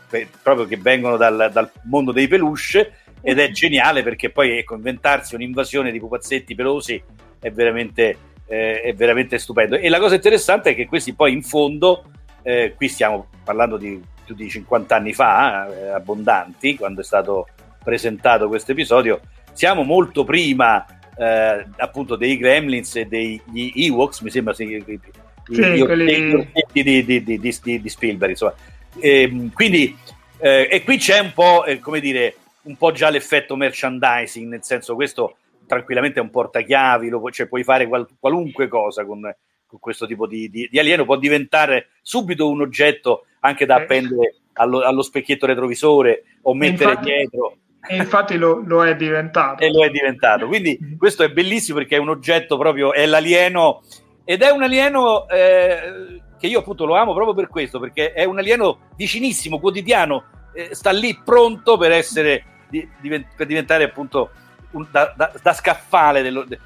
[0.08, 4.76] per, proprio che vengono dal, dal, mondo dei peluche ed è geniale perché poi ecco,
[4.76, 7.02] inventarsi un'invasione di pupazzetti pelosi
[7.40, 9.76] è veramente, eh, è veramente stupendo.
[9.76, 12.04] E la cosa interessante è che questi poi in fondo,
[12.42, 17.46] eh, qui stiamo parlando di più di 50 anni fa, eh, abbondanti, quando è stato
[17.82, 19.20] presentato questo episodio,
[19.52, 20.84] siamo molto prima
[21.16, 23.40] eh, appunto dei Gremlins e degli
[23.74, 26.50] Ewoks, mi sembra sì, sì, quelli...
[26.72, 28.54] di, di, di, di, Spielberg, insomma.
[28.98, 29.96] E, ehm, quindi,
[30.38, 34.64] eh, e qui c'è un po', eh, come dire, un po' già l'effetto merchandising, nel
[34.64, 35.36] senso questo
[35.66, 39.20] tranquillamente è un portachiavi, lo, cioè puoi fare qual, qualunque cosa con,
[39.66, 44.36] con questo tipo di, di, di, alieno, può diventare subito un oggetto anche da appendere
[44.54, 47.56] allo, allo specchietto retrovisore o mettere infatti, dietro.
[47.88, 49.62] E infatti lo, lo, è diventato.
[49.64, 50.46] E lo è diventato.
[50.46, 53.82] Quindi questo è bellissimo perché è un oggetto proprio, è l'alieno
[54.24, 58.24] ed è un alieno eh, che io appunto lo amo proprio per questo, perché è
[58.24, 62.88] un alieno vicinissimo, quotidiano, eh, sta lì pronto per essere, di,
[63.36, 64.30] per diventare appunto
[64.76, 66.58] un, da, da, da, scaffale dello, de,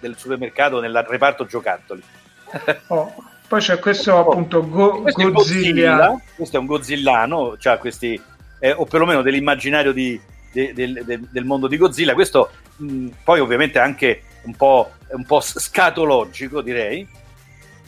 [0.00, 2.02] del supermercato nel reparto giocattoli.
[2.88, 3.12] Oh,
[3.48, 5.96] poi c'è questo oh, appunto Go- questo Godzilla.
[5.96, 6.20] Godzilla.
[6.36, 8.20] Questo è un Godzillano, cioè questi,
[8.60, 10.20] eh, o perlomeno dell'immaginario di,
[10.52, 12.14] de, de, de, del mondo di Godzilla.
[12.14, 17.06] Questo mh, poi ovviamente anche un po', un po' scatologico, direi.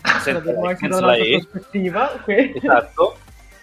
[0.20, 2.24] Senza, anche da prospettiva.
[2.26, 3.18] Esatto.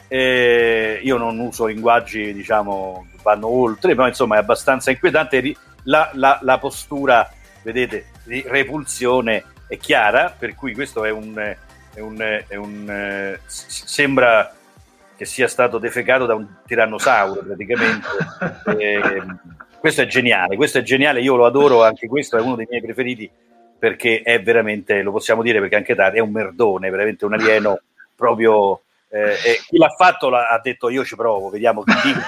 [0.08, 5.56] Eh, io non uso linguaggi, diciamo, vanno oltre, però insomma è abbastanza inquietante.
[5.86, 7.28] La, la, la postura,
[7.64, 11.36] vedete, di repulsione è chiara, per cui questo è un,
[11.94, 14.54] è un, è un eh, sembra
[15.18, 18.08] che sia stato defecato da un tirannosauro praticamente.
[18.78, 19.24] eh,
[19.80, 22.82] questo è geniale, questo è geniale, io lo adoro, anche questo è uno dei miei
[22.82, 23.30] preferiti
[23.78, 27.80] perché è veramente, lo possiamo dire perché anche Tari è un merdone, veramente un alieno
[28.16, 32.20] proprio eh, e chi l'ha fatto l'ha, ha detto io ci provo, vediamo che dico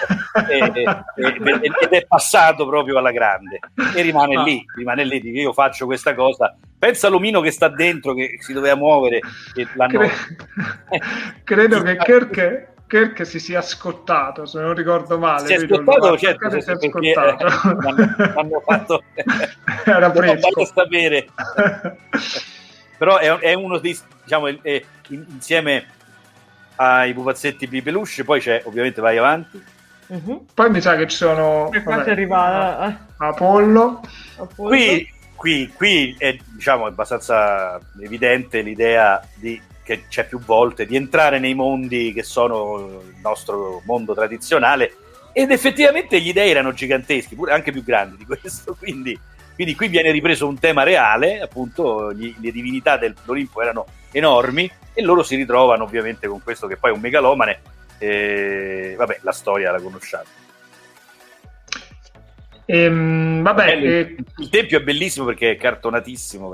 [0.48, 3.60] ed è passato proprio alla grande
[3.96, 4.44] e rimane ah.
[4.44, 8.54] lì, rimane lì, dico io faccio questa cosa, pensa all'omino che sta dentro che si
[8.54, 9.20] doveva muovere
[9.56, 10.08] e l'hanno...
[11.44, 15.46] Credo che Kirk Kirk si sia scottato, se non ricordo male.
[15.46, 17.46] Si è scottato, certo, si è scottato.
[18.40, 19.04] Hanno fatto...
[19.84, 20.66] Era fresco.
[20.66, 21.28] sapere.
[22.98, 25.86] Però è, è, uno dei, diciamo, è, insieme
[26.78, 29.62] ai pupazzetti di peluche, poi c'è ovviamente vai avanti.
[30.08, 30.46] Uh-huh.
[30.54, 32.96] Poi mi sa che ci sono e vabbè, arriva eh.
[33.18, 34.02] Apollo.
[34.38, 34.70] Apollo.
[34.70, 41.40] Qui, qui, qui è diciamo, abbastanza evidente l'idea di, che c'è più volte di entrare
[41.40, 44.96] nei mondi che sono il nostro mondo tradizionale
[45.34, 49.18] ed effettivamente gli dei erano giganteschi, pure anche più grandi di questo, quindi,
[49.58, 55.02] quindi qui viene ripreso un tema reale, appunto gli, le divinità dell'Olimpo erano enormi e
[55.02, 57.62] loro si ritrovano ovviamente con questo che poi è un megalomane.
[57.98, 60.26] E, vabbè, la storia la conosciamo.
[62.66, 64.16] Ehm, vabbè, il, eh...
[64.38, 66.54] il tempio è bellissimo perché è cartonatissimo,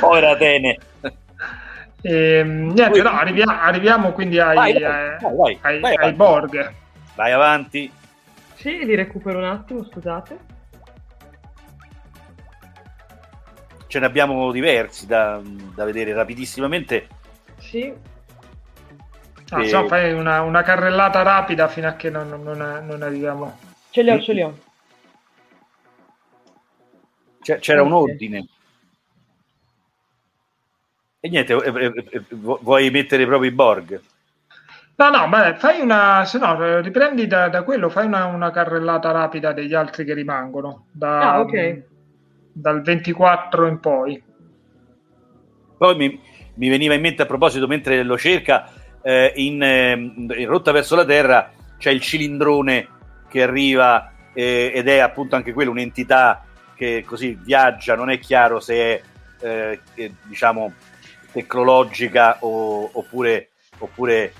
[0.00, 0.78] povera Atene.
[2.00, 6.72] Ehm, niente, no, arriviamo, arriviamo, quindi ai, vai, vai, vai, ai, ai, ai Borg.
[7.14, 7.88] Vai avanti.
[8.56, 10.50] Sì, li recupero un attimo, scusate.
[13.92, 17.08] Ce ne abbiamo diversi da, da vedere rapidissimamente.
[17.58, 17.92] Sì.
[19.50, 19.68] Ah, e...
[19.68, 23.58] so, fai una, una, carrellata rapida fino a che non, non, non arriviamo.
[23.90, 24.58] Ce li ho, ce li ho.
[27.42, 28.46] C'era un ordine.
[31.20, 34.00] E niente, eh, eh, eh, vuoi mettere proprio i Borg?
[34.94, 39.10] No, no, ma fai una, se no, riprendi da, da quello, fai una, una, carrellata
[39.10, 40.86] rapida degli altri che rimangono.
[40.92, 41.90] Da, ah, ok
[42.52, 44.22] dal 24 in poi.
[45.78, 46.20] Poi mi,
[46.54, 48.70] mi veniva in mente a proposito, mentre lo cerca,
[49.02, 52.88] eh, in, eh, in, rotta verso la Terra c'è il cilindrone
[53.28, 58.60] che arriva eh, ed è appunto anche quello un'entità che così viaggia, non è chiaro
[58.60, 60.72] se è eh, diciamo
[61.32, 64.32] tecnologica o, oppure, oppure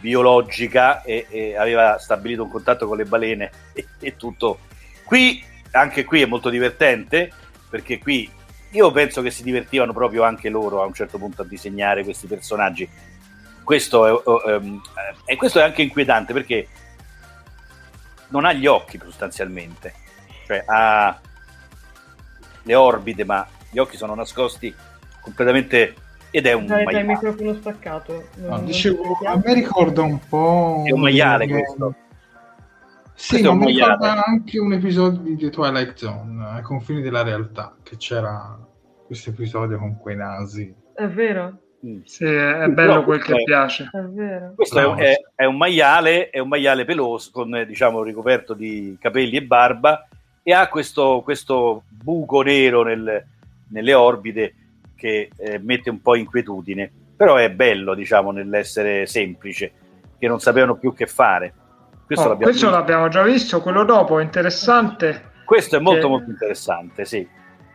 [0.00, 4.60] biologica e, e, aveva stabilito un contatto con le balene e, e tutto.
[5.04, 5.42] Qui,
[5.72, 7.32] anche qui è molto divertente
[7.68, 8.30] perché qui
[8.70, 12.26] io penso che si divertivano proprio anche loro a un certo punto a disegnare questi
[12.26, 12.88] personaggi.
[13.64, 14.80] Questo è, um,
[15.36, 16.68] questo è anche inquietante perché
[18.28, 19.94] non ha gli occhi sostanzialmente.
[20.46, 21.18] cioè ha
[22.62, 24.74] le orbite, ma gli occhi sono nascosti
[25.20, 25.94] completamente
[26.30, 27.04] ed è un Dai, dai, maiale.
[27.06, 28.28] microfono staccato.
[28.36, 30.82] No, Non- dicevo, non a me ricorda un po'...
[30.86, 31.94] È un maiale questo.
[33.20, 37.74] Sì, ma mi ricorda anche un episodio di The Twilight Zone, ai confini della realtà,
[37.82, 38.56] che c'era
[39.04, 40.72] questo episodio con quei nasi.
[40.94, 42.00] È vero, Mm.
[42.06, 43.88] Sì, è bello però quel che è- piace.
[43.92, 44.52] è vero.
[44.56, 48.02] Questo è, No, un- è- è un maiale, è un maiale peloso con eh, diciamo
[48.02, 50.08] ricoperto di capelli e barba
[50.42, 53.24] e ha questo, questo buco nero nel-
[53.68, 54.54] nelle orbite
[54.96, 56.90] che eh, mette un po' inquietudine.
[57.16, 59.70] Però è bello, diciamo, nell'essere semplice,
[60.18, 61.52] che non sapevano più che fare.
[62.08, 62.70] Questo, Oh, l'abbiamo questo visto.
[62.80, 65.32] l'abbiamo già visto, quello dopo è interessante.
[65.44, 67.28] Questo è molto che- molto interessante, sì.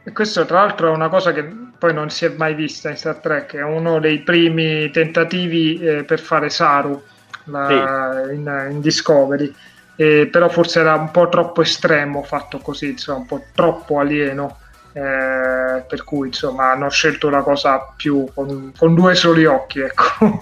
[0.06, 1.44] E questo tra l'altro è una cosa che
[1.78, 6.04] poi non si è mai vista in Star Trek, è uno dei primi tentativi eh,
[6.04, 7.02] per fare Saru
[7.46, 9.54] la- in, in Discovery,
[9.96, 14.58] Eh, però forse era un po' troppo estremo fatto così, insomma, un po' troppo alieno,
[14.94, 20.40] eh, per cui insomma hanno scelto la cosa più con, con due soli occhi, ecco.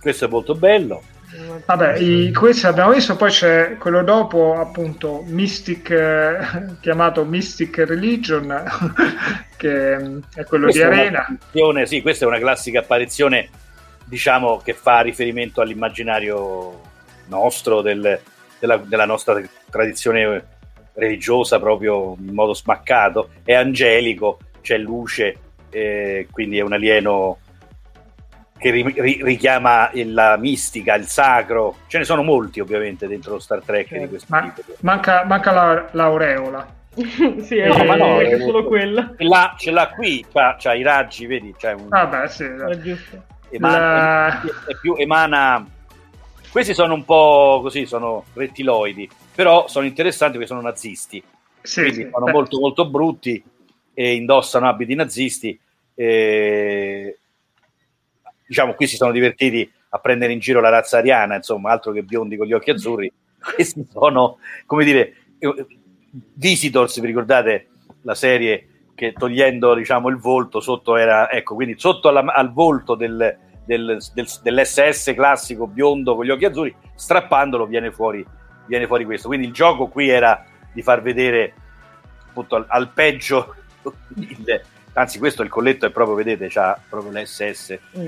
[0.00, 1.02] Questo è molto bello.
[1.66, 6.38] Vabbè, i, questi abbiamo visto, poi c'è quello dopo, appunto, Mystic, eh,
[6.80, 8.46] chiamato Mystic Religion,
[9.56, 11.38] che mm, è quello Questa di Arena.
[11.86, 13.48] sì, questa è una classica apparizione,
[14.04, 16.80] diciamo, che fa riferimento all'immaginario
[17.26, 18.20] nostro, del-
[18.58, 20.44] della, della nostra tradizione
[20.94, 23.30] religiosa, proprio in modo smaccato.
[23.42, 25.36] È angelico, c'è luce,
[25.70, 27.38] eh, quindi è un alieno
[28.64, 31.76] che ri- ri- richiama la mistica, il sacro.
[31.86, 34.08] Ce ne sono molti, ovviamente, dentro lo Star Trek di Certo.
[34.08, 34.72] questo Ma tipo.
[34.80, 36.66] manca, manca la- l'aureola.
[37.44, 39.12] sì, è, No, ma no, è eh, solo quella.
[39.18, 41.54] Ce l'ha, ce l'ha qui, c'ha, c'ha i raggi, vedi?
[41.58, 42.44] C'è un, Vabbè, sì.
[42.44, 43.22] È giusto.
[43.50, 45.66] emana, La- è più emana
[46.50, 51.20] questi sono un po' così sono rettiloidi però sono interessanti perché sono nazisti
[51.60, 52.08] sì, quindi sì.
[52.12, 53.42] sono Beh, molto molto brutti
[53.92, 55.58] e indossano abiti nazisti
[55.96, 57.18] e
[58.46, 62.02] diciamo qui si sono divertiti a prendere in giro la razza ariana insomma altro che
[62.02, 63.12] biondi con gli occhi azzurri.
[63.54, 65.66] Questi sono come dire eh,
[66.34, 67.68] Visitors vi ricordate
[68.02, 72.94] la serie che togliendo diciamo il volto sotto era ecco quindi sotto alla- al volto
[72.94, 78.24] del, del- del- dell'SS classico biondo con gli occhi azzurri strappandolo viene fuori,
[78.66, 79.26] viene fuori questo.
[79.28, 81.52] Quindi il gioco qui era di far vedere
[82.28, 83.54] appunto al, al peggio
[84.16, 84.60] il-
[84.92, 88.06] anzi questo il colletto è proprio vedete c'ha proprio l'SS Mm.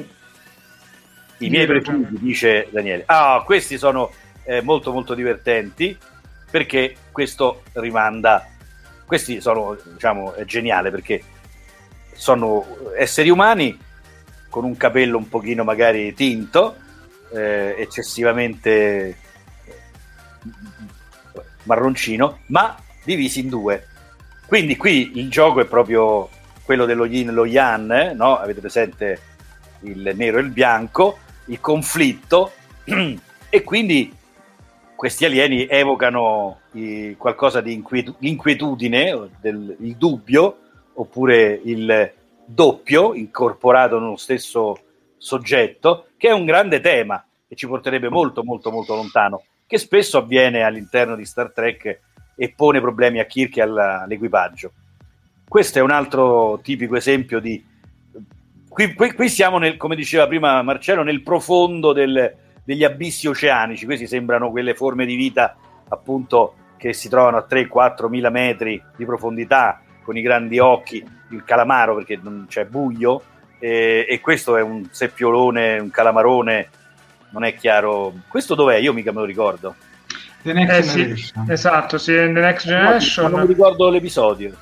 [1.39, 3.03] I miei preferiti dice Daniele.
[3.07, 4.11] Ah questi sono
[4.45, 5.97] eh, molto molto divertenti
[6.51, 8.47] perché questo rimanda.
[9.05, 11.23] Questi sono diciamo è geniale perché
[12.13, 12.65] sono
[12.97, 13.79] esseri umani
[14.49, 16.77] con un capello un pochino magari tinto
[17.33, 19.17] eh, eccessivamente
[21.65, 23.87] marroncino ma divisi in due.
[24.47, 26.29] Quindi qui il gioco è proprio
[26.65, 28.39] quello dello yin e lo yang eh, no?
[28.39, 29.21] avete presente
[29.81, 32.53] il nero e il bianco il conflitto
[33.49, 34.15] e quindi
[34.95, 40.59] questi alieni evocano i- qualcosa di inquietu- l'inquietudine, del, il dubbio,
[40.95, 42.13] oppure il
[42.45, 44.81] doppio incorporato nello stesso
[45.17, 50.19] soggetto, che è un grande tema che ci porterebbe molto molto molto lontano, che spesso
[50.19, 52.01] avviene all'interno di Star Trek
[52.35, 54.73] e pone problemi a Kirk e all'equipaggio.
[55.49, 57.65] Questo è un altro tipico esempio di...
[58.77, 63.87] Qui, qui- qui siamo, nel, come diceva prima Marcello, nel profondo del- degli abissi oceanici.
[63.87, 65.57] Questi sembrano quelle forme di vita
[65.89, 71.43] appunto che si trovano a 3-4 mila metri di profondità con i grandi occhi, il
[71.43, 73.23] calamaro perché non c'è buio
[73.59, 76.69] e, e questo è un seppiolone, un calamarone,
[77.31, 78.13] non è chiaro.
[78.29, 78.77] Questo dov'è?
[78.77, 79.75] Io mica me lo ricordo.
[80.43, 81.51] The Next Eh, sì, Generation.
[81.51, 83.47] esatto, sì, The Next No, ma non mi Generation.
[83.47, 84.55] ricordo l'episodio.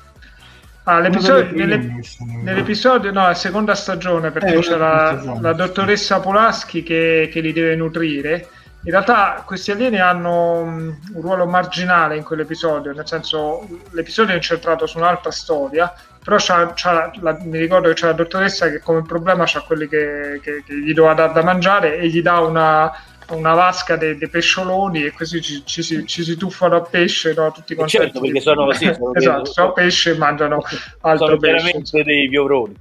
[0.87, 2.01] Ah, l'episodio, mi
[2.43, 7.39] Nell'episodio, no, è seconda stagione perché Eh, c'è la, stagione, la dottoressa Polaschi che, che
[7.41, 8.47] li deve nutrire.
[8.83, 14.85] In realtà questi alieni hanno un ruolo marginale in quell'episodio, nel senso l'episodio è incentrato
[14.85, 15.91] su un'altra storia,
[16.23, 19.87] però c'ha- c'ha la- mi ricordo che c'è la dottoressa che come problema c'ha quelli
[19.87, 22.91] che, che- che gli doveva dar da mangiare e gli dà una,
[23.29, 27.33] una vasca dei, dei pescioloni e così ci, ci si, ci si tuffano a pesce,
[27.33, 27.51] no?
[27.51, 28.05] tutti Eh, contenti.
[28.05, 30.61] certo, perché sono- sì, sono dei- esatto, sono pesce e mangiano
[31.01, 31.53] altro Sono pesce.
[31.55, 32.73] veramente dei piovroni.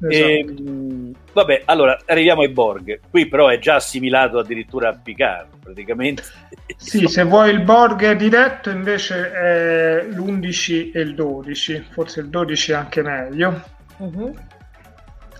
[0.00, 0.28] Esatto.
[0.30, 3.00] Ehm, vabbè, allora arriviamo ai Borg.
[3.10, 6.22] Qui però è già assimilato addirittura a Picard, praticamente.
[6.76, 12.70] Sì, se vuoi il Borg diretto invece è l'11 e il 12, forse il 12
[12.70, 13.62] è anche meglio.
[13.96, 14.32] Mhm.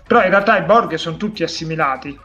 [0.05, 2.19] Però in realtà i Borg sono tutti assimilati.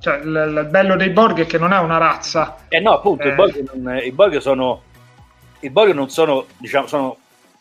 [0.00, 2.64] Cioè, il, il bello dei Borg è che non è una razza.
[2.68, 3.30] Eh no, appunto, Eh.
[3.30, 4.82] i, Borg non- i Borg sono
[5.60, 7.18] i Borg non sono, diciamo, sono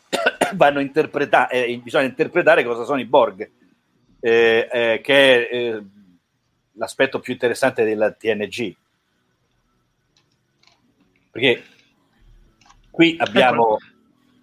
[0.53, 3.49] vanno interpretati, eh, bisogna interpretare cosa sono i Borg,
[4.19, 5.83] eh, eh, che è eh,
[6.73, 8.75] l'aspetto più interessante della TNG.
[11.31, 11.63] Perché
[12.91, 13.77] qui abbiamo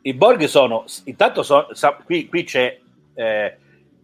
[0.03, 2.79] i Borg sono intanto so, sa, qui, qui c'è
[3.15, 3.59] eh,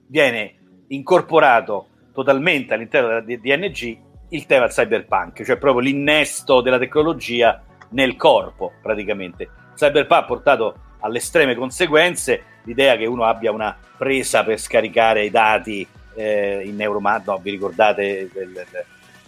[0.06, 0.54] viene
[0.88, 1.88] incorporato
[2.20, 3.98] totalmente all'interno della DNG
[4.30, 9.48] il tema del cyberpunk, cioè proprio l'innesto della tecnologia nel corpo praticamente.
[9.74, 15.30] Cyberpunk ha portato alle estreme conseguenze l'idea che uno abbia una presa per scaricare i
[15.30, 18.66] dati eh, in Neuromat, no, vi ricordate del, del,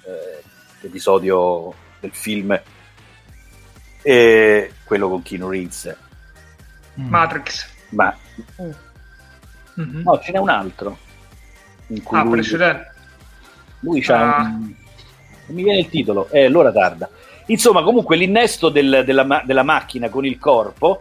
[0.04, 0.42] eh,
[0.80, 2.60] l'episodio del film
[4.02, 5.96] eh, quello con Keanu Reeves
[7.00, 7.08] mm.
[7.08, 8.14] Matrix ma
[9.80, 10.02] mm-hmm.
[10.02, 10.98] no ce n'è un altro
[11.88, 12.92] in cui ah, lui, precedente
[13.80, 14.42] lui c'ha ah.
[14.42, 14.74] un,
[15.46, 17.08] non mi viene il titolo è l'ora tarda
[17.46, 21.00] insomma comunque l'innesto del, della, della, macchina con il corpo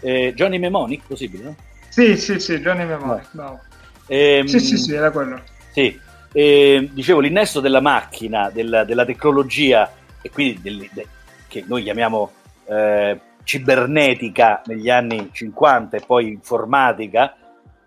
[0.00, 1.56] eh, Johnny Mnemonic possibile no?
[1.88, 3.60] sì sì sì Johnny Mnemonic no.
[4.06, 5.40] Ehm, sì sì sì era quello
[5.72, 5.98] sì
[6.32, 9.90] eh, dicevo l'innesto della macchina della, della tecnologia
[10.20, 11.06] e quindi del, de,
[11.48, 12.30] che noi chiamiamo
[12.66, 17.34] eh, cibernetica negli anni 50 e poi informatica,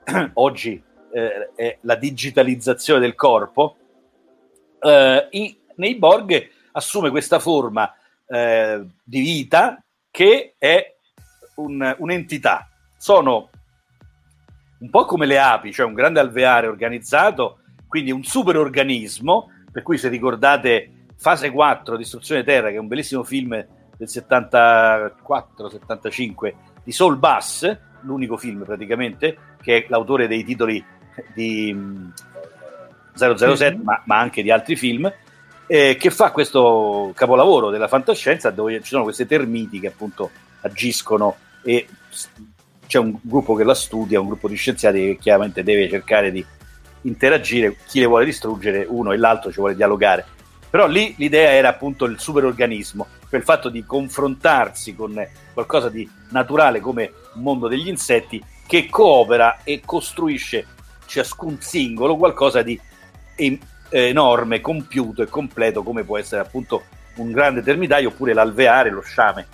[0.34, 0.82] oggi
[1.12, 3.78] eh, la digitalizzazione del corpo,
[4.80, 7.94] eh, i, nei Borg assume questa forma
[8.28, 10.96] eh, di vita che è
[11.56, 12.70] un, un'entità.
[12.98, 13.50] Sono
[14.80, 19.98] un po' come le api, cioè un grande alveare organizzato, quindi un superorganismo, per cui
[19.98, 27.18] se ricordate Fase 4, Distruzione Terra, che è un bellissimo film del 74-75 di Soul
[27.18, 30.84] Bass, l'unico film praticamente, che è l'autore dei titoli
[31.34, 31.76] di
[33.14, 35.12] 007, mm, ma, ma, anche di altri film,
[35.68, 40.30] eh, che fa questo capolavoro della fantascienza dove ci sono queste termiti che appunto
[40.62, 41.88] agiscono e
[42.88, 46.46] c'è un gruppo che la studia, un gruppo di scienziati che chiaramente deve cercare di
[47.04, 50.26] interagire, chi le vuole distruggere, uno e l'altro ci vuole dialogare.
[50.70, 56.82] Però lì l'idea era appunto il superorganismo quel fatto di confrontarsi con qualcosa di naturale
[56.82, 60.66] come il mondo degli insetti che coopera e costruisce
[61.12, 62.80] ciascun singolo qualcosa di
[63.90, 66.84] enorme, compiuto e completo come può essere appunto
[67.16, 69.46] un grande termitaio oppure l'alveare, lo sciame.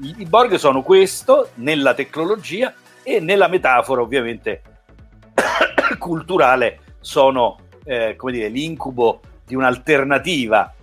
[0.00, 2.74] I Borg sono questo nella tecnologia
[3.04, 4.62] e nella metafora ovviamente
[5.98, 10.74] culturale sono eh, come dire, l'incubo di un'alternativa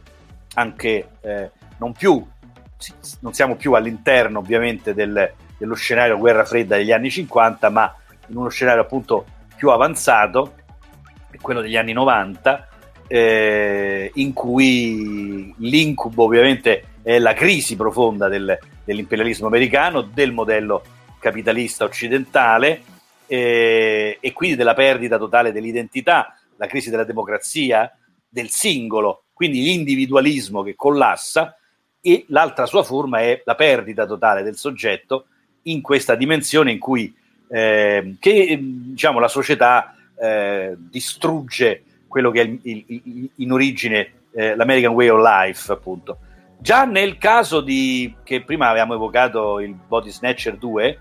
[0.53, 2.25] anche eh, non più
[3.19, 7.93] non siamo più all'interno ovviamente del, dello scenario guerra fredda degli anni 50, ma
[8.27, 9.25] in uno scenario appunto
[9.61, 10.55] più avanzato,
[11.39, 12.67] quello degli anni 90,
[13.05, 20.81] eh, in cui l'incubo ovviamente è la crisi profonda del, dell'imperialismo americano, del modello
[21.19, 22.81] capitalista occidentale
[23.27, 27.95] eh, e quindi della perdita totale dell'identità, la crisi della democrazia,
[28.27, 31.55] del singolo, quindi l'individualismo che collassa
[32.01, 35.27] e l'altra sua forma è la perdita totale del soggetto
[35.63, 37.15] in questa dimensione in cui
[37.51, 44.55] eh, che, diciamo, la società eh, distrugge quello che è il, il, in origine eh,
[44.55, 46.17] l'American Way of Life, appunto.
[46.57, 50.99] Già nel caso di che prima avevamo evocato il Body Snatcher 2,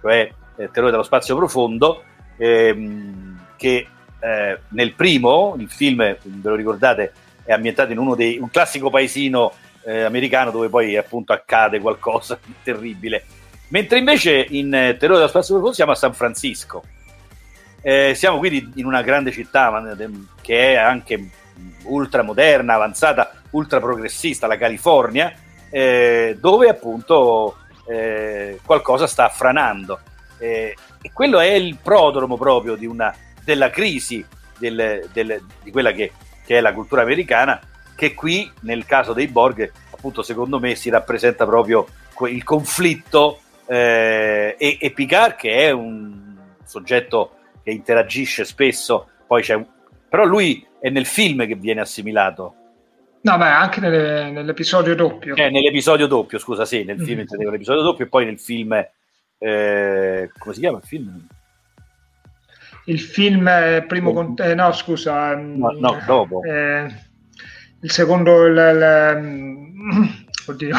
[0.00, 2.02] cioè eh, Terrore dello spazio profondo,
[2.36, 3.86] ehm, che
[4.18, 7.12] eh, nel primo, il film, ve lo ricordate,
[7.44, 9.52] è ambientato in uno dei un classico paesino
[9.84, 13.24] eh, americano dove poi appunto accade qualcosa di terribile.
[13.72, 16.84] Mentre invece in eh, Terrore dello Spazio Profondo siamo a San Francisco.
[17.80, 19.82] Eh, siamo quindi in una grande città
[20.42, 21.30] che è anche
[21.84, 25.32] ultra moderna, avanzata, ultra progressista, la California,
[25.70, 27.56] eh, dove appunto
[27.88, 30.00] eh, qualcosa sta franando.
[30.38, 34.22] Eh, e quello è il prodromo proprio una, della crisi
[34.58, 36.12] del, del, di quella che,
[36.44, 37.58] che, è la cultura americana
[37.94, 41.86] che qui nel caso dei Borg appunto secondo me si rappresenta proprio
[42.28, 49.54] il conflitto eh, e, e, Picard che è un soggetto che interagisce spesso poi c'è
[49.54, 49.66] un...
[50.08, 52.56] però lui è nel film che viene assimilato
[53.22, 55.36] No, beh, anche nelle, nell'episodio doppio.
[55.36, 57.50] Eh, nell'episodio doppio, scusa, sì, nel film mm-hmm.
[57.52, 58.72] l'episodio doppio e poi nel film...
[59.38, 61.26] Eh, come si chiama il film?
[62.86, 64.10] Il film primo...
[64.10, 64.12] Oh.
[64.12, 64.34] Con...
[64.38, 65.36] Eh, no, scusa.
[65.36, 66.42] No, no dopo.
[66.42, 66.86] Eh,
[67.80, 70.06] il secondo, il, il, mm,
[70.48, 70.76] oddio,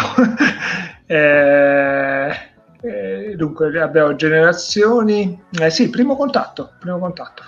[1.07, 2.35] eh,
[2.83, 7.43] eh, dunque abbiamo generazioni, eh, sì, primo contatto, primo contatto.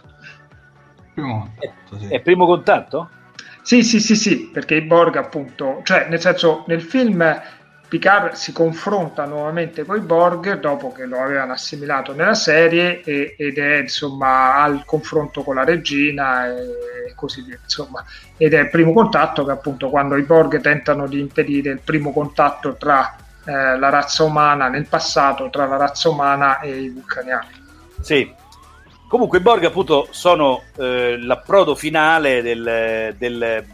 [1.14, 2.08] Primo contatto sì.
[2.08, 3.10] È primo contatto?
[3.62, 7.42] Sì, sì, sì, sì, perché i Borg appunto, cioè nel senso nel film
[7.88, 13.36] Picard si confronta nuovamente con i Borg dopo che lo avevano assimilato nella serie e,
[13.38, 18.04] ed è insomma al confronto con la regina e così via insomma
[18.38, 22.12] ed è il primo contatto che appunto quando i Borg tentano di impedire il primo
[22.12, 23.16] contatto tra
[23.46, 27.64] eh, la razza umana nel passato tra la razza umana e i vulcaniani
[28.02, 28.34] sì
[29.08, 33.66] comunque i Borg appunto sono eh, l'approdo finale del, del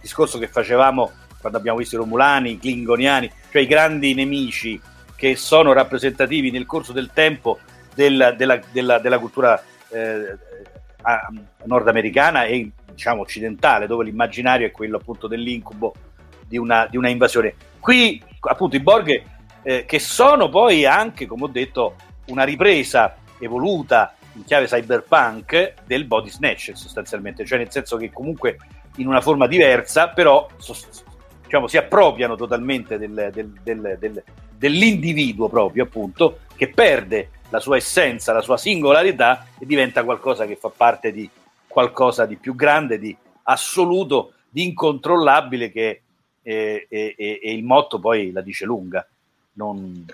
[0.00, 4.80] discorso che facevamo quando abbiamo visto i Romulani, i Klingoniani, cioè i grandi nemici
[5.14, 7.58] che sono rappresentativi nel corso del tempo
[7.94, 9.60] del, della, della, della, cultura
[9.90, 10.36] eh,
[11.64, 15.94] nordamericana e diciamo occidentale, dove l'immaginario è quello appunto dell'incubo
[16.46, 17.54] di una, di una invasione.
[17.80, 19.22] Qui appunto i Borg
[19.62, 21.96] eh, che sono poi anche, come ho detto,
[22.26, 28.58] una ripresa evoluta in chiave cyberpunk del body snatch sostanzialmente, cioè nel senso che comunque
[28.96, 30.46] in una forma diversa, però
[31.42, 34.22] diciamo, si appropriano totalmente del, del, del,
[34.56, 40.56] dell'individuo proprio, appunto, che perde la sua essenza, la sua singolarità e diventa qualcosa che
[40.56, 41.28] fa parte di
[41.66, 46.02] qualcosa di più grande, di assoluto, di incontrollabile che
[46.48, 49.06] e, e, e il motto poi la dice lunga.
[49.54, 50.06] Non,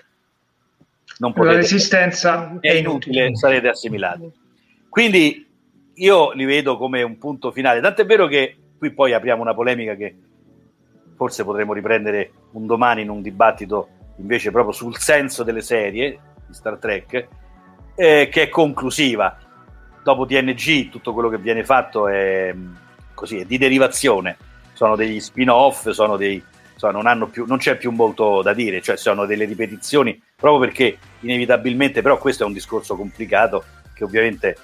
[1.19, 4.29] non potete, la resistenza è inutile, sarete assimilati.
[4.89, 5.47] Quindi
[5.93, 9.95] io li vedo come un punto finale, tant'è vero che qui poi apriamo una polemica
[9.95, 10.13] che
[11.15, 13.87] forse potremo riprendere un domani in un dibattito
[14.17, 17.27] invece proprio sul senso delle serie di Star Trek,
[17.95, 19.37] eh, che è conclusiva.
[20.03, 22.53] Dopo TNG tutto quello che viene fatto è,
[23.13, 24.37] così, è di derivazione,
[24.75, 26.41] sono degli spin-off, sono dei,
[26.73, 30.97] insomma, non, più, non, c'è più molto da dire, cioè sono delle ripetizioni, proprio perché
[31.21, 34.57] inevitabilmente, però questo è un discorso complicato che ovviamente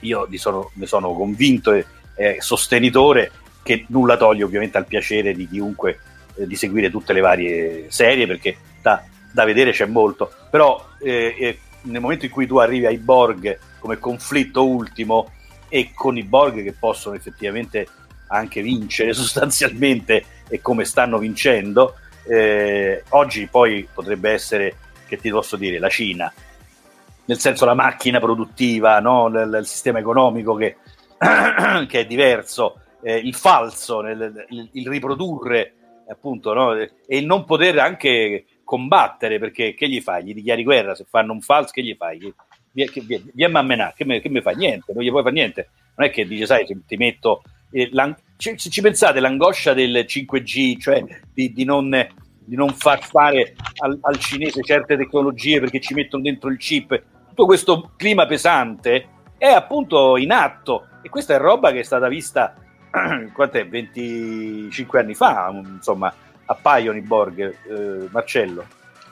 [0.00, 3.30] io sono, ne sono convinto e, e sostenitore
[3.62, 5.98] che nulla toglie ovviamente al piacere di chiunque
[6.36, 9.02] eh, di seguire tutte le varie serie perché da,
[9.32, 10.30] da vedere c'è molto.
[10.50, 15.32] Però eh, eh, nel momento in cui tu arrivi ai Borg come conflitto ultimo
[15.68, 17.86] e con i Borg che possono effettivamente
[18.28, 21.96] anche vincere sostanzialmente e come stanno vincendo
[22.28, 24.76] eh, oggi poi potrebbe essere
[25.06, 26.32] che ti posso dire la Cina
[27.26, 29.28] nel senso la macchina produttiva no?
[29.28, 30.76] il, il sistema economico che,
[31.86, 35.74] che è diverso eh, il falso, nel, il, il, riprodurre
[36.08, 36.74] appunto no?
[36.74, 40.24] e il non poter anche combattere perché che gli fai?
[40.24, 42.34] Gli dichiari guerra se fanno un falso, che gli fai?
[42.72, 44.56] Vieni a menare, che mi, che mi fai?
[44.56, 45.70] Niente, non gli puoi fare niente.
[45.94, 47.42] Non è che dice, sai, ti metto.
[47.70, 47.90] Eh,
[48.36, 51.90] se ci pensate, l'angoscia del 5G, cioè di, di, non,
[52.38, 57.02] di non, far fare al, al cinese certe tecnologie perché ci mettono dentro il chip,
[57.28, 62.08] tutto questo clima pesante è appunto in atto e questa è roba che è stata
[62.08, 62.54] vista
[63.32, 63.66] quant'è?
[63.66, 66.12] 25 anni fa, insomma,
[66.46, 68.64] appaiono i Borg, eh, Marcello.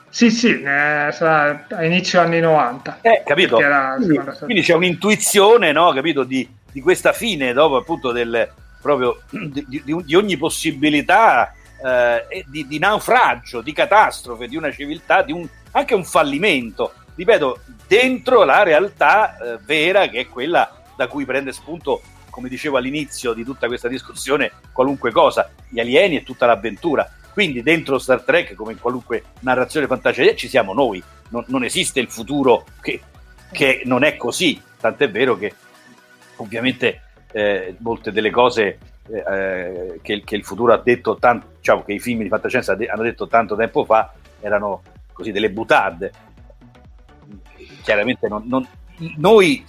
[0.09, 2.99] Sì, sì, eh, a inizio anni 90.
[3.01, 3.57] Eh, capito?
[3.57, 9.65] Quindi, quindi, c'è un'intuizione, no, capito, di, di, questa fine, dopo appunto del, proprio di,
[9.67, 15.47] di, di ogni possibilità eh, di, di, naufragio, di catastrofe, di una civiltà, di un,
[15.71, 21.53] anche un fallimento, ripeto, dentro la realtà eh, vera che è quella da cui prende
[21.53, 22.01] spunto
[22.35, 27.09] come dicevo all'inizio di tutta questa discussione, qualunque cosa, gli alieni e tutta l'avventura.
[27.31, 31.01] Quindi dentro Star Trek, come in qualunque narrazione fantascienza, ci siamo noi.
[31.29, 32.99] Non, non esiste il futuro che,
[33.53, 34.61] che, non è così.
[34.77, 35.53] Tant'è vero che
[36.37, 37.01] ovviamente
[37.31, 41.99] eh, molte delle cose eh, che, che, il futuro ha detto, tanto, diciamo che i
[41.99, 44.81] film di fantascienza hanno detto tanto tempo fa, erano
[45.11, 46.11] così delle butade.
[47.83, 48.67] Chiaramente non, non,
[49.17, 49.63] noi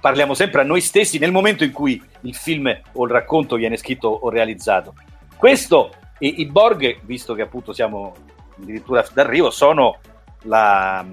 [0.00, 3.76] parliamo sempre a noi stessi nel momento in cui il film o il racconto viene
[3.76, 4.94] scritto o realizzato.
[5.36, 8.14] Questo e i Borg, visto che appunto siamo
[8.60, 9.98] addirittura d'arrivo, sono
[10.42, 11.04] la,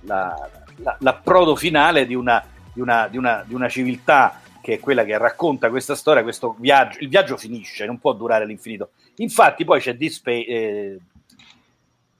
[0.00, 2.42] la, la, l'approdo finale di una,
[2.72, 6.56] di, una, di, una, di una, civiltà che è quella che racconta questa storia, questo
[6.58, 6.98] viaggio.
[7.00, 8.90] Il viaggio finisce, non può durare all'infinito.
[9.16, 10.98] Infatti poi c'è Deep Space, eh,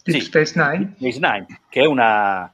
[0.02, 0.94] Deep sì, Space Nine.
[0.96, 2.52] Space Nine, che è una,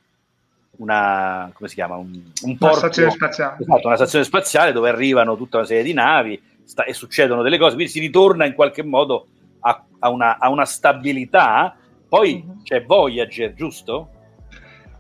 [0.76, 1.96] una, come si chiama?
[1.96, 3.56] Un, un porto, una stazione spaziale.
[3.60, 7.58] Esatto, una stazione spaziale dove arrivano tutta una serie di navi sta, e succedono delle
[7.58, 9.26] cose, quindi si ritorna in qualche modo
[9.60, 11.74] a, a, una, a una, stabilità.
[12.08, 12.62] Poi uh-huh.
[12.62, 14.10] c'è Voyager, giusto?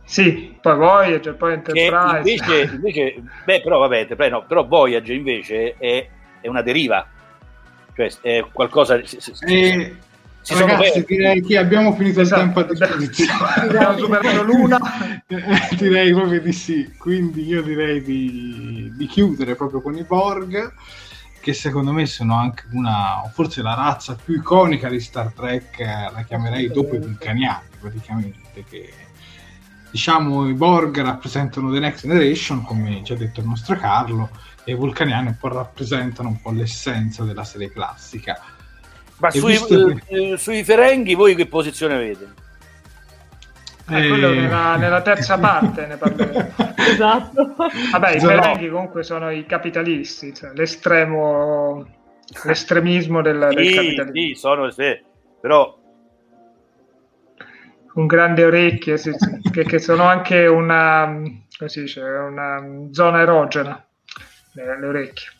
[0.08, 2.18] Sì, poi Voyager, poi Enterprise.
[2.18, 6.08] Invece, invece, beh, però vabbè, no, però Voyager invece è,
[6.40, 7.06] è una deriva,
[7.94, 8.94] cioè è qualcosa...
[8.96, 9.96] E
[10.40, 12.40] si Ragazzi, direi che abbiamo finito esatto.
[12.40, 13.52] il tempo a disposizione.
[13.56, 14.78] abbiamo superato l'una.
[15.76, 16.90] direi proprio di sì.
[16.96, 20.72] Quindi io direi di, di, chiudere proprio con i Borg, che
[21.40, 26.24] che secondo me sono anche una, forse la razza più iconica di Star Trek, la
[26.26, 28.90] chiamerei dopo i vulcaniani praticamente, che
[29.90, 34.30] diciamo i Borg rappresentano The Next Generation, come ci ha detto il nostro Carlo,
[34.64, 38.40] e i vulcaniani un po' rappresentano un po' l'essenza della serie classica.
[39.18, 40.02] Ma sui, che...
[40.06, 42.46] eh, sui Ferenghi voi che posizione avete?
[43.90, 46.54] Eh, quello nella, nella, terza parte ne parleremo.
[46.76, 47.54] esatto.
[47.90, 51.86] Vabbè, i Ferenghi comunque sono i capitalisti, cioè l'estremo,
[52.44, 54.34] l'estremismo del, sì, del capitalismo.
[54.34, 55.02] Sì, sono, sì,
[55.40, 55.77] però...
[57.98, 61.20] Con grandi orecchie, sì, sì, che, che, sono anche una,
[61.58, 62.62] dice, una
[62.92, 63.84] zona erogena,
[64.52, 65.30] le, le orecchie.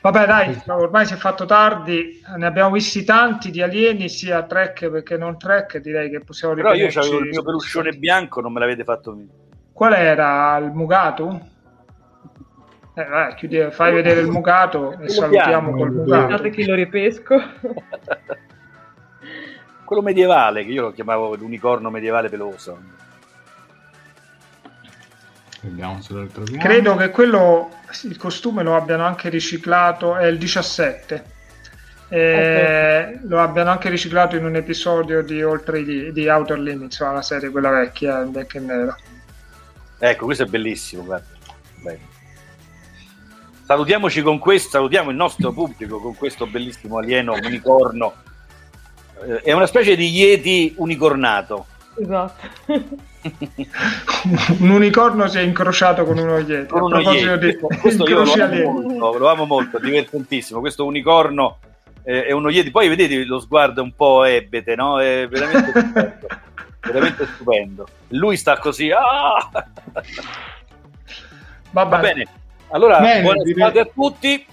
[0.00, 5.02] Vabbè, dai, ormai si è fatto tardi, ne abbiamo visti tanti di alieni, sia track
[5.02, 8.60] che non track, direi che possiamo Però io avevo il mio peluscione bianco, non me
[8.60, 9.34] l'avete fatto venire.
[9.70, 10.56] Qual era?
[10.56, 11.38] Il Mugatu?
[12.94, 16.08] Eh, vai, chiudi, fai vedere il Mugatu e salutiamo col Mugatu.
[16.08, 17.36] Guardate che lo ripesco.
[19.90, 22.80] Quello medievale, che io lo chiamavo l'unicorno medievale peloso.
[25.62, 26.62] Vediamo se lo ritroviamo.
[26.62, 27.70] Credo che quello,
[28.04, 31.24] il costume lo abbiano anche riciclato, è il 17.
[32.06, 33.28] Eh, okay.
[33.28, 37.50] Lo abbiano anche riciclato in un episodio di, Oltre i, di Outer Limits, la serie
[37.50, 38.96] quella vecchia in bianco e nero.
[39.98, 41.02] Ecco, questo è bellissimo.
[41.02, 41.26] Guarda.
[43.64, 48.28] Salutiamoci con questo, salutiamo il nostro pubblico con questo bellissimo alieno unicorno.
[49.26, 51.66] Eh, è una specie di Yeti unicornato.
[51.98, 52.48] Esatto.
[54.58, 56.68] un unicorno si è incrociato con uno Yeti.
[56.68, 57.46] Con uno Yeti.
[57.46, 57.58] Di...
[57.80, 60.60] Questo io lo amo, molto, lo amo molto, divertentissimo.
[60.60, 61.58] Questo unicorno
[62.02, 62.70] eh, è uno Yeti.
[62.70, 65.00] Poi vedete lo sguardo un po' ebete, no?
[65.00, 66.26] È veramente stupendo.
[66.80, 67.88] veramente stupendo.
[68.08, 68.90] Lui sta così.
[68.90, 69.50] Ah!
[71.72, 72.26] Va bene.
[72.72, 73.78] Allora, bene, buona direi...
[73.78, 74.46] a tutti.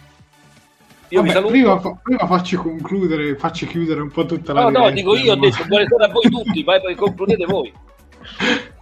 [1.10, 5.16] Io Vabbè, prima, prima, faccio concludere, faccio chiudere un po' tutta la No, no, dico
[5.16, 7.74] io, ho detto buonasera a voi tutti, vai, poi concludete voi.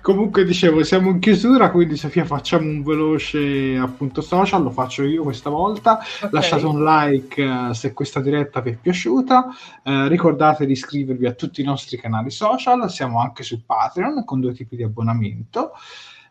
[0.00, 5.22] Comunque dicevo, siamo in chiusura, quindi Sofia facciamo un veloce appunto social, lo faccio io
[5.22, 5.98] questa volta.
[5.98, 6.30] Okay.
[6.32, 9.46] Lasciate un like uh, se questa diretta vi è piaciuta.
[9.82, 14.40] Uh, ricordate di iscrivervi a tutti i nostri canali social, siamo anche su Patreon con
[14.40, 15.72] due tipi di abbonamento.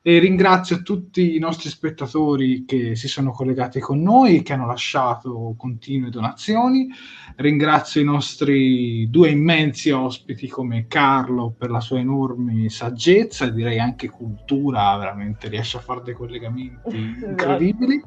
[0.07, 5.55] E ringrazio tutti i nostri spettatori che si sono collegati con noi, che hanno lasciato
[5.57, 6.89] continue donazioni.
[7.37, 13.79] Ringrazio i nostri due immensi ospiti come Carlo per la sua enorme saggezza e direi
[13.79, 18.03] anche cultura, veramente riesce a fare dei collegamenti incredibili.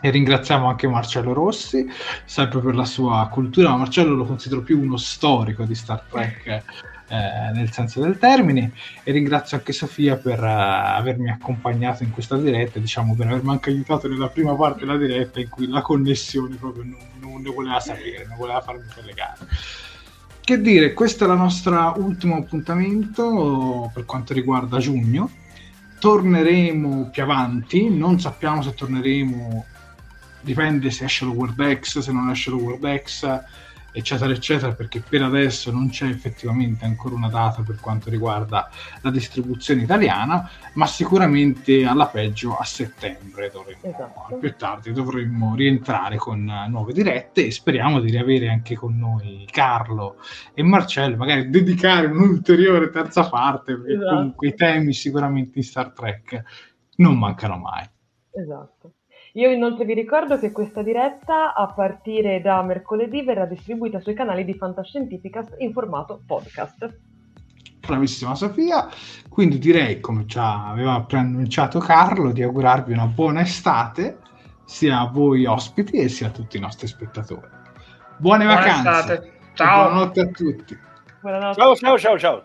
[0.00, 1.86] E ringraziamo anche Marcello Rossi,
[2.24, 6.90] sempre per la sua cultura, ma Marcello lo considero più uno storico di Star Trek
[7.12, 8.72] eh, nel senso del termine
[9.02, 13.68] e ringrazio anche Sofia per uh, avermi accompagnato in questa diretta diciamo per avermi anche
[13.68, 17.78] aiutato nella prima parte della diretta in cui la connessione proprio non, non ne voleva
[17.80, 19.46] sapere non voleva farmi collegare
[20.40, 25.30] che dire questo è il nostro ultimo appuntamento per quanto riguarda giugno.
[26.00, 29.66] Torneremo più avanti non sappiamo se torneremo
[30.40, 33.40] dipende se esce lo World X se non esce lo World X
[33.92, 38.70] eccetera, eccetera, perché per adesso non c'è effettivamente ancora una data per quanto riguarda
[39.02, 44.36] la distribuzione italiana, ma sicuramente alla peggio a settembre dovremmo, esatto.
[44.36, 50.16] più tardi dovremmo rientrare con nuove dirette e speriamo di riavere anche con noi Carlo
[50.54, 54.14] e Marcello, magari dedicare un'ulteriore terza parte, perché esatto.
[54.14, 56.42] comunque i temi sicuramente in Star Trek
[56.96, 57.88] non mancano mai.
[58.30, 58.92] Esatto.
[59.34, 64.44] Io inoltre vi ricordo che questa diretta a partire da mercoledì verrà distribuita sui canali
[64.44, 66.98] di Fantascientificast in formato podcast.
[67.80, 68.88] Bravissima Sofia,
[69.28, 74.18] quindi direi, come ci aveva preannunciato Carlo, di augurarvi una buona estate
[74.66, 77.48] sia a voi ospiti e sia a tutti i nostri spettatori.
[78.18, 78.88] Buone Buona vacanze.
[78.88, 79.32] Estate.
[79.54, 79.88] Ciao.
[79.88, 80.78] Buonanotte a tutti.
[81.20, 81.60] Buonanotte.
[81.60, 82.44] Ciao, ciao, ciao,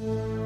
[0.00, 0.45] ciao.